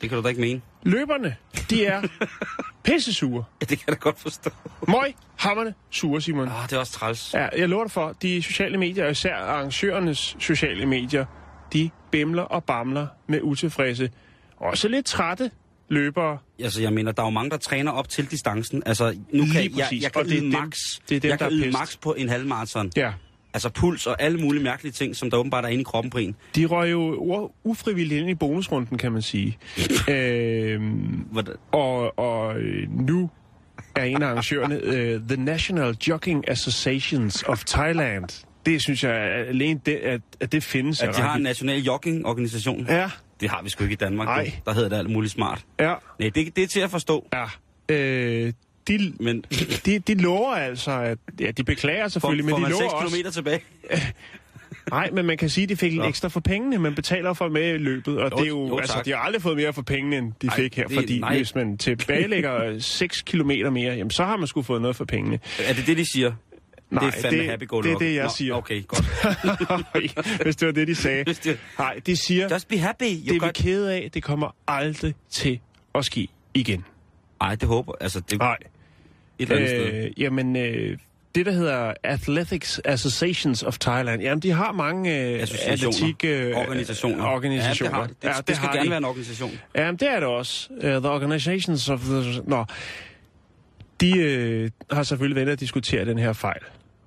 Det 0.00 0.08
kan 0.08 0.16
du 0.18 0.22
da 0.22 0.28
ikke 0.28 0.40
mene. 0.40 0.60
Løberne, 0.86 1.36
de 1.70 1.84
er 1.86 2.02
pissesure. 2.84 3.44
Ja, 3.60 3.64
det 3.66 3.78
kan 3.78 3.84
jeg 3.86 3.92
da 3.96 3.98
godt 3.98 4.18
forstå. 4.20 4.50
Møg, 4.88 5.14
hammerne, 5.36 5.74
sure, 5.90 6.20
Simon. 6.20 6.48
Ah, 6.48 6.62
det 6.70 6.72
er 6.72 6.78
også 6.78 6.92
træls. 6.92 7.34
Ja, 7.34 7.48
jeg 7.58 7.68
lover 7.68 7.84
dig 7.84 7.90
for, 7.92 8.16
de 8.22 8.42
sociale 8.42 8.78
medier, 8.78 9.04
og 9.04 9.10
især 9.10 9.34
arrangørernes 9.36 10.36
sociale 10.38 10.86
medier, 10.86 11.24
de 11.72 11.90
bimler 12.10 12.42
og 12.42 12.64
bamler 12.64 13.06
med 13.28 13.40
utilfredse. 13.42 14.10
Også 14.56 14.88
lidt 14.88 15.06
trætte 15.06 15.50
løbere. 15.88 16.38
Altså, 16.60 16.82
jeg 16.82 16.92
mener, 16.92 17.12
der 17.12 17.22
er 17.22 17.26
jo 17.26 17.30
mange, 17.30 17.50
der 17.50 17.56
træner 17.56 17.92
op 17.92 18.08
til 18.08 18.30
distancen. 18.30 18.82
Altså, 18.86 19.16
nu 19.32 19.44
kan 19.44 19.52
Lige 19.54 19.62
jeg, 19.76 19.84
præcis. 19.84 20.02
jeg 20.02 20.12
kan 20.12 20.22
Og 20.22 20.28
det 20.28 20.38
er 20.38 20.42
max. 20.60 20.76
det 21.08 21.16
er 21.16 21.20
dem, 21.20 21.30
jeg 21.30 21.38
der 21.40 21.48
kan 21.48 21.72
max 21.72 21.96
på 22.00 22.14
en 22.14 22.28
halvmarathon. 22.28 22.90
Ja, 22.96 23.12
Altså 23.56 23.70
puls 23.70 24.06
og 24.06 24.22
alle 24.22 24.38
mulige 24.38 24.62
mærkelige 24.62 24.92
ting, 24.92 25.16
som 25.16 25.30
der 25.30 25.36
åbenbart 25.36 25.64
er 25.64 25.68
inde 25.68 25.80
i 25.80 25.84
kroppen 25.84 26.10
på 26.10 26.18
en. 26.18 26.36
de 26.56 26.64
røg 26.66 26.90
jo 26.90 27.50
ufrivilligt 27.64 28.20
ind 28.20 28.30
i 28.30 28.34
bonusrunden, 28.34 28.98
kan 28.98 29.12
man 29.12 29.22
sige. 29.22 29.58
øhm, 30.08 31.26
Hvordan? 31.30 31.54
og, 31.72 32.18
og 32.18 32.58
øh, 32.58 32.90
nu 32.90 33.30
er 33.96 34.04
en 34.04 34.22
af 34.22 34.26
arrangørerne 34.26 34.80
uh, 34.86 35.28
The 35.28 35.44
National 35.44 35.96
Jogging 36.08 36.48
Associations 36.50 37.42
of 37.42 37.64
Thailand. 37.64 38.44
Det 38.66 38.82
synes 38.82 39.04
jeg 39.04 39.12
er 39.12 39.44
alene, 39.44 39.80
det, 39.86 39.94
at, 39.94 40.20
at 40.40 40.52
det 40.52 40.62
findes. 40.62 41.02
At 41.02 41.16
de 41.16 41.20
har 41.20 41.36
en 41.36 41.42
national 41.42 41.78
jogging-organisation. 41.82 42.86
Ja, 42.88 43.10
Det 43.40 43.50
har 43.50 43.62
vi 43.62 43.68
sgu 43.68 43.84
ikke 43.84 43.92
i 43.92 43.96
Danmark. 43.96 44.28
Nej. 44.28 44.52
Der 44.66 44.72
hedder 44.74 44.88
det 44.88 44.96
alt 44.96 45.10
muligt 45.10 45.32
smart. 45.32 45.64
ja, 45.80 45.94
Nej, 46.20 46.30
det, 46.34 46.56
det 46.56 46.64
er 46.64 46.68
til 46.68 46.80
at 46.80 46.90
forstå. 46.90 47.26
ja. 47.34 47.44
Øh, 47.88 48.52
de, 48.88 49.12
Men 49.20 49.44
de, 49.86 49.98
de 49.98 50.14
lover 50.14 50.54
altså, 50.54 50.90
at... 51.00 51.18
Ja, 51.40 51.50
de 51.50 51.64
beklager 51.64 52.08
selvfølgelig, 52.08 52.50
får 52.50 52.58
men 52.58 52.66
de 52.66 52.70
6 52.72 52.80
lover 52.80 52.92
også... 52.92 53.06
kilometer 53.08 53.30
tilbage? 53.30 53.60
Nej, 54.90 55.10
men 55.12 55.26
man 55.26 55.36
kan 55.38 55.48
sige, 55.48 55.62
at 55.62 55.68
de 55.68 55.76
fik 55.76 55.92
lidt 55.92 56.04
ekstra 56.06 56.28
for 56.28 56.40
pengene. 56.40 56.78
Man 56.78 56.94
betaler 56.94 57.32
for 57.32 57.48
med 57.48 57.74
i 57.74 57.78
løbet, 57.78 58.18
og 58.18 58.30
Jo, 58.30 58.36
det 58.36 58.42
er 58.44 58.48
jo, 58.48 58.66
jo, 58.68 58.78
altså, 58.78 59.02
de 59.04 59.10
har 59.10 59.18
aldrig 59.18 59.42
fået 59.42 59.56
mere 59.56 59.72
for 59.72 59.82
pengene, 59.82 60.16
end 60.18 60.32
de 60.42 60.46
Ej, 60.46 60.56
fik 60.56 60.76
her. 60.76 60.86
det- 60.86 60.96
fordi 60.96 61.18
nej. 61.20 61.36
hvis 61.36 61.54
man 61.54 61.78
tilbagelægger 61.78 62.78
6 62.80 63.22
kilometer 63.22 63.70
mere, 63.70 63.94
jamen, 63.94 64.10
så 64.10 64.24
har 64.24 64.36
man 64.36 64.46
sgu 64.46 64.62
fået 64.62 64.80
noget 64.80 64.96
for 64.96 65.04
pengene. 65.04 65.38
Er 65.68 65.72
det 65.72 65.86
det, 65.86 65.96
de 65.96 66.04
siger? 66.12 66.28
det 66.28 66.36
Nej, 66.90 67.06
er 67.06 67.10
fandme 67.10 67.38
det- 67.42 67.50
happy 67.50 67.66
go 67.68 67.80
det 67.82 67.92
er 67.92 67.98
det, 67.98 68.14
jeg 68.14 68.22
Nå, 68.24 68.30
siger. 68.36 68.54
Okay, 68.54 68.82
godt. 68.86 69.04
Hvis 70.42 70.56
det 70.56 70.66
var 70.66 70.72
det, 70.72 70.88
de 70.88 70.94
sagde. 70.94 71.24
Det- 71.24 71.58
Nej, 71.78 72.00
de 72.06 72.16
siger, 72.16 72.48
Just 72.52 72.68
be 72.68 72.78
happy. 72.78 73.04
det 73.04 73.20
You 73.28 73.28
er 73.28 73.32
vi 73.32 73.38
got... 73.38 73.54
kede 73.54 73.94
af, 73.94 74.10
det 74.14 74.22
kommer 74.22 74.54
aldrig 74.68 75.14
til 75.30 75.60
at 75.94 76.04
ske 76.04 76.28
igen. 76.54 76.84
Ej, 77.40 77.54
det 77.54 77.68
håber 77.68 77.92
Altså, 78.00 78.20
det 78.30 78.38
Nej. 78.38 78.56
Eller 79.38 79.56
andet 79.56 79.68
sted. 79.68 80.04
Øh, 80.04 80.22
jamen, 80.22 80.56
øh, 80.56 80.98
det 81.36 81.46
der 81.46 81.52
hedder 81.52 81.94
Athletics 82.02 82.80
Associations 82.84 83.62
of 83.62 83.78
Thailand, 83.78 84.22
jamen 84.22 84.40
de 84.40 84.50
har 84.50 84.72
mange 84.72 85.20
øh, 85.20 85.46
atletik... 85.66 86.24
Øh, 86.24 86.56
Organisationer. 86.56 87.24
organisationer. 87.24 87.98
Ja, 87.98 88.04
det, 88.04 88.14
har, 88.22 88.30
det, 88.30 88.36
det, 88.36 88.48
det 88.48 88.56
skal 88.56 88.68
gerne 88.74 88.90
være 88.90 88.98
en 88.98 89.04
organisation. 89.04 89.50
Jamen, 89.74 89.96
det 89.96 90.08
er 90.10 90.20
det 90.20 90.28
også. 90.28 90.68
Uh, 90.70 90.80
the 90.80 91.08
Organizations 91.08 91.88
of 91.88 92.00
the... 92.00 92.42
Nå. 92.46 92.64
De 94.00 94.18
øh, 94.18 94.70
har 94.90 95.02
selvfølgelig 95.02 95.36
været 95.36 95.52
at 95.52 95.60
diskutere 95.60 96.04
den 96.04 96.18
her 96.18 96.32
fejl, 96.32 96.60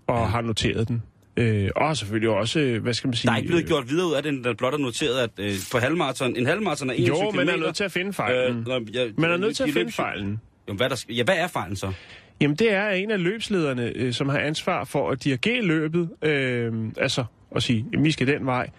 og 0.07 0.19
ja. 0.19 0.25
har 0.25 0.41
noteret 0.41 0.87
den. 0.87 1.03
Øh, 1.37 1.69
og 1.75 1.97
selvfølgelig 1.97 2.29
også, 2.29 2.59
øh, 2.59 2.81
hvad 2.83 2.93
skal 2.93 3.07
man 3.07 3.13
sige... 3.13 3.27
Der 3.27 3.33
er 3.33 3.37
ikke 3.37 3.47
blevet 3.47 3.63
øh, 3.63 3.67
gjort 3.67 3.89
videre 3.89 4.07
ud 4.07 4.13
af 4.13 4.23
det, 4.23 4.43
der 4.43 4.53
blot 4.53 4.73
er 4.73 4.77
noteret, 4.77 5.19
at 5.19 5.29
øh, 5.37 5.53
på 5.71 5.77
halvmarathon, 5.77 6.35
en 6.35 6.45
halvmarathon 6.45 6.89
er 6.89 6.93
21 6.93 7.23
Jo, 7.23 7.31
man 7.31 7.49
er 7.49 7.57
nødt 7.57 7.75
til 7.75 7.83
at 7.83 7.91
finde 7.91 8.13
fejlen. 8.13 8.67
Øh, 8.71 8.95
jeg, 8.95 9.11
man 9.17 9.31
er 9.31 9.37
nødt 9.37 9.55
til 9.55 9.65
de 9.65 9.69
at 9.69 9.73
finde 9.73 9.91
fejlen. 9.91 10.39
Jo, 10.69 10.73
hvad, 10.73 10.85
er 10.85 10.89
der, 10.89 11.05
ja, 11.09 11.23
hvad 11.23 11.37
er 11.37 11.47
fejlen 11.47 11.75
så? 11.75 11.93
Jamen, 12.41 12.55
det 12.55 12.73
er 12.73 12.89
en 12.89 13.11
af 13.11 13.23
løbslederne, 13.23 13.91
øh, 13.95 14.13
som 14.13 14.29
har 14.29 14.39
ansvar 14.39 14.83
for 14.83 15.11
at 15.11 15.23
dirigere 15.23 15.61
løbet, 15.61 16.09
øh, 16.21 16.73
altså 16.97 17.25
at 17.55 17.63
sige, 17.63 17.85
at 17.93 18.03
vi 18.03 18.11
skal 18.11 18.27
den 18.27 18.45
vej. 18.45 18.69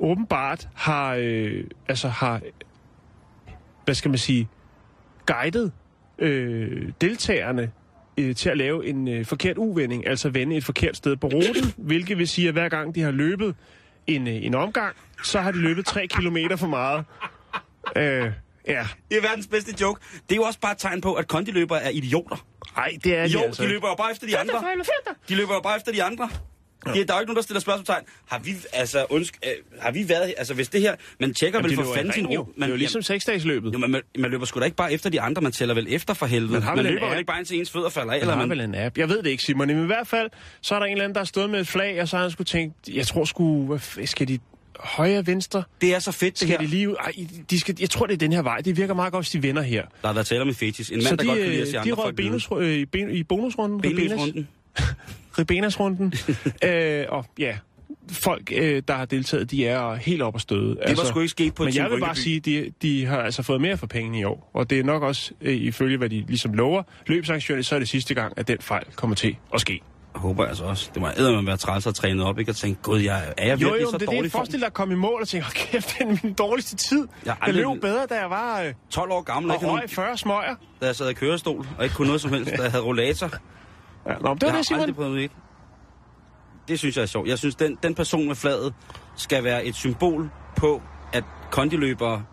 Åbenbart 0.00 0.68
har, 0.74 1.14
øh, 1.18 1.64
altså 1.88 2.08
har, 2.08 2.40
hvad 3.84 3.94
skal 3.94 4.08
man 4.08 4.18
sige, 4.18 4.48
guidet 5.26 5.72
øh, 6.18 6.92
deltagerne 7.00 7.70
øh, 8.18 8.34
til 8.34 8.48
at 8.48 8.56
lave 8.56 8.86
en 8.86 9.08
øh, 9.08 9.24
forkert 9.24 9.58
uvending, 9.58 10.06
altså 10.06 10.28
vende 10.28 10.56
et 10.56 10.64
forkert 10.64 10.96
sted 10.96 11.16
på 11.16 11.26
ruten, 11.26 11.72
hvilket 11.88 12.18
vil 12.18 12.28
sige, 12.28 12.48
at 12.48 12.54
hver 12.54 12.68
gang 12.68 12.94
de 12.94 13.02
har 13.02 13.10
løbet 13.10 13.54
en, 14.06 14.28
øh, 14.28 14.34
en 14.34 14.54
omgang, 14.54 14.96
så 15.24 15.40
har 15.40 15.52
de 15.52 15.58
løbet 15.58 15.86
tre 15.86 16.06
kilometer 16.06 16.56
for 16.56 16.66
meget. 16.66 17.04
Øh, 17.96 18.32
ja, 18.68 18.86
Det 19.10 19.16
er 19.16 19.20
verdens 19.22 19.46
bedste 19.46 19.74
joke. 19.80 20.00
Det 20.28 20.32
er 20.32 20.36
jo 20.36 20.42
også 20.42 20.60
bare 20.60 20.72
et 20.72 20.78
tegn 20.78 21.00
på, 21.00 21.14
at 21.14 21.28
kondiløbere 21.28 21.82
er 21.82 21.90
idioter. 21.90 22.46
nej, 22.76 22.96
det 23.04 23.16
er 23.16 23.26
de 23.26 23.32
Jo, 23.32 23.40
altså. 23.42 23.62
de 23.62 23.68
løber 23.68 23.88
jo 23.88 23.94
bare 23.94 24.10
efter 24.12 24.26
de 24.26 24.38
andre. 24.38 24.64
De 25.28 25.34
løber 25.34 25.54
jo 25.54 25.60
bare 25.60 25.76
efter 25.76 25.92
de 25.92 26.02
andre. 26.02 26.28
Ja. 26.86 26.90
Der 26.90 26.96
er 26.98 26.98
jo 26.98 27.02
ikke 27.02 27.12
nogen, 27.14 27.36
der 27.36 27.42
stiller 27.42 27.60
spørgsmålstegn. 27.60 28.04
Har 28.30 28.38
vi, 28.38 28.54
altså, 28.72 29.06
undsk, 29.10 29.38
øh, 29.46 29.80
har 29.80 29.90
vi 29.90 30.08
været, 30.08 30.34
altså 30.38 30.54
hvis 30.54 30.68
det 30.68 30.80
her, 30.80 30.94
man 31.20 31.34
tjekker 31.34 31.58
Jamen, 31.58 31.70
vel 31.78 31.84
for 31.86 31.94
fanden 31.94 32.12
sin 32.12 32.26
ro. 32.26 32.32
jo. 32.34 32.46
Det 32.56 32.62
er 32.64 32.68
jo 32.68 32.76
ligesom 32.76 33.02
seksdagsløbet. 33.02 33.72
Jo, 33.74 33.78
men 33.78 33.90
man, 33.90 34.02
man 34.18 34.30
løber 34.30 34.44
sgu 34.46 34.60
da 34.60 34.64
ikke 34.64 34.76
bare 34.76 34.92
efter 34.92 35.10
de 35.10 35.20
andre, 35.20 35.42
man 35.42 35.52
tæller 35.52 35.74
vel 35.74 35.86
efter 35.90 36.14
for 36.14 36.26
helvede. 36.26 36.52
Man 36.52 36.60
Man, 36.60 36.68
har 36.68 36.74
man 36.74 36.84
løber 36.84 37.00
vel 37.06 37.10
app. 37.12 37.18
ikke 37.18 37.26
bare 37.26 37.38
indtil 37.38 37.58
ens 37.58 37.70
fødder 37.70 37.88
falder 37.88 38.12
af, 38.12 38.16
Eller 38.16 38.22
eller 38.32 38.32
har 38.40 38.46
man... 38.46 38.58
vel 38.58 38.60
en 38.60 38.74
app. 38.74 38.98
Jeg 38.98 39.08
ved 39.08 39.22
det 39.22 39.30
ikke, 39.30 39.42
Simon. 39.42 39.66
Men 39.68 39.82
i 39.82 39.86
hvert 39.86 40.06
fald, 40.08 40.30
så 40.60 40.74
er 40.74 40.78
der 40.78 40.86
en 40.86 40.92
eller 40.92 41.04
anden, 41.04 41.14
der 41.14 41.20
har 41.20 41.24
stået 41.26 41.50
med 41.50 41.60
et 41.60 41.68
flag, 41.68 42.00
og 42.02 42.08
så 42.08 42.16
har 42.16 42.22
han 42.24 42.30
skulle 42.30 42.46
tænkt, 42.46 42.76
jeg 42.88 43.06
tror 43.06 43.24
sgu, 43.24 43.66
hvad 43.66 44.06
skal 44.06 44.28
de 44.28 44.38
højre, 44.82 45.26
venstre? 45.26 45.62
Det 45.80 45.94
er 45.94 45.98
så 45.98 46.12
fedt, 46.12 46.40
det 46.40 46.48
her. 46.48 46.58
de 46.58 46.66
lige? 46.66 46.96
Ej, 47.00 47.12
de 47.50 47.60
skal, 47.60 47.76
jeg 47.80 47.90
tror, 47.90 48.06
det 48.06 48.14
er 48.14 48.18
den 48.18 48.32
her 48.32 48.42
vej. 48.42 48.58
Det 48.58 48.76
virker 48.76 48.94
meget 48.94 49.12
godt, 49.12 49.24
hvis 49.24 49.30
de 49.30 49.42
vender 49.42 49.62
her. 49.62 49.82
Der 50.02 50.06
har 50.08 50.14
været 50.14 50.26
tale 50.26 50.42
om 50.42 50.48
en 50.48 50.54
fetis. 50.54 50.90
En 50.90 50.96
mand, 50.96 51.06
så 51.06 51.16
der 51.16 51.22
de, 51.22 51.28
godt 51.28 51.38
kan 51.38 51.48
lide 51.48 51.62
at 51.62 51.68
se 51.68 51.78
øh, 51.78 51.84
de 51.84 51.92
røg 51.92 52.16
benus, 52.16 52.48
øh, 52.58 52.72
i, 52.72 52.84
ben, 52.84 53.10
i 53.10 53.22
bonusrunden. 53.22 53.84
Ribenas, 53.84 54.08
Benløsrunden. 54.08 54.48
Ribenas-runden. 55.38 56.12
øh, 56.68 57.04
og 57.08 57.26
ja, 57.38 57.58
folk, 58.10 58.52
øh, 58.56 58.82
der 58.88 58.94
har 58.94 59.04
deltaget, 59.04 59.50
de 59.50 59.66
er 59.66 59.94
helt 59.94 60.22
op 60.22 60.34
at 60.34 60.40
støde. 60.40 60.76
Det 60.88 60.96
var 60.96 61.04
sgu 61.04 61.20
ikke 61.20 61.30
sket 61.30 61.54
på 61.54 61.64
Men 61.64 61.74
jeg 61.74 61.90
vil 61.90 62.00
bare 62.00 62.16
sige, 62.16 62.40
de, 62.40 62.72
de 62.82 63.06
har 63.06 63.18
altså 63.18 63.42
fået 63.42 63.60
mere 63.60 63.76
for 63.76 63.86
pengene 63.86 64.18
i 64.18 64.24
år. 64.24 64.50
Og 64.54 64.70
det 64.70 64.78
er 64.78 64.84
nok 64.84 65.02
også, 65.02 65.32
øh, 65.40 65.54
ifølge 65.54 65.96
hvad 65.98 66.08
de 66.08 66.24
ligesom 66.28 66.52
lover, 66.52 66.82
løbsarrangørerne, 67.06 67.62
så 67.62 67.74
er 67.74 67.78
det 67.78 67.88
sidste 67.88 68.14
gang, 68.14 68.32
at 68.36 68.48
den 68.48 68.58
fejl 68.60 68.84
kommer 68.94 69.16
til 69.16 69.36
at 69.54 69.60
ske. 69.60 69.80
Jeg 70.22 70.28
håber 70.28 70.46
altså 70.46 70.64
også. 70.64 70.90
Det 70.94 71.02
må 71.02 71.08
eddermame 71.08 71.46
være 71.46 71.56
træls 71.56 71.86
at 71.86 71.94
træne 71.94 72.24
op, 72.24 72.38
ikke? 72.38 72.50
Og 72.52 72.56
tænke, 72.56 72.82
gud, 72.82 72.98
jeg 73.00 73.22
er 73.36 73.46
jeg 73.46 73.62
Jo, 73.62 73.66
virkelig 73.68 73.82
jo, 73.84 73.90
så 73.90 73.98
det 73.98 74.02
er 74.02 74.06
dårlig 74.06 74.22
det. 74.24 74.32
form? 74.32 74.38
Forestil 74.38 74.60
dig 74.60 74.66
at 74.66 74.72
komme 74.74 74.94
i 74.94 74.96
mål 74.96 75.20
og 75.22 75.28
tænke, 75.28 75.44
"Hold 75.44 75.54
kæft, 75.54 75.94
det 75.98 76.06
er 76.06 76.18
min 76.22 76.32
dårligste 76.34 76.76
tid. 76.76 77.08
Jeg 77.26 77.36
Jeg, 77.40 77.46
jeg 77.46 77.54
løb 77.54 77.80
bedre, 77.80 78.06
da 78.06 78.20
jeg 78.20 78.30
var 78.30 78.60
øh, 78.62 78.74
12 78.90 79.10
år 79.12 79.22
gammel, 79.22 79.50
og 79.50 79.56
ikke 79.56 79.66
røg 79.70 79.90
40 79.90 80.16
smøger. 80.16 80.54
da 80.80 80.86
jeg 80.86 80.96
sad 80.96 81.10
i 81.10 81.14
kørestol, 81.14 81.66
og 81.78 81.84
ikke 81.84 81.96
kunne 81.96 82.06
noget 82.06 82.20
som 82.20 82.32
helst, 82.32 82.50
da 82.56 82.62
jeg 82.62 82.70
havde 82.70 82.84
rollator. 82.84 83.30
Ja, 84.06 84.14
nå, 84.20 84.34
det 84.34 84.42
var 84.42 84.48
jeg 84.48 84.56
det, 84.58 84.66
Simon. 84.66 84.94
prøvet 84.94 85.20
det. 85.20 85.30
Det 86.68 86.78
synes 86.78 86.96
jeg 86.96 87.02
er 87.02 87.06
sjovt. 87.06 87.28
Jeg 87.28 87.38
synes, 87.38 87.54
den, 87.54 87.78
den 87.82 87.94
person 87.94 88.26
med 88.26 88.34
flaget 88.34 88.74
skal 89.16 89.44
være 89.44 89.64
et 89.64 89.74
symbol 89.74 90.30
på, 90.56 90.82
at 91.12 91.24
kondiløbere 91.50 92.24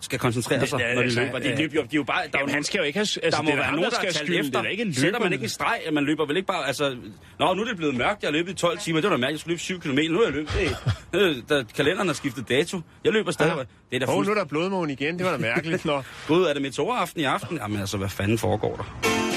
skal 0.00 0.18
koncentrere 0.18 0.66
sig, 0.66 0.78
når 0.78 0.86
de 0.86 1.02
altså, 1.02 1.20
løber. 1.20 1.38
De, 1.38 1.48
løber 1.48 1.74
jo, 1.74 1.82
de 1.82 1.86
er 1.86 1.88
jo 1.94 2.02
bare... 2.02 2.22
Der 2.22 2.38
er 2.38 2.40
Jamen, 2.40 2.54
han 2.54 2.64
skal 2.64 2.78
jo 2.78 2.84
ikke 2.84 2.98
have... 2.98 3.02
Altså, 3.22 3.30
der 3.30 3.42
må 3.42 3.50
det 3.50 3.52
er 3.52 3.62
være 3.62 3.72
nogen, 3.72 3.90
der, 3.90 3.96
skal 3.96 4.14
skylden. 4.14 4.46
efter. 4.46 4.62
Det 4.62 4.66
er 4.66 4.70
ikke 4.70 4.94
Sætter 4.94 5.20
man 5.20 5.32
ikke 5.32 5.42
en 5.42 5.48
streg, 5.48 5.80
at 5.86 5.92
man 5.92 6.04
løber 6.04 6.26
vel 6.26 6.36
ikke 6.36 6.46
bare... 6.46 6.66
Altså, 6.66 6.96
Nå, 7.38 7.54
nu 7.54 7.62
er 7.62 7.66
det 7.66 7.76
blevet 7.76 7.94
mørkt, 7.94 8.22
jeg 8.22 8.28
har 8.28 8.32
løbet 8.32 8.52
i 8.52 8.54
12 8.54 8.78
timer. 8.78 9.00
Det 9.00 9.10
var 9.10 9.16
da 9.16 9.20
mærkeligt, 9.20 9.32
jeg 9.34 9.40
skulle 9.40 9.52
løbe 9.52 9.60
7 9.60 9.80
km. 9.80 10.12
Nu 10.12 10.20
er 10.20 10.24
jeg 10.24 10.32
løbet. 10.32 10.76
Det, 11.12 11.44
da 11.48 11.64
kalenderen 11.76 12.08
har 12.08 12.14
skiftet 12.14 12.48
dato. 12.48 12.80
Jeg 13.04 13.12
løber 13.12 13.30
stadig. 13.30 13.56
Ja. 13.56 13.62
Det 13.90 14.02
er 14.02 14.06
da 14.06 14.12
oh, 14.12 14.24
nu 14.24 14.30
er 14.30 14.34
der 14.34 14.44
blodmåne 14.44 14.92
igen. 14.92 15.18
Det 15.18 15.26
var 15.26 15.32
da 15.32 15.38
mærkeligt. 15.38 15.84
Nå. 15.84 16.02
Gud, 16.28 16.42
er 16.44 16.52
det 16.52 16.62
meteoraften 16.62 17.20
i 17.20 17.24
aften? 17.24 17.56
Jamen 17.56 17.80
altså, 17.80 17.96
hvad 17.96 18.08
fanden 18.08 18.38
foregår 18.38 18.76
der? 18.76 19.27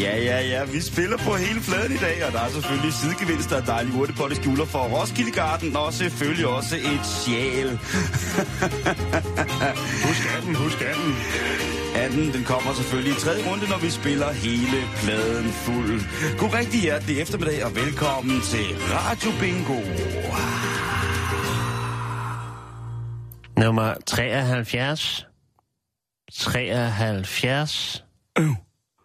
Ja, 0.00 0.16
ja, 0.16 0.40
ja. 0.40 0.64
Vi 0.64 0.80
spiller 0.80 1.16
på 1.16 1.32
hele 1.34 1.60
fladen 1.60 1.92
i 1.92 1.96
dag, 1.96 2.26
og 2.26 2.32
der 2.32 2.40
er 2.40 2.48
selvfølgelig 2.48 2.92
sidegevinster 2.92 3.56
og 3.56 3.66
dejlige 3.66 3.94
urtepotte 4.00 4.36
skjuler 4.36 4.64
for 4.64 4.78
Roskilde 4.78 5.30
Garden, 5.30 5.76
og 5.76 5.92
selvfølgelig 5.92 6.46
også 6.46 6.76
et 6.76 7.06
sjæl. 7.06 7.70
Husk 10.06 10.24
anden, 10.36 10.54
husk 10.54 10.80
anden. 10.92 11.14
Anden, 11.96 12.32
den 12.32 12.44
kommer 12.44 12.72
selvfølgelig 12.74 13.12
i 13.12 13.20
tredje 13.20 13.50
runde, 13.50 13.68
når 13.68 13.78
vi 13.78 13.90
spiller 13.90 14.32
hele 14.32 14.78
pladen 15.02 15.48
fuld. 15.64 16.00
God 16.38 16.54
rigtig 16.54 16.80
hjertelig 16.80 17.20
eftermiddag, 17.20 17.64
og 17.64 17.76
velkommen 17.76 18.40
til 18.40 18.66
Radio 18.94 19.30
Bingo. 19.40 19.80
Nummer 23.64 23.94
73. 24.06 25.26
73. 26.32 28.04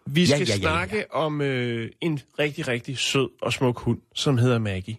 Vi 0.09 0.25
skal 0.25 0.39
ja, 0.39 0.45
ja, 0.45 0.51
ja. 0.53 0.59
snakke 0.59 1.13
om 1.13 1.41
øh, 1.41 1.91
en 2.01 2.19
rigtig, 2.39 2.67
rigtig 2.67 2.97
sød 2.97 3.29
og 3.41 3.53
smuk 3.53 3.79
hund, 3.79 4.01
som 4.15 4.37
hedder 4.37 4.59
Maggie. 4.59 4.97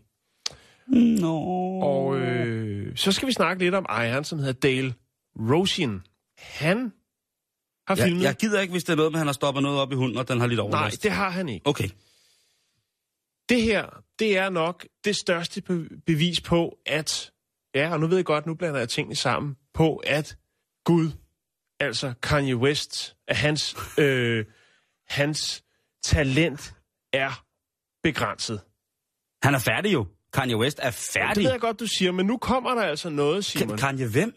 Nå. 1.20 1.40
Og 1.82 2.16
øh, 2.18 2.96
så 2.96 3.12
skal 3.12 3.28
vi 3.28 3.32
snakke 3.32 3.64
lidt 3.64 3.74
om 3.74 3.86
ejeren, 3.88 4.24
som 4.24 4.38
hedder 4.38 4.52
Dale 4.52 4.94
Rosian. 5.36 6.02
Han 6.38 6.92
har 7.88 7.94
filmet... 7.96 8.22
jeg 8.22 8.36
gider 8.36 8.60
ikke, 8.60 8.72
hvis 8.72 8.84
det 8.84 8.92
er 8.92 8.96
noget 8.96 9.12
med, 9.12 9.18
han 9.18 9.26
har 9.26 9.32
stoppet 9.32 9.62
noget 9.62 9.78
op 9.80 9.92
i 9.92 9.94
hunden, 9.94 10.18
og 10.18 10.28
den 10.28 10.40
har 10.40 10.46
lidt 10.46 10.58
Nej, 10.58 10.64
overlast. 10.64 11.02
det 11.02 11.10
har 11.10 11.30
han 11.30 11.48
ikke. 11.48 11.66
Okay. 11.66 11.88
Det 13.48 13.62
her, 13.62 14.02
det 14.18 14.38
er 14.38 14.50
nok 14.50 14.86
det 15.04 15.16
største 15.16 15.62
be- 15.62 15.88
bevis 16.06 16.40
på, 16.40 16.78
at... 16.86 17.32
Ja, 17.74 17.92
og 17.92 18.00
nu 18.00 18.06
ved 18.06 18.16
jeg 18.16 18.24
godt, 18.24 18.46
nu 18.46 18.54
blander 18.54 18.78
jeg 18.78 18.88
tingene 18.88 19.16
sammen. 19.16 19.56
På, 19.74 19.96
at 19.96 20.36
Gud, 20.84 21.10
altså 21.80 22.12
Kanye 22.22 22.56
West, 22.56 23.16
at 23.28 23.36
hans, 23.36 23.76
øh, 23.98 24.44
hans 25.08 25.64
talent 26.04 26.74
er 27.12 27.44
begrænset. 28.02 28.60
Han 29.42 29.54
er 29.54 29.58
færdig 29.58 29.92
jo. 29.92 30.06
Kanye 30.32 30.56
West 30.56 30.78
er 30.82 30.90
Det 30.90 30.94
færdig. 30.94 31.44
ved 31.44 31.50
jeg 31.50 31.60
godt, 31.60 31.80
du 31.80 31.86
siger, 31.86 32.12
men 32.12 32.26
nu 32.26 32.36
kommer 32.36 32.74
der 32.74 32.82
altså 32.82 33.08
noget, 33.08 33.44
Simon. 33.44 33.74
Ka- 33.74 33.80
Kanye 33.80 34.08
hvem? 34.10 34.34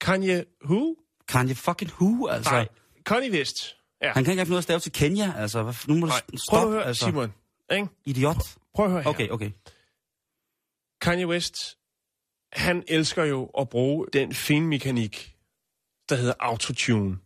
Kanye 0.00 0.44
who? 0.64 0.96
Kanye 1.28 1.54
fucking 1.54 1.90
who, 1.92 2.26
altså? 2.28 2.50
Nej, 2.50 2.68
Kanye 3.06 3.30
West. 3.30 3.76
Ja. 4.02 4.12
Han 4.12 4.24
kan 4.24 4.32
ikke 4.32 4.40
have 4.40 4.48
noget 4.48 4.58
at 4.58 4.64
stave 4.64 4.80
til 4.80 4.92
Kenya, 4.92 5.32
altså. 5.36 5.84
Nu 5.88 5.94
må 5.94 6.00
du 6.00 6.06
Nej, 6.06 6.18
s- 6.18 6.22
prøv 6.24 6.38
stoppe, 6.38 6.66
at 6.66 6.72
høre, 6.72 6.84
altså. 6.86 7.04
Simon. 7.04 7.32
Ikke? 7.72 7.88
Idiot. 8.04 8.36
Prøv 8.74 8.84
at 8.86 8.92
høre 8.92 9.02
her. 9.02 9.10
Okay, 9.10 9.28
okay. 9.28 9.50
Kanye 11.00 11.26
West, 11.26 11.56
han 12.52 12.84
elsker 12.88 13.24
jo 13.24 13.44
at 13.58 13.68
bruge 13.68 14.06
den 14.12 14.34
finmekanik, 14.34 15.36
der 16.08 16.16
hedder 16.16 16.34
autotune. 16.40 17.18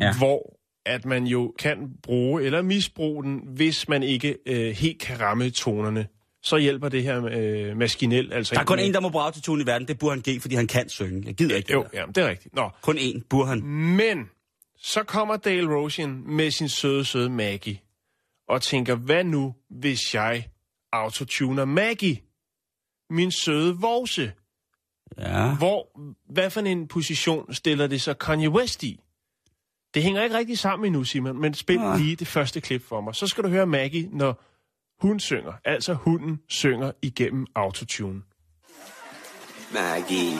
Ja. 0.00 0.16
Hvor 0.18 0.58
at 0.86 1.04
man 1.04 1.26
jo 1.26 1.54
kan 1.58 1.90
bruge 2.02 2.42
eller 2.42 2.62
misbruge 2.62 3.24
den, 3.24 3.40
hvis 3.46 3.88
man 3.88 4.02
ikke 4.02 4.38
øh, 4.46 4.70
helt 4.76 5.00
kan 5.00 5.20
ramme 5.20 5.50
tonerne. 5.50 6.06
Så 6.42 6.56
hjælper 6.56 6.88
det 6.88 7.02
her 7.02 7.24
øh, 7.30 7.76
maskinel. 7.76 8.32
Altså 8.32 8.54
Der 8.54 8.60
er 8.60 8.64
kun 8.64 8.78
en, 8.78 8.94
der 8.94 9.00
må 9.00 9.08
bruge 9.08 9.24
autotune 9.24 9.62
i 9.62 9.66
verden. 9.66 9.88
Det 9.88 9.98
burde 9.98 10.10
han 10.14 10.20
give, 10.22 10.40
fordi 10.40 10.54
han 10.54 10.66
kan 10.66 10.88
synge. 10.88 11.22
Jeg 11.26 11.34
gider 11.34 11.56
ikke 11.56 11.66
det 11.66 11.74
Jo, 11.74 11.82
der. 11.82 12.00
ja, 12.00 12.06
det 12.06 12.18
er 12.18 12.28
rigtigt. 12.28 12.54
Nå. 12.54 12.70
Kun 12.82 12.98
én 12.98 13.20
burde 13.30 13.48
han. 13.48 13.62
Men 13.96 14.30
så 14.78 15.02
kommer 15.02 15.36
Dale 15.36 15.74
Rosian 15.76 16.22
med 16.26 16.50
sin 16.50 16.68
søde, 16.68 17.04
søde 17.04 17.30
Maggie 17.30 17.78
og 18.48 18.62
tænker, 18.62 18.94
hvad 18.94 19.24
nu, 19.24 19.54
hvis 19.70 20.14
jeg 20.14 20.46
autotuner 20.92 21.64
Maggie? 21.64 22.18
Min 23.10 23.30
søde 23.30 23.76
vorse. 23.80 24.32
Ja. 25.18 25.54
Hvor, 25.56 26.00
hvad 26.32 26.50
for 26.50 26.60
en 26.60 26.88
position 26.88 27.54
stiller 27.54 27.86
det 27.86 28.02
så 28.02 28.14
Kanye 28.14 28.50
West 28.50 28.82
i? 28.82 29.00
Det 29.94 30.02
hænger 30.02 30.22
ikke 30.22 30.38
rigtig 30.38 30.58
sammen 30.58 30.86
endnu, 30.86 31.04
Simon, 31.04 31.40
men 31.40 31.54
spil 31.54 31.80
Nej. 31.80 31.96
lige 31.96 32.16
det 32.16 32.26
første 32.26 32.60
klip 32.60 32.88
for 32.88 33.00
mig. 33.00 33.14
Så 33.14 33.26
skal 33.26 33.44
du 33.44 33.48
høre 33.48 33.66
Maggie, 33.66 34.08
når 34.12 34.42
hun 35.00 35.20
synger. 35.20 35.52
Altså 35.64 35.94
hunden 35.94 36.40
synger 36.48 36.92
igennem 37.02 37.46
autotune. 37.54 38.22
Maggie. 39.72 40.38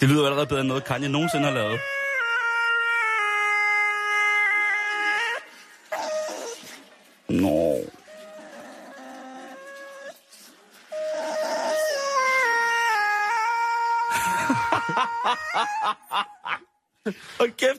Det 0.00 0.08
lyder 0.08 0.24
allerede 0.26 0.46
bedre 0.46 0.60
end 0.60 0.68
noget, 0.68 0.84
Kanye 0.84 1.08
nogensinde 1.08 1.44
har 1.44 1.52
lavet. 1.54 1.80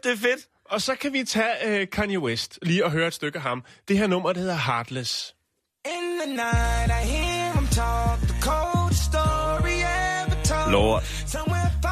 Kæft, 0.04 0.20
det 0.20 0.26
er 0.26 0.30
fedt. 0.30 0.47
Og 0.66 0.82
så 0.82 0.95
kan 0.95 1.14
vi 1.14 1.24
tage 1.24 1.82
uh, 1.82 1.88
Kanye 1.91 2.20
West 2.20 2.60
lige 2.62 2.86
og 2.86 2.91
høre 2.91 3.08
et 3.08 3.14
stykke 3.14 3.38
af 3.38 3.43
ham. 3.43 3.64
Det 3.88 3.97
her 3.97 4.08
nummer, 4.08 4.34
det 4.34 4.41
hedder 4.41 4.56
Heartless. 4.56 5.36
In 5.86 6.20
the 6.22 6.30
night, 6.36 6.88
I 7.02 7.08
hear 7.08 7.54
him 7.54 7.68
talk, 7.68 8.20
the 8.32 8.41
cold 8.41 8.93
story 8.93 9.78
ever 9.82 10.38
told. 10.43 10.72
Lord. 10.72 11.04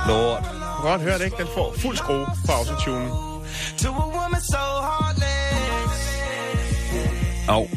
Lord. 0.07 0.37
Du 0.43 0.81
kan 0.81 0.91
godt 0.91 1.01
høre 1.01 1.17
det, 1.17 1.25
ikke? 1.25 1.37
Den 1.37 1.47
får 1.47 1.73
fuld 1.77 1.97
skrue 1.97 2.25
på 2.45 2.51
autotune. 2.51 3.09
to 3.77 3.89
a 3.89 4.07
woman 4.17 4.41
so 4.41 4.63
heartless. 4.89 5.39
Og, 7.49 7.69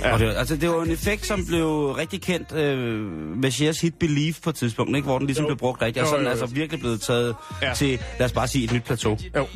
ja. 0.00 0.12
og 0.12 0.18
det, 0.18 0.34
altså, 0.36 0.56
det 0.56 0.68
var 0.68 0.82
en 0.82 0.90
effekt, 0.90 1.26
som 1.26 1.46
blev 1.46 1.92
rigtig 1.92 2.22
kendt 2.22 2.52
øh, 2.52 2.88
med 3.36 3.50
Cher's 3.52 3.80
hit 3.82 3.94
Believe 3.98 4.34
på 4.42 4.50
et 4.50 4.56
tidspunkt, 4.56 4.96
ikke? 4.96 5.06
hvor 5.06 5.18
den 5.18 5.26
ligesom 5.26 5.42
Jo. 5.44 5.48
blev 5.48 5.56
brugt 5.58 5.82
rigtigt. 5.82 6.02
Og 6.02 6.06
Jo, 6.06 6.10
så 6.10 6.16
den 6.16 6.22
jo, 6.24 6.26
jo. 6.26 6.30
altså 6.30 6.46
virkelig 6.46 6.80
blevet 6.80 7.00
taget 7.00 7.34
ja. 7.62 7.74
til, 7.74 8.00
lad 8.18 8.24
os 8.26 8.32
bare 8.32 8.48
sige, 8.48 8.64
et 8.64 8.72
nyt 8.72 8.84
plateau. 8.84 9.18
Jo. 9.36 9.46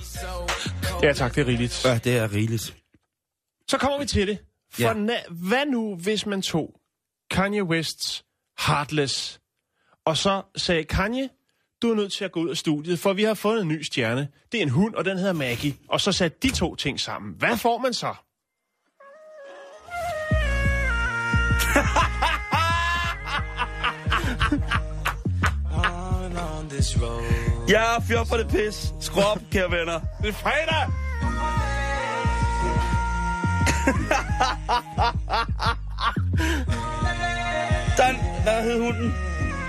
Ja 1.03 1.13
tak, 1.13 1.35
det 1.35 1.41
er 1.41 1.47
rigeligt. 1.47 1.85
Ja, 1.85 1.99
det 2.05 2.17
er 2.17 2.33
rigeligt. 2.33 2.77
Så 3.69 3.79
kommer 3.79 3.99
vi 3.99 4.07
til 4.07 4.27
det. 4.29 4.39
For 4.75 4.83
Ja. 4.83 4.93
na- 4.93 5.33
hvad 5.49 5.67
nu, 5.67 5.97
hvis 5.97 6.27
man 6.27 6.43
tog 6.43 6.75
Kanye 7.31 7.63
Wests 7.65 8.25
Heartless, 8.67 9.41
og 10.07 10.17
så 10.17 10.43
sagde 10.57 10.85
Kanye, 10.85 11.29
du 11.83 11.91
er 11.91 11.95
nødt 11.95 12.13
til 12.13 12.25
at 12.25 12.33
gå 12.33 12.41
ud 12.41 12.49
af 12.51 12.57
studiet, 12.57 12.99
for 12.99 13.13
vi 13.13 13.23
har 13.23 13.35
fundet 13.35 13.63
en 13.63 13.69
ny 13.69 13.83
stjerne. 13.83 14.29
Det 14.53 14.59
er 14.59 14.63
en 14.63 14.69
hund, 14.69 14.95
og 14.95 15.05
den 15.05 15.19
hedder 15.19 15.33
Maggie. 15.33 15.75
Og 15.89 16.01
så 16.01 16.13
satte 16.13 16.39
de 16.43 16.51
to 16.57 16.75
ting 16.75 17.01
sammen. 17.01 17.35
Hvad 17.39 17.57
får 17.57 17.79
man 17.79 17.95
så? 17.95 18.15
Ja, 27.69 27.99
fyr 28.09 28.25
for 28.25 28.37
det 28.37 28.49
pis. 28.49 28.93
Skru 29.01 29.21
op, 29.21 29.39
kære 29.53 29.71
venner. 29.71 30.01
Det 30.23 30.29
er 30.29 30.33
fredag! 30.33 30.87
Dan, 37.99 38.17
hvad 38.43 38.63
hed 38.63 38.81
hunden? 38.81 39.15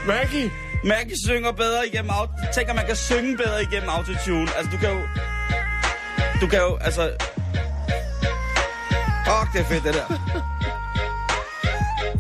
Maggie! 0.08 0.52
Maggie 0.84 1.18
synger 1.26 1.52
bedre 1.52 1.88
igennem 1.88 2.10
auto... 2.10 2.32
Tænk, 2.54 2.70
at 2.70 2.76
man 2.76 2.86
kan 2.86 2.96
synge 2.96 3.38
bedre 3.38 3.62
igennem 3.62 3.90
autotune. 3.90 4.48
Altså, 4.58 4.72
du 4.72 4.78
kan 4.78 4.90
jo... 4.90 5.02
Du 6.42 6.48
kan 6.48 6.60
jo, 6.60 6.78
altså... 6.82 7.12
Åh, 9.28 9.42
oh, 9.42 9.48
det 9.54 9.62
er 9.62 9.66
fedt, 9.66 9.84
det 9.84 9.94
der. 9.94 10.06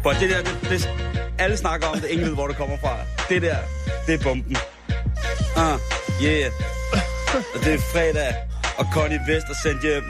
For 0.04 0.12
det 0.12 0.30
der, 0.30 0.44
det, 0.44 0.58
det, 0.70 0.90
alle 1.40 1.58
snakker 1.58 1.88
om 1.88 2.00
det, 2.00 2.10
ingen 2.10 2.28
ved, 2.28 2.34
hvor 2.34 2.48
det 2.48 2.58
kommer 2.58 2.78
fra. 2.78 2.98
Det 3.30 3.42
der, 3.42 3.58
det 4.08 4.14
er 4.14 4.24
bomben. 4.24 4.58
Ah, 5.58 5.80
yeah. 6.24 6.52
Og 7.56 7.60
det 7.66 7.74
er 7.74 7.80
fredag, 7.94 8.36
og 8.78 8.86
Connie 8.94 9.20
Vest 9.28 9.48
er 9.50 9.58
sendt 9.64 9.82
hjem. 9.84 10.04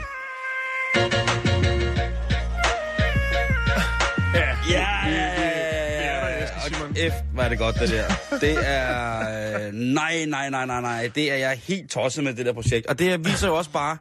F, 7.10 7.38
er 7.38 7.48
det 7.48 7.58
godt, 7.58 7.78
det 7.80 7.88
der. 7.88 8.04
Det 8.40 8.56
er... 8.68 9.66
øh, 9.66 9.72
Nej, 9.72 10.24
nej, 10.24 10.50
nej, 10.50 10.66
nej, 10.66 10.80
nej. 10.80 11.10
Det 11.14 11.32
er 11.32 11.36
jeg 11.36 11.60
helt 11.64 11.90
tosset 11.90 12.24
med, 12.24 12.34
det 12.34 12.46
der 12.46 12.52
projekt. 12.52 12.86
Og 12.86 12.98
det 12.98 13.24
viser 13.24 13.48
jo 13.48 13.56
også 13.56 13.70
bare... 13.70 13.96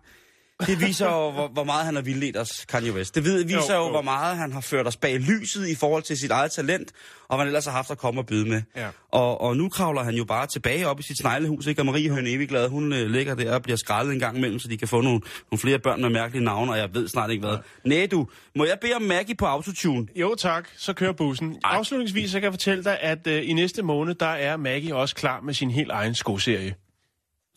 Det 0.68 0.80
viser 0.82 1.06
jo, 1.06 1.32
hvor, 1.32 1.48
hvor 1.48 1.64
meget 1.64 1.86
han 1.86 1.96
har 1.96 2.02
vildledt 2.02 2.38
os, 2.38 2.66
Kanye 2.70 2.94
West. 2.94 3.16
Det 3.16 3.24
viser 3.24 3.58
Jo, 3.70 3.74
jo, 3.74 3.84
jo. 3.86 3.90
hvor 3.90 4.02
meget 4.02 4.38
han 4.38 4.52
har 4.52 4.62
ført 4.62 4.88
os 4.88 4.98
bag 4.98 5.20
lyset 5.20 5.68
i 5.68 5.76
forhold 5.76 6.04
til 6.04 6.18
sit 6.18 6.32
eget 6.32 6.52
talent, 6.52 6.92
og 7.28 7.36
hvad 7.38 7.38
han 7.38 7.48
ellers 7.48 7.66
har 7.66 7.72
haft 7.72 7.92
at 7.92 7.98
komme 7.98 8.22
og 8.22 8.26
byde 8.26 8.50
med. 8.50 8.62
Ja. 8.76 8.90
Og, 9.12 9.42
og 9.42 9.58
nu 9.58 9.70
kravler 9.70 10.04
han 10.04 10.14
jo 10.16 10.26
bare 10.26 10.48
tilbage 10.48 10.88
op 10.88 11.00
i 11.00 11.04
sit 11.04 11.18
sneglehus, 11.18 11.68
ikke? 11.68 11.82
Og 11.82 11.86
Marie 11.86 12.10
Høn 12.10 12.28
Evigglad, 12.28 12.70
hun 12.70 12.94
øh, 12.94 13.10
ligger 13.10 13.36
der 13.36 13.56
og 13.56 13.62
bliver 13.64 13.78
skrællet 13.78 14.14
en 14.14 14.20
gang 14.20 14.38
imellem, 14.38 14.60
så 14.60 14.68
de 14.68 14.78
kan 14.78 14.88
få 14.88 15.02
nogle, 15.02 15.22
nogle 15.52 15.60
flere 15.60 15.80
børn 15.80 16.02
med 16.02 16.10
mærkelige 16.10 16.44
navne, 16.44 16.72
og 16.72 16.78
jeg 16.78 16.94
ved 16.94 17.08
snart 17.08 17.32
ikke 17.32 17.48
hvad. 17.48 17.58
Næh 17.86 18.12
du, 18.12 18.28
må 18.56 18.66
jeg 18.66 18.78
bede 18.82 18.94
om 18.94 19.02
Maggie 19.02 19.36
på 19.36 19.46
autotune? 19.46 20.08
Jo 20.16 20.36
tak, 20.36 20.68
så 20.78 20.94
kører 20.94 21.14
bussen. 21.14 21.58
Afslutningsvis 21.64 22.32
så 22.32 22.38
kan 22.40 22.44
jeg 22.44 22.54
fortælle 22.54 22.84
dig, 22.84 23.00
at 23.00 23.28
uh, 23.28 23.34
i 23.34 23.54
næste 23.54 23.82
måned, 23.84 24.16
der 24.16 24.26
er 24.26 24.58
Maggie 24.58 24.96
også 24.96 25.16
klar 25.16 25.42
med 25.42 25.54
sin 25.54 25.72
helt 25.72 25.92
egen 25.92 26.16
skoserie. 26.16 26.76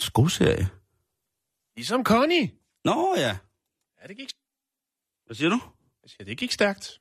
Skoserie? 0.00 0.68
Ligesom 1.76 2.04
Connie. 2.04 2.48
Nå 2.88 3.14
ja. 3.16 3.36
Ja, 4.02 4.08
det 4.08 4.16
gik, 4.16 4.28
Hvad 5.26 5.34
siger 5.36 5.50
du? 5.50 5.58
jeg 6.02 6.10
siger, 6.10 6.24
det 6.24 6.38
gik 6.38 6.52
stærkt. 6.52 7.00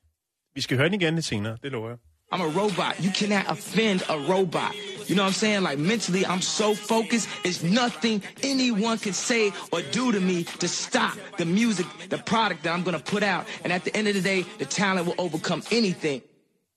Vi 0.56 0.62
skal 0.62 0.78
høre 0.78 0.90
den 0.90 1.02
igen 1.02 1.16
lidt 1.16 1.26
senere, 1.26 1.58
det 1.64 1.72
lover 1.72 1.90
jeg. 1.90 1.98
I'm 2.34 2.42
a 2.42 2.52
robot. 2.62 2.94
You 3.06 3.12
cannot 3.20 3.46
offend 3.48 4.02
a 4.16 4.18
robot. 4.34 4.74
You 5.10 5.14
know 5.16 5.26
what 5.26 5.34
I'm 5.34 5.42
saying? 5.46 5.62
Like 5.70 5.80
mentally, 5.94 6.24
I'm 6.34 6.42
so 6.42 6.68
focused. 6.94 7.28
There's 7.44 7.64
nothing 7.84 8.16
anyone 8.54 8.98
can 9.06 9.14
say 9.14 9.44
or 9.74 9.80
do 9.98 10.06
to 10.18 10.22
me 10.32 10.38
to 10.64 10.68
stop 10.68 11.16
the 11.42 11.46
music, 11.60 11.86
the 12.14 12.22
product 12.32 12.60
that 12.64 12.72
I'm 12.76 12.84
gonna 12.88 13.06
put 13.16 13.24
out. 13.34 13.44
And 13.64 13.70
at 13.78 13.82
the 13.88 13.94
end 13.98 14.08
of 14.12 14.14
the 14.20 14.26
day, 14.32 14.42
the 14.62 14.70
talent 14.82 15.04
will 15.08 15.20
overcome 15.26 15.62
anything. 15.80 16.20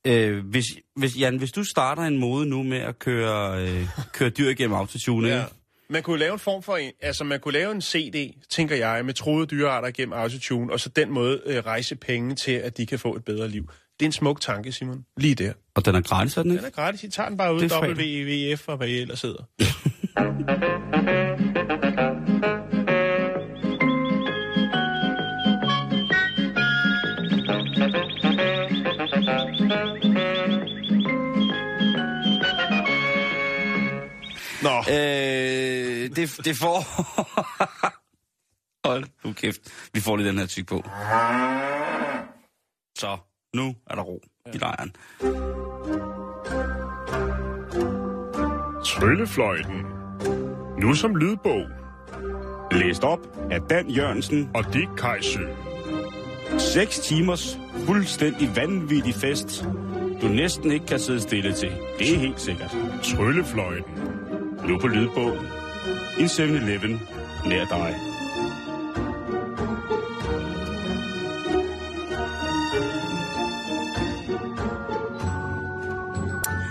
Øh, 0.06 0.46
hvis, 0.46 0.64
hvis, 0.96 1.18
Jan, 1.20 1.36
hvis 1.36 1.52
du 1.52 1.64
starter 1.64 2.02
en 2.02 2.18
mode 2.18 2.46
nu 2.46 2.62
med 2.62 2.78
at 2.78 2.98
køre, 2.98 3.62
øh, 3.62 3.88
køre 4.12 4.30
dyr 4.30 4.48
igennem 4.48 4.76
autotune, 4.76 5.28
ja. 5.28 5.44
Man 5.90 6.02
kunne 6.02 6.18
lave 6.18 6.32
en 6.32 6.38
form 6.38 6.62
for 6.62 6.76
en, 6.76 6.92
altså 7.02 7.24
man 7.24 7.40
kunne 7.40 7.52
lave 7.52 7.72
en 7.72 7.80
CD, 7.82 8.34
tænker 8.50 8.76
jeg, 8.76 9.04
med 9.04 9.14
troede 9.14 9.46
dyrearter 9.46 9.90
gennem 9.90 10.12
autotune, 10.12 10.72
og 10.72 10.80
så 10.80 10.88
den 10.88 11.10
måde 11.10 11.40
øh, 11.46 11.66
rejse 11.66 11.96
penge 11.96 12.34
til, 12.34 12.52
at 12.52 12.76
de 12.76 12.86
kan 12.86 12.98
få 12.98 13.16
et 13.16 13.24
bedre 13.24 13.48
liv. 13.48 13.62
Det 14.00 14.04
er 14.04 14.08
en 14.08 14.12
smuk 14.12 14.40
tanke, 14.40 14.72
Simon. 14.72 15.04
Lige 15.16 15.34
der. 15.34 15.52
og 15.74 15.84
den 15.84 15.94
er 15.94 16.00
gratis, 16.00 16.36
er 16.36 16.42
den 16.42 16.50
Den 16.50 16.58
ikke? 16.58 16.66
er 16.66 16.70
gratis. 16.70 17.04
I 17.04 17.10
tager 17.10 17.28
den 17.28 17.38
bare 17.38 17.54
ud, 17.54 17.62
er. 17.62 18.52
WWF 18.54 18.68
og 18.68 18.76
hvad 18.76 18.88
I 18.88 18.98
ellers 18.98 19.22
hedder. 19.22 19.42
Nå, 34.62 34.76
Øh, 34.94 35.37
det, 36.18 36.44
det 36.44 36.56
får... 36.56 36.78
Hold 38.88 39.04
nu 39.24 39.32
kæft. 39.32 39.60
Vi 39.92 40.00
får 40.00 40.16
lige 40.16 40.28
den 40.28 40.38
her 40.38 40.46
tyk 40.46 40.66
på. 40.66 40.82
Så, 42.98 43.18
nu 43.54 43.74
er 43.86 43.94
der 43.94 44.02
ro 44.02 44.22
i 44.54 44.58
lejren. 44.58 44.92
Tryllefløjten. 48.84 49.86
Nu 50.80 50.94
som 50.94 51.16
lydbog. 51.16 51.66
Læst 52.72 53.04
op 53.04 53.18
af 53.50 53.60
Dan 53.60 53.90
Jørgensen. 53.90 54.50
Og 54.54 54.72
Dick 54.72 54.88
Kajsø. 54.96 55.40
6 56.58 56.98
timers 56.98 57.58
fuldstændig 57.86 58.56
vanvittig 58.56 59.14
fest. 59.14 59.64
Du 60.22 60.28
næsten 60.28 60.70
ikke 60.70 60.86
kan 60.86 61.00
sidde 61.00 61.20
stille 61.20 61.52
til. 61.52 61.72
Det 61.98 62.14
er 62.14 62.18
helt 62.18 62.40
sikkert. 62.40 62.76
Tryllefløjten. 63.02 63.94
Nu 64.68 64.78
på 64.78 64.86
lydbog. 64.86 65.57
En 66.18 66.26
7-Eleven 66.26 67.00
nær 67.46 67.64
dig. 67.64 67.94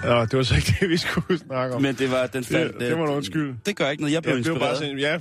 Nå, 0.03 0.25
det 0.25 0.37
var 0.37 0.43
så 0.43 0.55
ikke 0.55 0.75
det, 0.79 0.89
vi 0.89 0.97
skulle 0.97 1.39
snakke 1.39 1.75
om. 1.75 1.81
Men 1.81 1.95
det 1.95 2.11
var, 2.11 2.27
den 2.27 2.43
faldt... 2.43 2.73
det, 2.79 2.81
det 2.81 2.97
var 2.99 3.05
noget 3.05 3.25
skyld. 3.25 3.53
Det 3.65 3.75
gør 3.75 3.89
ikke 3.89 4.03
noget. 4.03 4.13
Jeg 4.13 4.23
blev 4.23 4.33
Jeg 4.35 4.43
blev 4.43 4.53
inspireret. 4.53 4.79
bare 4.79 4.87
sådan, 4.87 4.99
ja, 4.99 5.19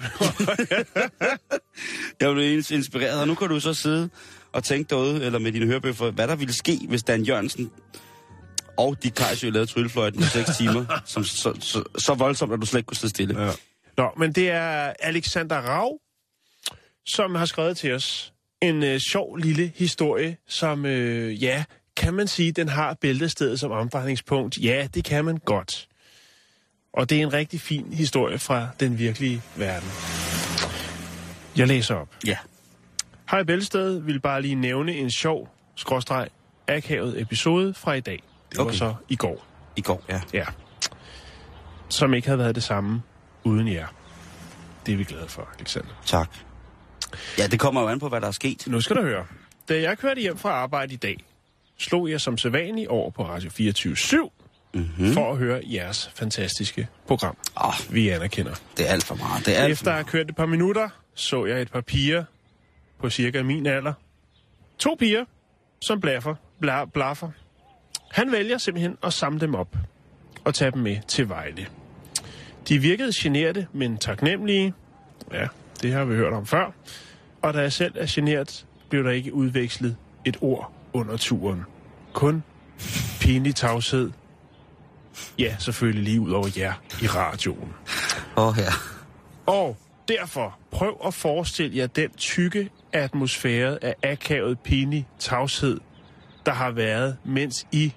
Jeg 2.20 2.34
blev 2.34 2.58
ins- 2.60 2.74
inspireret, 2.78 3.20
og 3.20 3.26
nu 3.28 3.34
kan 3.34 3.48
du 3.48 3.60
så 3.60 3.74
sidde 3.74 4.08
og 4.52 4.64
tænke 4.64 4.90
derude, 4.90 5.24
eller 5.24 5.38
med 5.38 5.52
dine 5.52 5.66
hørebøffer, 5.66 6.10
hvad 6.10 6.28
der 6.28 6.36
ville 6.36 6.54
ske, 6.54 6.78
hvis 6.88 7.02
Dan 7.02 7.22
Jørgensen 7.22 7.70
og 8.78 8.96
Dick 9.02 9.14
Kajsø 9.14 9.50
lavede 9.50 9.70
tryllefløjten 9.70 10.20
i 10.20 10.24
6 10.24 10.56
timer, 10.58 10.84
som 11.04 11.24
så, 11.24 11.52
så, 11.60 11.82
så 11.98 12.14
voldsomt, 12.14 12.52
at 12.52 12.60
du 12.60 12.66
slet 12.66 12.78
ikke 12.78 12.86
kunne 12.86 12.96
sidde 12.96 13.10
stille. 13.10 13.42
Ja. 13.44 13.50
Nå, 13.96 14.10
men 14.16 14.32
det 14.32 14.50
er 14.50 14.92
Alexander 15.00 15.56
Rav, 15.56 15.98
som 17.06 17.34
har 17.34 17.44
skrevet 17.46 17.76
til 17.76 17.94
os 17.94 18.32
en 18.62 18.82
øh, 18.82 19.00
sjov 19.10 19.36
lille 19.36 19.72
historie, 19.76 20.36
som, 20.48 20.86
øh, 20.86 21.42
ja, 21.42 21.64
kan 21.96 22.14
man 22.14 22.28
sige, 22.28 22.52
den 22.52 22.68
har 22.68 22.94
bæltestedet 23.00 23.60
som 23.60 23.70
omdrejningspunkt? 23.70 24.58
Ja, 24.58 24.88
det 24.94 25.04
kan 25.04 25.24
man 25.24 25.36
godt. 25.36 25.88
Og 26.92 27.10
det 27.10 27.18
er 27.18 27.22
en 27.22 27.32
rigtig 27.32 27.60
fin 27.60 27.92
historie 27.92 28.38
fra 28.38 28.68
den 28.80 28.98
virkelige 28.98 29.42
verden. 29.56 29.88
Jeg 31.56 31.66
læser 31.66 31.94
op. 31.94 32.08
Ja. 32.26 32.36
Hej 33.30 33.42
Bælsted 33.42 33.98
vil 34.00 34.20
bare 34.20 34.42
lige 34.42 34.54
nævne 34.54 34.92
en 34.94 35.10
sjov, 35.10 35.48
skråstreg, 35.76 36.28
akavet 36.68 37.20
episode 37.20 37.74
fra 37.74 37.92
i 37.92 38.00
dag. 38.00 38.22
Det 38.50 38.58
var 38.58 38.64
Okay. 38.64 38.74
så 38.76 38.94
i 39.08 39.16
går. 39.16 39.46
I 39.76 39.80
går, 39.80 40.04
ja. 40.08 40.20
Ja. 40.32 40.44
Som 41.88 42.14
ikke 42.14 42.28
havde 42.28 42.38
været 42.38 42.54
det 42.54 42.62
samme 42.62 43.02
uden 43.46 43.68
jer. 43.72 43.86
Det 44.86 44.92
er 44.92 44.96
vi 44.96 45.04
glade 45.04 45.28
for, 45.28 45.48
Alexander. 45.58 45.90
Tak. 46.06 46.30
Ja, 47.38 47.46
det 47.46 47.60
kommer 47.60 47.80
jo 47.82 47.88
an 47.88 47.98
på, 48.00 48.08
hvad 48.08 48.20
der 48.20 48.26
er 48.26 48.30
sket. 48.30 48.64
Nu 48.66 48.80
skal 48.80 48.96
du 48.96 49.02
høre. 49.02 49.26
Da 49.68 49.80
jeg 49.80 49.98
kørte 49.98 50.20
hjem 50.20 50.38
fra 50.38 50.50
arbejde 50.50 50.94
i 50.94 50.96
dag, 50.96 51.24
slog 51.78 52.10
jeg 52.10 52.20
som 52.20 52.38
sædvanlig 52.38 52.90
over 52.90 53.10
på 53.10 53.24
Radio 53.28 53.50
24 53.50 53.96
7 53.96 54.32
mm-hmm. 54.74 55.12
for 55.12 55.32
at 55.32 55.38
høre 55.38 55.60
jeres 55.64 56.10
fantastiske 56.14 56.88
program. 57.06 57.36
Åh, 57.64 57.94
Vi 57.94 58.08
anerkender. 58.08 58.54
det 58.76 58.88
er 58.88 58.92
alt 58.92 59.04
for 59.04 59.14
meget. 59.14 59.46
Det 59.46 59.58
er 59.58 59.66
Efter 59.66 59.90
at 59.90 59.94
have 59.96 60.04
kørt 60.04 60.28
et 60.30 60.36
par 60.36 60.46
minutter, 60.46 60.88
så 61.14 61.44
jeg 61.46 61.62
et 61.62 61.70
par 61.72 61.80
piger 61.80 62.24
på 63.00 63.10
cirka 63.10 63.42
min 63.42 63.66
alder. 63.66 63.92
To 64.78 64.96
piger, 64.98 65.24
som 65.80 66.00
blaffer, 66.00 66.34
bla, 66.60 66.84
blaffer. 66.84 67.30
Han 68.10 68.32
vælger 68.32 68.58
simpelthen 68.58 68.96
at 69.02 69.12
samle 69.12 69.40
dem 69.40 69.54
op 69.54 69.76
og 70.44 70.54
tage 70.54 70.70
dem 70.70 70.80
med 70.82 70.96
til 71.08 71.28
Vejle. 71.28 71.66
De 72.68 72.78
virkede 72.78 73.12
generte, 73.14 73.66
men 73.72 73.98
taknemmelige. 73.98 74.74
Ja, 75.32 75.46
det 75.82 75.92
har 75.92 76.04
vi 76.04 76.14
hørt 76.14 76.32
om 76.32 76.46
før. 76.46 76.70
Og 77.42 77.54
da 77.54 77.60
jeg 77.60 77.72
selv 77.72 77.92
er 77.96 78.06
genert, 78.08 78.66
blev 78.90 79.04
der 79.04 79.10
ikke 79.10 79.34
udvekslet 79.34 79.96
et 80.24 80.36
ord 80.40 80.72
under 80.92 81.16
turen. 81.16 81.64
Kun 82.12 82.42
pinlig 83.20 83.54
tavshed. 83.54 84.10
Ja, 85.38 85.56
selvfølgelig 85.58 86.04
lige 86.04 86.20
ud 86.20 86.30
over 86.30 86.48
jer 86.56 86.72
i 87.02 87.06
radioen. 87.06 87.72
Åh, 88.36 88.54
ja. 88.58 88.72
Og 89.46 89.76
derfor 90.08 90.58
prøv 90.70 91.00
at 91.06 91.14
forestille 91.14 91.76
jer 91.76 91.86
den 91.86 92.10
tykke 92.10 92.70
atmosfære 92.92 93.84
af 93.84 93.94
akavet, 94.02 94.58
pinlig 94.60 95.08
tavshed, 95.18 95.80
der 96.46 96.52
har 96.52 96.70
været, 96.70 97.16
mens 97.24 97.66
I 97.72 97.92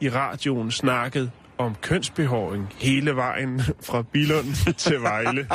i 0.00 0.10
radioen 0.10 0.70
snakkede 0.70 1.30
om 1.58 1.74
kønsbehåring 1.80 2.74
hele 2.78 3.16
vejen 3.16 3.62
fra 3.88 4.02
Bilund 4.02 4.74
til 4.84 5.02
Vejle. 5.02 5.48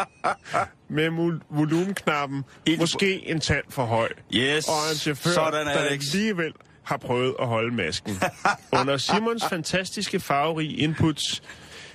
Med 0.89 1.39
volumenknappen 1.49 2.43
Helt- 2.67 2.79
måske 2.79 3.27
en 3.29 3.39
tand 3.39 3.63
for 3.69 3.85
høj. 3.85 4.09
Yes. 4.33 4.67
Og 4.67 4.73
en 4.91 4.97
chauffør, 4.97 5.29
Sådan, 5.31 5.65
der 5.67 5.71
Alex. 5.71 6.13
alligevel 6.13 6.53
har 6.83 6.97
prøvet 6.97 7.35
at 7.41 7.47
holde 7.47 7.75
masken. 7.75 8.19
Under 8.79 8.97
Simons 8.97 9.43
fantastiske 9.49 10.19
farverige 10.19 10.73
inputs, 10.77 11.41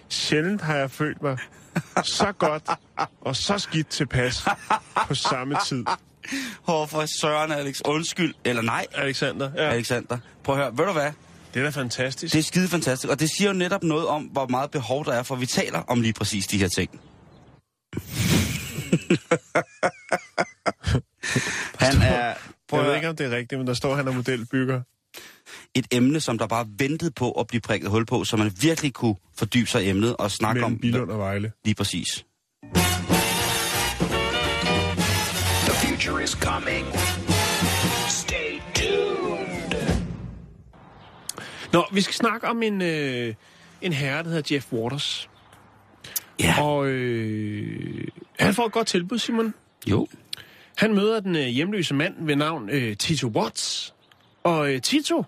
sjældent 0.09 0.63
har 0.63 0.77
jeg 0.77 0.91
følt 0.91 1.23
mig 1.23 1.39
så 2.05 2.33
godt 2.39 2.63
og 3.21 3.37
så 3.37 3.59
skidt 3.59 3.89
tilpas 3.89 4.45
på 5.09 5.15
samme 5.15 5.57
tid. 5.67 5.85
Hvor 6.65 6.87
for 6.87 7.07
søren, 7.21 7.53
Alex. 7.53 7.81
Undskyld. 7.85 8.35
Eller 8.45 8.63
nej, 8.63 8.87
Alexander, 8.95 9.51
ja. 9.57 9.69
Alexander. 9.69 10.19
Prøv 10.45 10.55
at 10.55 10.61
høre. 10.63 10.79
Ved 10.79 10.87
du 10.87 10.93
hvad? 10.93 11.11
Det 11.55 11.61
er 11.61 11.65
da 11.65 11.71
fantastisk. 11.71 12.33
Det 12.33 12.39
er 12.39 12.43
skide 12.43 12.69
fantastisk. 12.69 13.11
Og 13.11 13.21
det 13.21 13.31
siger 13.31 13.49
jo 13.49 13.55
netop 13.55 13.83
noget 13.83 14.07
om, 14.07 14.23
hvor 14.23 14.47
meget 14.47 14.71
behov 14.71 15.05
der 15.05 15.13
er, 15.13 15.23
for 15.23 15.37
vi 15.37 15.47
taler 15.47 15.79
om 15.79 16.01
lige 16.01 16.13
præcis 16.13 16.47
de 16.47 16.59
her 16.59 16.69
ting. 16.69 16.91
Han 21.85 22.03
er 22.03 22.35
prøv 22.69 22.81
jeg 22.81 22.89
ved 22.89 22.97
ikke, 22.97 23.09
om 23.09 23.17
det 23.17 23.27
er 23.27 23.37
rigtigt, 23.37 23.59
men 23.59 23.67
der 23.67 23.75
står, 23.75 23.91
at 23.91 23.97
han 23.97 24.09
er 24.09 24.13
modelbygger. 24.13 24.81
et 25.75 25.87
emne, 25.93 26.21
som 26.21 26.39
der 26.39 26.47
bare 26.47 26.67
ventede 26.79 27.11
på 27.11 27.31
at 27.33 27.47
blive 27.47 27.61
prikket 27.61 27.91
hul 27.91 28.07
på, 28.07 28.25
så 28.25 28.37
man 28.37 28.53
virkelig 28.61 28.93
kunne 28.93 29.17
fordybe 29.39 29.67
sig 29.67 29.85
i 29.85 29.89
emnet 29.89 30.17
og 30.17 30.31
snakke 30.31 30.61
Mellem 30.61 30.75
om 30.75 30.79
Bilund 30.79 31.11
og 31.11 31.19
Vejle. 31.19 31.53
lige 31.65 31.75
præcis. 31.75 32.25
The 35.67 35.75
future 35.87 36.25
is 36.25 36.31
coming. 36.31 36.87
Nå, 41.75 41.85
vi 41.93 42.01
skal 42.01 42.15
snakke 42.15 42.49
om 42.49 42.63
en, 42.63 42.83
øh, 42.83 43.35
en 43.83 43.93
herre, 43.93 44.23
der 44.23 44.29
hedder 44.29 44.55
Jeff 44.55 44.73
Waters. 44.73 45.31
Ja. 46.41 46.63
Og 46.63 46.87
øh, 46.87 48.09
han 48.41 48.55
får 48.55 48.67
et 48.67 48.73
godt 48.73 48.87
tilbud, 48.87 49.19
Simon. 49.19 49.55
Jo. 49.87 50.07
Han 50.77 50.95
møder 50.95 51.21
den 51.21 51.37
øh, 51.37 51.43
hjemløse 51.43 51.95
mand 51.95 52.15
ved 52.27 52.37
navn 52.37 52.71
øh, 52.71 52.97
Tito 52.97 53.29
Watts. 53.29 53.95
Og 54.43 54.73
øh, 54.73 54.83
Tito, 54.83 55.25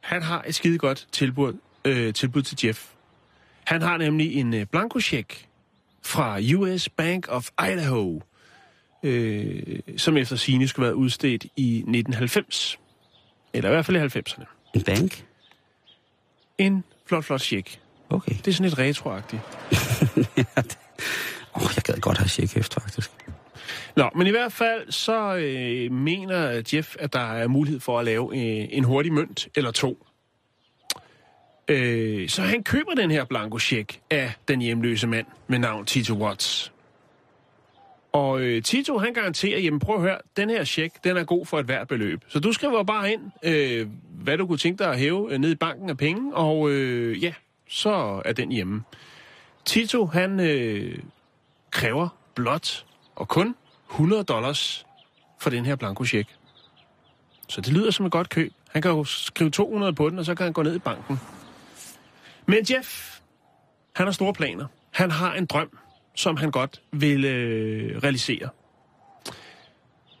han 0.00 0.22
har 0.22 0.44
et 0.46 0.54
skide 0.54 0.78
godt 0.78 1.08
tilbud, 1.12 1.52
øh, 1.84 2.14
tilbud 2.14 2.42
til 2.42 2.66
Jeff. 2.66 2.86
Han 3.64 3.82
har 3.82 3.96
nemlig 3.96 4.34
en 4.34 4.54
øh, 4.54 4.66
blankocheck 4.66 5.46
fra 6.02 6.40
US 6.56 6.88
Bank 6.88 7.26
of 7.28 7.48
Idaho, 7.62 8.20
øh, 9.02 9.78
som 9.96 10.16
efter 10.16 10.36
sine 10.36 10.68
skulle 10.68 10.86
være 10.86 10.96
udstedt 10.96 11.44
i 11.56 11.76
1990. 11.76 12.78
Eller 13.52 13.70
i 13.70 13.72
hvert 13.72 13.86
fald 13.86 13.96
i 13.96 14.18
90'erne. 14.18 14.44
En 14.74 14.82
bank? 14.82 15.27
En 16.58 16.84
flot, 17.06 17.24
flot 17.24 17.40
check. 17.40 17.80
Okay. 18.10 18.32
Det 18.32 18.48
er 18.48 18.52
sådan 18.52 18.64
lidt 18.64 18.78
retroagtigt. 18.78 19.42
Åh, 21.56 21.62
oh, 21.62 21.70
jeg 21.76 21.84
gad 21.84 22.00
godt 22.00 22.18
have 22.18 22.58
efter, 22.58 22.80
faktisk. 22.80 23.10
Nå, 23.96 24.10
men 24.14 24.26
i 24.26 24.30
hvert 24.30 24.52
fald 24.52 24.92
så 24.92 25.34
øh, 25.36 25.92
mener 25.92 26.62
Jeff, 26.72 26.96
at 26.98 27.12
der 27.12 27.32
er 27.32 27.48
mulighed 27.48 27.80
for 27.80 27.98
at 27.98 28.04
lave 28.04 28.36
øh, 28.36 28.68
en 28.70 28.84
hurtig 28.84 29.12
mønt 29.12 29.48
eller 29.54 29.70
to. 29.70 30.06
Øh, 31.68 32.28
så 32.28 32.42
han 32.42 32.62
køber 32.62 32.94
den 32.94 33.10
her 33.10 33.24
blanko 33.24 33.58
af 34.10 34.32
den 34.48 34.60
hjemløse 34.60 35.06
mand 35.06 35.26
med 35.46 35.58
navn 35.58 35.86
Tito 35.86 36.14
Watts. 36.14 36.72
Og 38.12 38.40
øh, 38.40 38.62
Tito, 38.62 38.98
han 38.98 39.12
garanterer, 39.12 39.60
jamen 39.60 39.80
prøv 39.80 39.96
at 39.96 40.02
høre, 40.02 40.18
den 40.36 40.50
her 40.50 40.64
check, 40.64 41.04
den 41.04 41.16
er 41.16 41.24
god 41.24 41.46
for 41.46 41.58
et 41.58 41.66
hvert 41.66 41.88
beløb. 41.88 42.24
Så 42.28 42.40
du 42.40 42.52
skriver 42.52 42.82
bare 42.82 43.12
ind, 43.12 43.22
øh, 43.42 43.86
hvad 44.10 44.38
du 44.38 44.46
kunne 44.46 44.58
tænke 44.58 44.84
dig 44.84 44.92
at 44.92 44.98
hæve 44.98 45.32
øh, 45.32 45.38
ned 45.38 45.50
i 45.50 45.54
banken 45.54 45.90
af 45.90 45.96
penge, 45.96 46.34
og 46.34 46.70
øh, 46.70 47.22
ja, 47.22 47.32
så 47.68 48.22
er 48.24 48.32
den 48.32 48.52
hjemme. 48.52 48.82
Tito, 49.64 50.06
han 50.06 50.40
øh, 50.40 50.98
kræver 51.70 52.08
blot 52.34 52.84
og 53.16 53.28
kun 53.28 53.54
100 53.90 54.24
dollars 54.24 54.86
for 55.40 55.50
den 55.50 55.66
her 55.66 55.76
blankocheck. 55.76 56.28
Så 57.48 57.60
det 57.60 57.72
lyder 57.72 57.90
som 57.90 58.06
et 58.06 58.12
godt 58.12 58.28
køb. 58.28 58.52
Han 58.70 58.82
kan 58.82 58.90
jo 58.90 59.04
skrive 59.04 59.50
200 59.50 59.92
på 59.92 60.10
den, 60.10 60.18
og 60.18 60.24
så 60.24 60.34
kan 60.34 60.44
han 60.44 60.52
gå 60.52 60.62
ned 60.62 60.76
i 60.76 60.78
banken. 60.78 61.20
Men 62.46 62.66
Jeff, 62.70 63.18
han 63.92 64.06
har 64.06 64.12
store 64.12 64.32
planer. 64.32 64.66
Han 64.90 65.10
har 65.10 65.34
en 65.34 65.46
drøm, 65.46 65.78
som 66.18 66.36
han 66.36 66.50
godt 66.50 66.80
vil 66.92 67.24
øh, 67.24 67.98
realisere. 68.02 68.48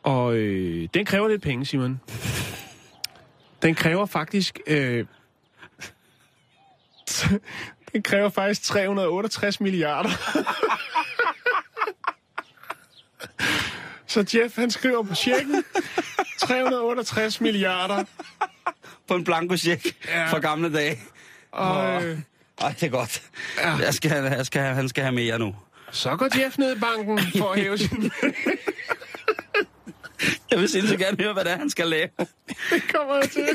Og 0.02 0.34
øh, 0.36 0.88
den 0.94 1.04
kræver 1.06 1.28
lidt 1.28 1.42
penge, 1.42 1.66
Simon. 1.66 2.00
Den 3.62 3.74
kræver 3.74 4.06
faktisk... 4.06 4.58
Øh, 4.66 5.06
den 7.92 8.02
kræver 8.02 8.28
faktisk 8.28 8.62
368 8.62 9.60
milliarder. 9.60 10.08
Så 14.06 14.24
Jeff, 14.34 14.56
han 14.56 14.70
skriver 14.70 15.02
på 15.02 15.14
checken 15.14 15.64
368 16.38 17.40
milliarder. 17.40 18.04
På 19.08 19.14
en 19.14 19.24
blanko 19.24 19.56
check 19.56 19.86
Ja. 20.08 20.26
fra 20.26 20.38
gamle 20.38 20.72
dage. 20.72 20.98
Og 21.50 22.04
øh, 22.04 22.18
Ej, 22.60 22.68
det 22.72 22.82
er 22.82 22.88
godt. 22.88 23.22
Ja. 23.58 23.70
Jeg 23.76 23.94
skal, 23.94 24.10
jeg 24.10 24.46
skal, 24.46 24.62
han 24.62 24.88
skal 24.88 25.02
have 25.02 25.14
mere 25.14 25.38
nu. 25.38 25.54
Så 25.92 26.16
går 26.16 26.38
Jeff 26.38 26.58
ned 26.58 26.76
i 26.76 26.80
banken 26.80 27.20
for 27.38 27.52
at 27.52 27.58
hæve 27.62 27.78
sin... 27.78 28.10
Jeg 30.50 30.58
vil 30.60 30.68
sindssygt 30.68 31.00
gerne 31.00 31.16
høre, 31.22 31.32
hvad 31.32 31.44
det 31.44 31.52
er, 31.52 31.56
han 31.58 31.70
skal 31.70 31.86
lave. 31.88 32.08
Det 32.70 32.82
kommer 32.94 33.14
jeg 33.14 33.30
til. 33.30 33.48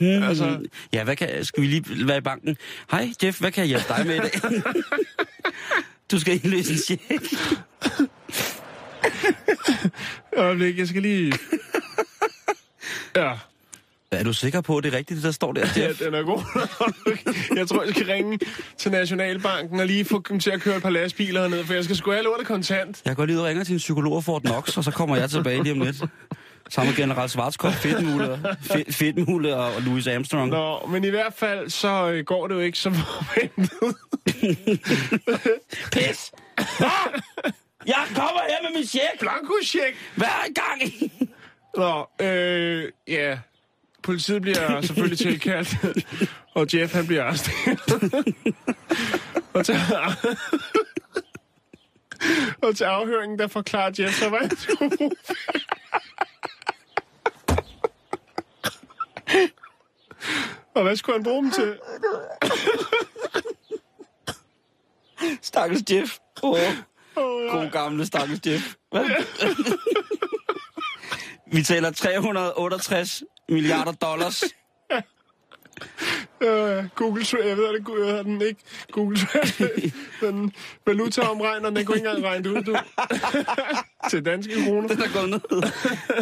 Høre. 0.00 0.28
altså, 0.28 0.66
Ja, 0.92 1.04
hvad 1.04 1.16
kan, 1.16 1.44
skal 1.44 1.62
vi 1.62 1.66
lige 1.68 2.06
være 2.06 2.16
i 2.18 2.20
banken? 2.20 2.56
Hej, 2.90 3.08
Jeff, 3.22 3.40
hvad 3.40 3.52
kan 3.52 3.60
jeg 3.60 3.68
hjælpe 3.68 3.84
dig 3.88 4.06
med 4.06 4.14
i 4.16 4.18
dag? 4.18 4.30
du 6.10 6.20
skal 6.20 6.34
indløse 6.34 6.72
en 6.72 6.78
check. 6.78 7.02
øjeblik, 10.36 10.78
jeg 10.78 10.88
skal 10.88 11.02
lige... 11.02 11.32
Ja, 13.16 13.32
Er 14.10 14.24
du 14.24 14.32
sikker 14.32 14.60
på, 14.60 14.76
at 14.76 14.84
det 14.84 14.94
er 14.94 14.98
rigtigt, 14.98 15.16
det 15.16 15.24
der 15.24 15.30
står 15.30 15.52
der, 15.52 15.66
ja 15.76 15.92
den 16.04 16.14
er 16.14 16.22
god. 16.22 16.38
jeg 17.58 17.68
tror, 17.68 17.82
jeg 17.82 17.94
skal 17.94 18.06
ringe 18.06 18.38
til 18.78 18.90
Nationalbanken 18.90 19.80
og 19.80 19.86
lige 19.86 20.04
få 20.04 20.22
dem 20.28 20.40
til 20.40 20.50
at 20.50 20.60
køre 20.60 20.76
et 20.76 20.82
par 20.82 20.90
lastbiler 20.90 21.40
hernede, 21.40 21.64
for 21.64 21.74
jeg 21.74 21.84
skal 21.84 21.96
sgu 21.96 22.10
have 22.10 22.22
lortet 22.24 22.46
kontant. 22.46 23.02
Jeg 23.04 23.16
går 23.16 23.24
lige 23.26 23.36
ud 23.36 23.40
og 23.40 23.46
ringer 23.46 23.64
til 23.64 23.72
en 23.72 23.78
psykolog 23.78 24.12
og 24.12 24.24
får 24.24 24.38
Knox, 24.38 24.76
og 24.76 24.84
så 24.84 24.90
kommer 24.90 25.16
jeg 25.16 25.30
tilbage 25.30 25.62
lige 25.62 25.72
om 25.72 25.80
lidt. 25.80 25.96
Sammen 26.70 26.90
med 26.94 26.96
General 27.02 27.28
Schwarzkopf, 27.28 27.74
Fedtmule, 27.74 28.34
Fe- 28.62 28.92
Fedtmule 28.92 29.56
og 29.56 29.82
Louis 29.82 30.06
Armstrong. 30.06 30.50
Nå, 30.50 30.86
men 30.86 31.04
i 31.04 31.08
hvert 31.08 31.34
fald, 31.36 31.70
så 31.70 32.10
øh, 32.10 32.24
går 32.24 32.46
det 32.46 32.54
jo 32.54 32.60
ikke 32.60 32.78
som 32.78 32.94
forventet. 33.18 33.96
Pis! 35.92 36.32
Nå! 36.80 36.86
Jeg 37.86 38.04
kommer 38.14 38.40
her 38.48 38.62
med 38.62 38.70
min 38.78 38.86
check! 38.86 39.18
Blanko-check! 39.20 39.96
Hvad 40.16 40.26
er 40.26 40.46
i 40.50 40.52
gang 40.52 40.82
i? 40.84 41.12
Nå, 41.76 42.06
øh, 42.26 42.92
ja. 43.08 43.38
Politiet 44.06 44.42
bliver 44.42 44.80
selvfølgelig 44.80 45.18
tilkaldt, 45.18 45.68
og 46.54 46.66
Jeff 46.74 46.94
han 46.94 47.06
bliver 47.06 47.24
arresteret. 47.24 47.80
og, 49.54 49.66
til, 49.66 49.76
og 52.62 52.76
til 52.76 52.84
afhøringen, 52.84 53.38
der 53.38 53.46
forklarer 53.46 53.92
Jeff, 53.98 54.14
så 54.18 54.28
var 54.28 54.38
han 54.38 54.50
Og 60.74 60.82
hvad 60.82 60.96
skulle 60.96 61.16
han 61.18 61.24
bruge 61.24 61.42
dem 61.42 61.50
til? 61.50 61.78
Stakkels 65.42 65.82
Jeff. 65.90 66.18
Åh, 66.42 66.50
oh, 67.16 67.50
god 67.50 67.70
gamle 67.70 68.06
stakkels 68.06 68.40
Jeff. 68.46 68.74
Hvad? 68.90 69.04
Vi 71.52 71.62
taler 71.62 71.90
368 71.90 73.22
milliarder 73.48 73.92
dollars. 73.98 74.44
Øh, 76.40 76.84
Google 76.94 77.24
Trade, 77.24 77.48
jeg 77.48 77.56
ved 77.56 77.64
det, 77.64 77.84
jeg 78.06 78.14
ved 78.14 78.24
den 78.24 78.42
ikke. 78.42 78.60
Google 78.92 79.16
Trade, 79.18 79.92
den 80.32 80.52
valutaomregner, 80.86 81.70
den 81.70 81.84
kunne 81.84 81.96
ikke 81.96 82.08
engang 82.08 82.24
regne 82.26 82.50
ud, 82.50 82.62
du. 82.62 82.76
til 84.10 84.24
danske 84.24 84.52
kroner. 84.64 84.88
Den 84.88 85.02
er 85.02 85.20
gået 85.20 85.30
ned. 85.30 85.62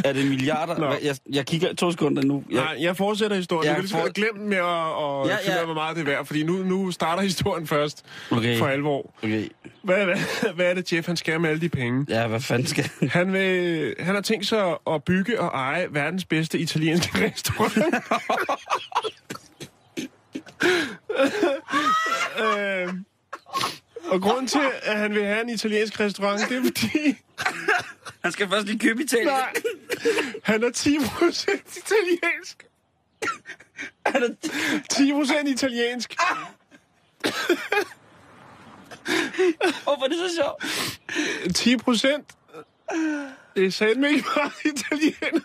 Er 0.05 0.13
det 0.13 0.27
milliarder? 0.29 0.79
Nå. 0.79 0.95
Jeg, 1.03 1.17
jeg 1.33 1.47
kigger 1.47 1.75
to 1.75 1.91
sekunder 1.91 2.23
nu. 2.23 2.45
Jeg, 2.51 2.57
Nej, 2.65 2.77
jeg 2.81 2.97
fortsætter 2.97 3.37
historien. 3.37 3.65
Ja, 3.65 3.71
Jeg 3.73 3.83
vil 3.83 3.91
lige 3.91 4.01
for- 4.03 4.13
glemme 4.13 4.45
med 4.49 4.57
at, 4.57 4.65
at 4.65 4.67
Ja, 4.67 5.27
ja, 5.27 5.33
ja. 5.33 5.37
finde 5.49 5.59
af, 5.59 5.65
hvor 5.65 5.75
meget 5.75 5.97
det 5.97 6.03
er 6.03 6.07
værd, 6.07 6.27
fordi 6.27 6.43
nu, 6.43 6.53
nu 6.53 6.91
starter 6.91 7.23
historien 7.23 7.67
først 7.67 8.05
Okay. 8.31 8.59
for 8.59 8.67
alvor. 8.67 9.15
Okay. 9.23 9.49
Hvad, 9.83 10.05
hvad, 10.05 10.17
hvad 10.55 10.67
er 10.67 10.75
det, 10.75 10.93
Jeff, 10.93 11.07
han 11.07 11.17
skal 11.17 11.41
med 11.41 11.51
alle 11.51 11.61
de 11.61 11.69
penge? 11.69 12.07
Ja, 12.09 12.27
hvad 12.27 12.41
fanden 12.41 12.67
skal 12.67 12.91
han? 13.01 13.09
Han, 13.09 13.33
vil, 13.33 13.95
han 13.99 14.15
har 14.15 14.23
tænkt 14.23 14.47
sig 14.47 14.75
at 14.91 15.05
bygge 15.05 15.41
og 15.41 15.47
eje 15.49 15.87
verdens 15.91 16.25
bedste 16.25 16.59
italienske 16.59 17.25
restaurant. 17.27 17.75
øh, 22.39 22.95
og 24.05 24.21
grunden 24.23 24.47
til, 24.47 24.61
at 24.83 24.99
han 24.99 25.15
vil 25.15 25.25
have 25.25 25.41
en 25.41 25.49
italiensk 25.49 26.01
restaurant, 26.01 26.49
det 26.49 26.57
er 26.57 26.63
fordi, 26.63 27.17
Han 28.23 28.33
skal 28.33 28.49
først 28.49 28.67
lige 28.67 28.79
købe 28.79 29.03
Italien. 29.03 29.27
nej, 29.29 29.53
han 30.43 30.65
er 30.65 30.69
10% 30.71 31.79
italiensk. 31.79 32.67
Han 34.07 34.23
er 34.23 34.29
10% 35.45 35.49
italiensk. 35.49 36.15
Hvorfor 39.83 40.05
er 40.05 40.09
det 40.09 40.19
så 40.19 40.37
sjovt? 40.43 41.57
10 41.57 41.77
procent. 41.77 42.33
Det 43.57 43.65
er 43.67 43.71
satme 43.71 44.09
ikke 44.09 44.25
meget 44.37 44.53
italiener. 44.65 45.41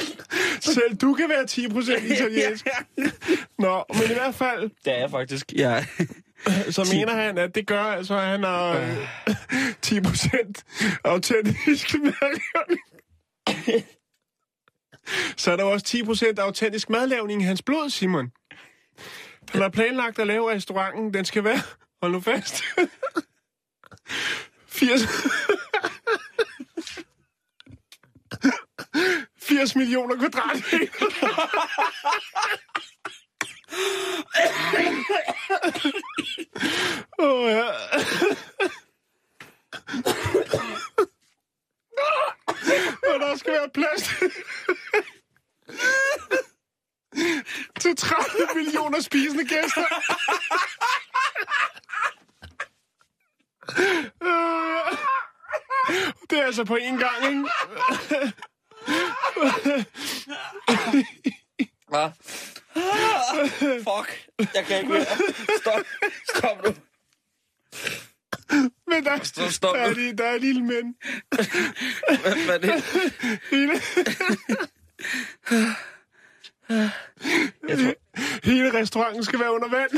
Selv 0.74 0.96
du 0.96 1.14
kan 1.14 1.28
være 1.28 1.46
10 1.46 1.68
procent 1.68 2.04
italiensk. 2.04 2.66
Nå, 3.58 3.84
men 3.88 4.02
i 4.10 4.14
hvert 4.14 4.34
fald, 4.34 4.70
Det 4.84 4.92
er 4.92 4.98
jeg 4.98 5.10
faktisk. 5.10 5.52
Ja. 5.52 5.84
så 6.76 6.88
mener 6.94 7.12
han, 7.14 7.38
at 7.38 7.54
det 7.54 7.66
gør 7.66 7.82
altså, 7.82 8.14
at 8.14 8.26
han 8.26 8.42
har 8.42 8.70
øh, 8.70 9.34
10 9.82 10.00
procent 10.00 10.64
autentisk 11.04 11.94
madlavning. 11.94 12.80
Så 15.36 15.52
er 15.52 15.56
der 15.56 15.64
også 15.64 15.86
10 15.86 16.04
procent 16.04 16.38
autentisk 16.38 16.90
madlavning 16.90 17.42
i 17.42 17.44
hans 17.44 17.62
blod, 17.62 17.90
Simon. 17.90 18.30
Han 19.48 19.62
har 19.62 19.68
planlagt 19.68 20.18
at 20.18 20.26
lave 20.26 20.50
restauranten. 20.50 21.14
Den 21.14 21.24
skal 21.24 21.44
være, 21.44 21.60
hold 22.02 22.12
nu 22.12 22.20
fast, 22.20 22.62
80... 24.66 25.00
80 29.52 29.76
millioner 29.76 30.16
kvadratmeter. 30.16 30.88
Åh, 37.18 37.26
oh, 37.44 37.50
ja. 37.50 37.66
Og 43.14 43.20
der 43.20 43.36
skal 43.36 43.52
være 43.52 43.68
plads 43.74 44.02
til- 47.80 47.96
30 47.96 48.48
millioner 48.54 49.00
spisende 49.00 49.44
gæster. 49.48 49.84
Det 56.30 56.38
er 56.38 56.44
altså 56.46 56.64
på 56.64 56.76
én 56.76 56.96
gang, 56.98 57.24
ikke? 57.28 57.48
Hvad? 61.88 62.10
Fuck. 63.78 64.28
Jeg 64.54 64.64
kan 64.66 64.76
ikke 64.76 64.88
mere. 64.92 65.04
Stop. 65.60 65.80
Stop 66.36 66.64
nu. 66.66 66.74
Men 68.86 69.04
der, 69.04 69.24
Stop, 69.24 69.50
stop. 69.50 69.74
der, 69.74 69.80
er, 69.82 69.94
lige- 69.94 70.16
der 70.16 70.24
er 70.24 70.34
et 70.34 70.40
lille 70.40 70.62
men. 70.64 70.94
Hvad, 71.30 72.44
hvad 72.44 72.54
er 72.54 72.58
det? 72.58 72.84
Hele, 73.50 73.72
Jeg 77.68 77.78
tror, 77.78 77.94
hele 78.44 78.80
restauranten 78.80 79.24
skal 79.24 79.40
være 79.40 79.52
under 79.52 79.68
vand. 79.68 79.90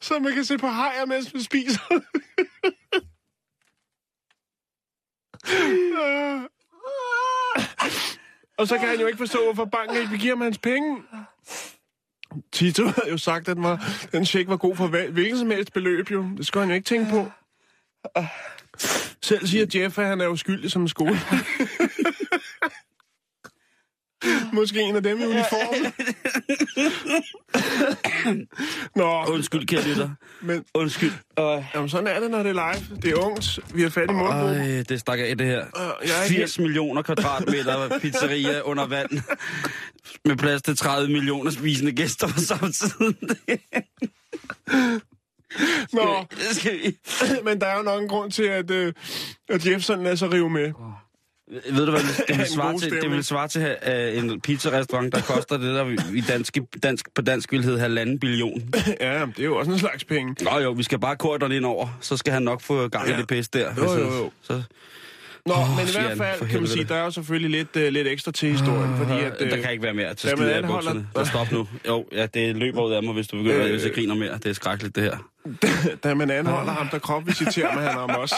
Så 0.00 0.18
man 0.18 0.33
kan 0.44 0.58
se 0.58 0.58
på 0.58 0.66
hajer, 0.66 1.06
mens 1.06 1.34
man 1.34 1.42
spiser. 1.42 1.80
Og 8.58 8.68
så 8.68 8.78
kan 8.78 8.88
han 8.88 9.00
jo 9.00 9.06
ikke 9.06 9.18
forstå, 9.18 9.44
hvorfor 9.44 9.64
banken 9.64 9.96
ikke 9.96 10.10
vil 10.10 10.20
give 10.20 10.30
ham 10.30 10.40
hans 10.40 10.58
penge. 10.58 11.02
Tito 12.52 12.82
havde 12.82 13.10
jo 13.10 13.18
sagt, 13.18 13.48
at 13.48 13.56
den, 13.56 13.64
var, 13.64 13.84
den 14.12 14.26
check 14.26 14.48
var 14.48 14.56
god 14.56 14.76
for 14.76 14.86
hvilken 14.86 15.38
som 15.38 15.50
helst 15.50 15.72
beløb, 15.72 16.10
jo. 16.10 16.24
Det 16.36 16.46
skulle 16.46 16.62
han 16.62 16.70
jo 16.70 16.74
ikke 16.74 16.86
tænke 16.86 17.10
på. 17.10 17.30
Selv 19.22 19.46
siger 19.46 19.66
Jeff, 19.74 19.98
at 19.98 20.06
han 20.06 20.20
er 20.20 20.28
uskyldig 20.28 20.70
som 20.70 20.82
en 20.82 20.88
skole. 20.88 21.18
Måske 24.52 24.80
en 24.80 24.96
af 24.96 25.02
dem 25.02 25.20
i 25.20 25.24
uniform. 25.24 25.92
Nå, 28.96 29.24
undskyld, 29.28 29.66
kære 29.66 29.88
lytter. 29.88 30.10
men 30.42 30.64
Undskyld. 30.74 31.12
Øh, 31.38 31.64
jamen, 31.74 31.88
sådan 31.88 32.06
er 32.06 32.20
det, 32.20 32.30
når 32.30 32.42
det 32.42 32.56
er 32.56 32.72
live. 32.74 32.96
Det 33.02 33.10
er 33.10 33.24
ungt. 33.26 33.58
Vi 33.74 33.82
har 33.82 33.88
fat 33.88 34.10
i 34.10 34.12
mundgruppen. 34.12 34.56
Ej, 34.60 34.82
det 34.88 35.00
stak 35.00 35.18
af 35.18 35.38
det 35.38 35.46
her. 35.46 35.60
Øh, 35.60 36.08
jeg 36.08 36.18
er 36.20 36.24
ikke 36.24 36.36
80 36.36 36.58
millioner 36.58 37.02
kvadratmeter 37.02 37.98
pizzeria 37.98 38.60
under 38.60 38.86
vand. 38.86 39.10
Med 40.24 40.36
plads 40.36 40.62
til 40.62 40.76
30 40.76 41.12
millioner 41.12 41.50
spisende 41.50 41.92
gæster 41.92 42.28
på 42.28 42.40
samme 42.40 42.72
tid. 42.72 42.90
Nå, 45.92 46.24
Det 46.30 46.56
skal 46.56 46.72
vi. 46.72 46.96
men 47.44 47.60
der 47.60 47.66
er 47.66 47.76
jo 47.76 47.82
nok 47.82 48.02
en 48.02 48.08
grund 48.08 48.30
til, 48.32 48.42
at, 48.42 48.70
øh, 48.70 48.92
at 49.48 49.66
Jeff 49.66 49.84
sådan 49.84 50.04
lader 50.04 50.16
sig 50.16 50.32
rive 50.32 50.50
med. 50.50 50.72
Ved 51.50 51.86
du 51.86 51.90
hvad, 51.90 52.00
det 52.28 52.38
vil 52.38 52.46
svare 52.46 52.78
til, 52.78 52.90
det 53.02 53.10
vil 53.10 53.24
svare 53.24 53.48
til 53.48 53.76
uh, 53.86 54.18
en 54.24 54.40
pizzarestaurant, 54.40 55.14
der 55.14 55.20
koster 55.20 55.56
det, 55.56 55.74
der 55.74 56.12
i 56.14 56.20
dansk, 56.20 56.58
dansk, 56.82 57.14
på 57.14 57.22
dansk 57.22 57.52
vil 57.52 57.64
hedde 57.64 57.78
halvanden 57.78 58.18
billion. 58.18 58.74
Ja, 59.00 59.26
det 59.26 59.38
er 59.38 59.44
jo 59.44 59.56
også 59.56 59.70
en 59.72 59.78
slags 59.78 60.04
penge. 60.04 60.44
Nå 60.44 60.58
jo, 60.58 60.70
vi 60.70 60.82
skal 60.82 60.98
bare 60.98 61.16
korte 61.16 61.56
ind 61.56 61.64
over, 61.64 61.98
så 62.00 62.16
skal 62.16 62.32
han 62.32 62.42
nok 62.42 62.60
få 62.60 62.88
gang 62.88 63.08
i 63.08 63.10
Ja. 63.10 63.16
det 63.16 63.26
pis 63.26 63.48
der. 63.48 63.74
Jo, 63.76 63.92
jo, 63.92 64.14
jo. 64.16 64.30
Så, 64.42 64.62
Nå, 65.46 65.54
Åh, 65.54 65.76
men 65.76 65.88
i 65.88 65.90
hvert 65.92 66.16
fald 66.16 66.48
kan 66.48 66.60
man 66.60 66.68
sige, 66.68 66.84
der 66.84 66.94
er 66.94 67.04
jo 67.04 67.10
selvfølgelig 67.10 67.50
lidt, 67.50 67.86
uh, 67.86 67.92
lidt 67.92 68.08
ekstra 68.08 68.32
til 68.32 68.50
historien, 68.50 68.96
fordi 68.96 69.12
at... 69.24 69.32
der 69.38 69.56
øh, 69.56 69.62
kan 69.62 69.72
ikke 69.72 69.82
være 69.82 69.94
mere 69.94 70.14
til 70.14 70.30
da 70.30 70.36
skide 70.36 70.54
af 70.54 70.62
bukserne. 70.62 71.08
Der 71.16 71.24
stop 71.24 71.52
nu. 71.52 71.68
Jo, 71.88 72.06
ja, 72.12 72.26
det 72.26 72.56
løber 72.56 72.82
ud 72.82 72.92
af 72.92 73.02
mig, 73.02 73.14
hvis 73.14 73.28
du 73.28 73.36
begynder, 73.36 73.64
Øh. 73.64 73.70
hvis 73.70 73.84
jeg 73.84 73.92
griner 73.94 74.14
mere. 74.14 74.32
Det 74.32 74.46
er 74.46 74.52
skrækkeligt, 74.52 74.96
det 74.96 75.02
her. 75.02 75.30
da 76.04 76.14
man 76.14 76.30
anholder 76.30 76.72
ham, 76.72 76.88
der 76.88 76.98
kropvisiterer 76.98 77.74
man 77.74 77.84
han 77.84 77.98
om 77.98 78.10
os. 78.10 78.32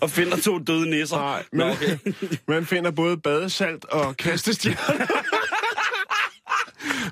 Og 0.00 0.10
finder 0.10 0.36
to 0.36 0.58
døde 0.58 0.90
nisser. 0.90 1.16
Nej, 1.16 1.42
Nå, 1.52 1.64
men 1.64 1.72
okay. 1.72 1.98
man 2.54 2.66
finder 2.66 2.90
både 2.90 3.16
badesalt 3.16 3.84
og 3.84 4.16
kastestjerner. 4.16 5.06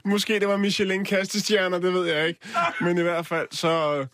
Måske 0.04 0.40
det 0.40 0.48
var 0.48 0.56
Michelin 0.56 1.04
kastestjerner, 1.04 1.78
det 1.78 1.94
ved 1.94 2.06
jeg 2.06 2.28
ikke. 2.28 2.40
Men 2.80 2.98
i 2.98 3.02
hvert 3.02 3.26
fald, 3.26 3.48
så 3.50 3.68
øh, 3.68 4.06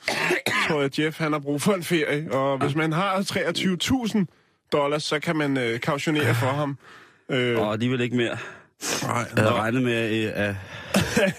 tror 0.69 0.77
jeg, 0.77 0.85
at 0.85 0.99
Jeff 0.99 1.19
han 1.19 1.33
har 1.33 1.39
brug 1.39 1.63
for 1.63 1.73
en 1.73 1.83
ferie. 1.85 2.33
Og 2.33 2.59
hvis 2.59 2.75
man 2.75 2.93
har 2.93 3.21
23.000 3.21 4.25
dollars, 4.73 5.03
så 5.03 5.21
kan 5.21 5.37
man 5.37 5.57
øh, 5.57 5.81
kautionere 5.81 6.35
for 6.35 6.47
ham. 6.47 6.79
Øh, 7.31 7.59
Og 7.59 7.73
alligevel 7.73 8.01
ikke 8.01 8.17
mere. 8.17 8.37
nej, 9.03 9.27
Jeg 9.37 9.45
havde 9.45 9.53
regnet 9.55 9.83
med, 9.83 10.25
øh, 10.25 10.31
at 10.35 10.55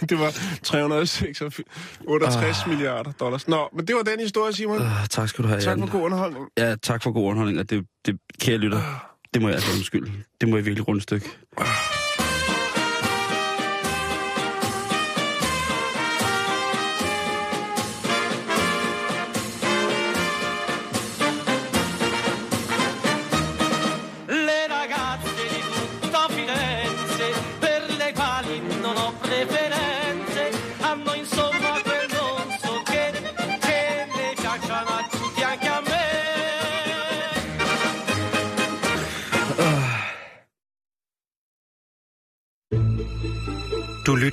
det 0.09 0.19
var 0.19 0.33
368 0.63 2.67
milliarder 2.67 3.11
dollars. 3.11 3.47
Nå, 3.47 3.69
men 3.75 3.87
det 3.87 3.95
var 3.95 4.01
den 4.01 4.19
historie, 4.19 4.53
Simon. 4.53 4.81
uh, 4.81 4.87
tak 5.09 5.29
skal 5.29 5.43
du 5.43 5.49
have, 5.49 5.61
Tak 5.61 5.79
for 5.79 5.91
god 5.91 6.01
underholdning. 6.01 6.45
Ja, 6.57 6.75
tak 6.75 7.03
for 7.03 7.11
god 7.11 7.23
underholdning, 7.29 7.59
og 7.59 7.69
det, 7.69 7.85
det 8.05 8.19
kære 8.41 8.57
lytter, 8.57 8.81
det 9.33 9.41
må 9.41 9.47
jeg 9.47 9.55
altså 9.55 9.71
undskylde. 9.77 10.11
Det 10.41 10.49
må 10.49 10.55
jeg 10.55 10.65
virkelig 10.65 10.87
runde 10.87 11.01
stykke. 11.01 11.29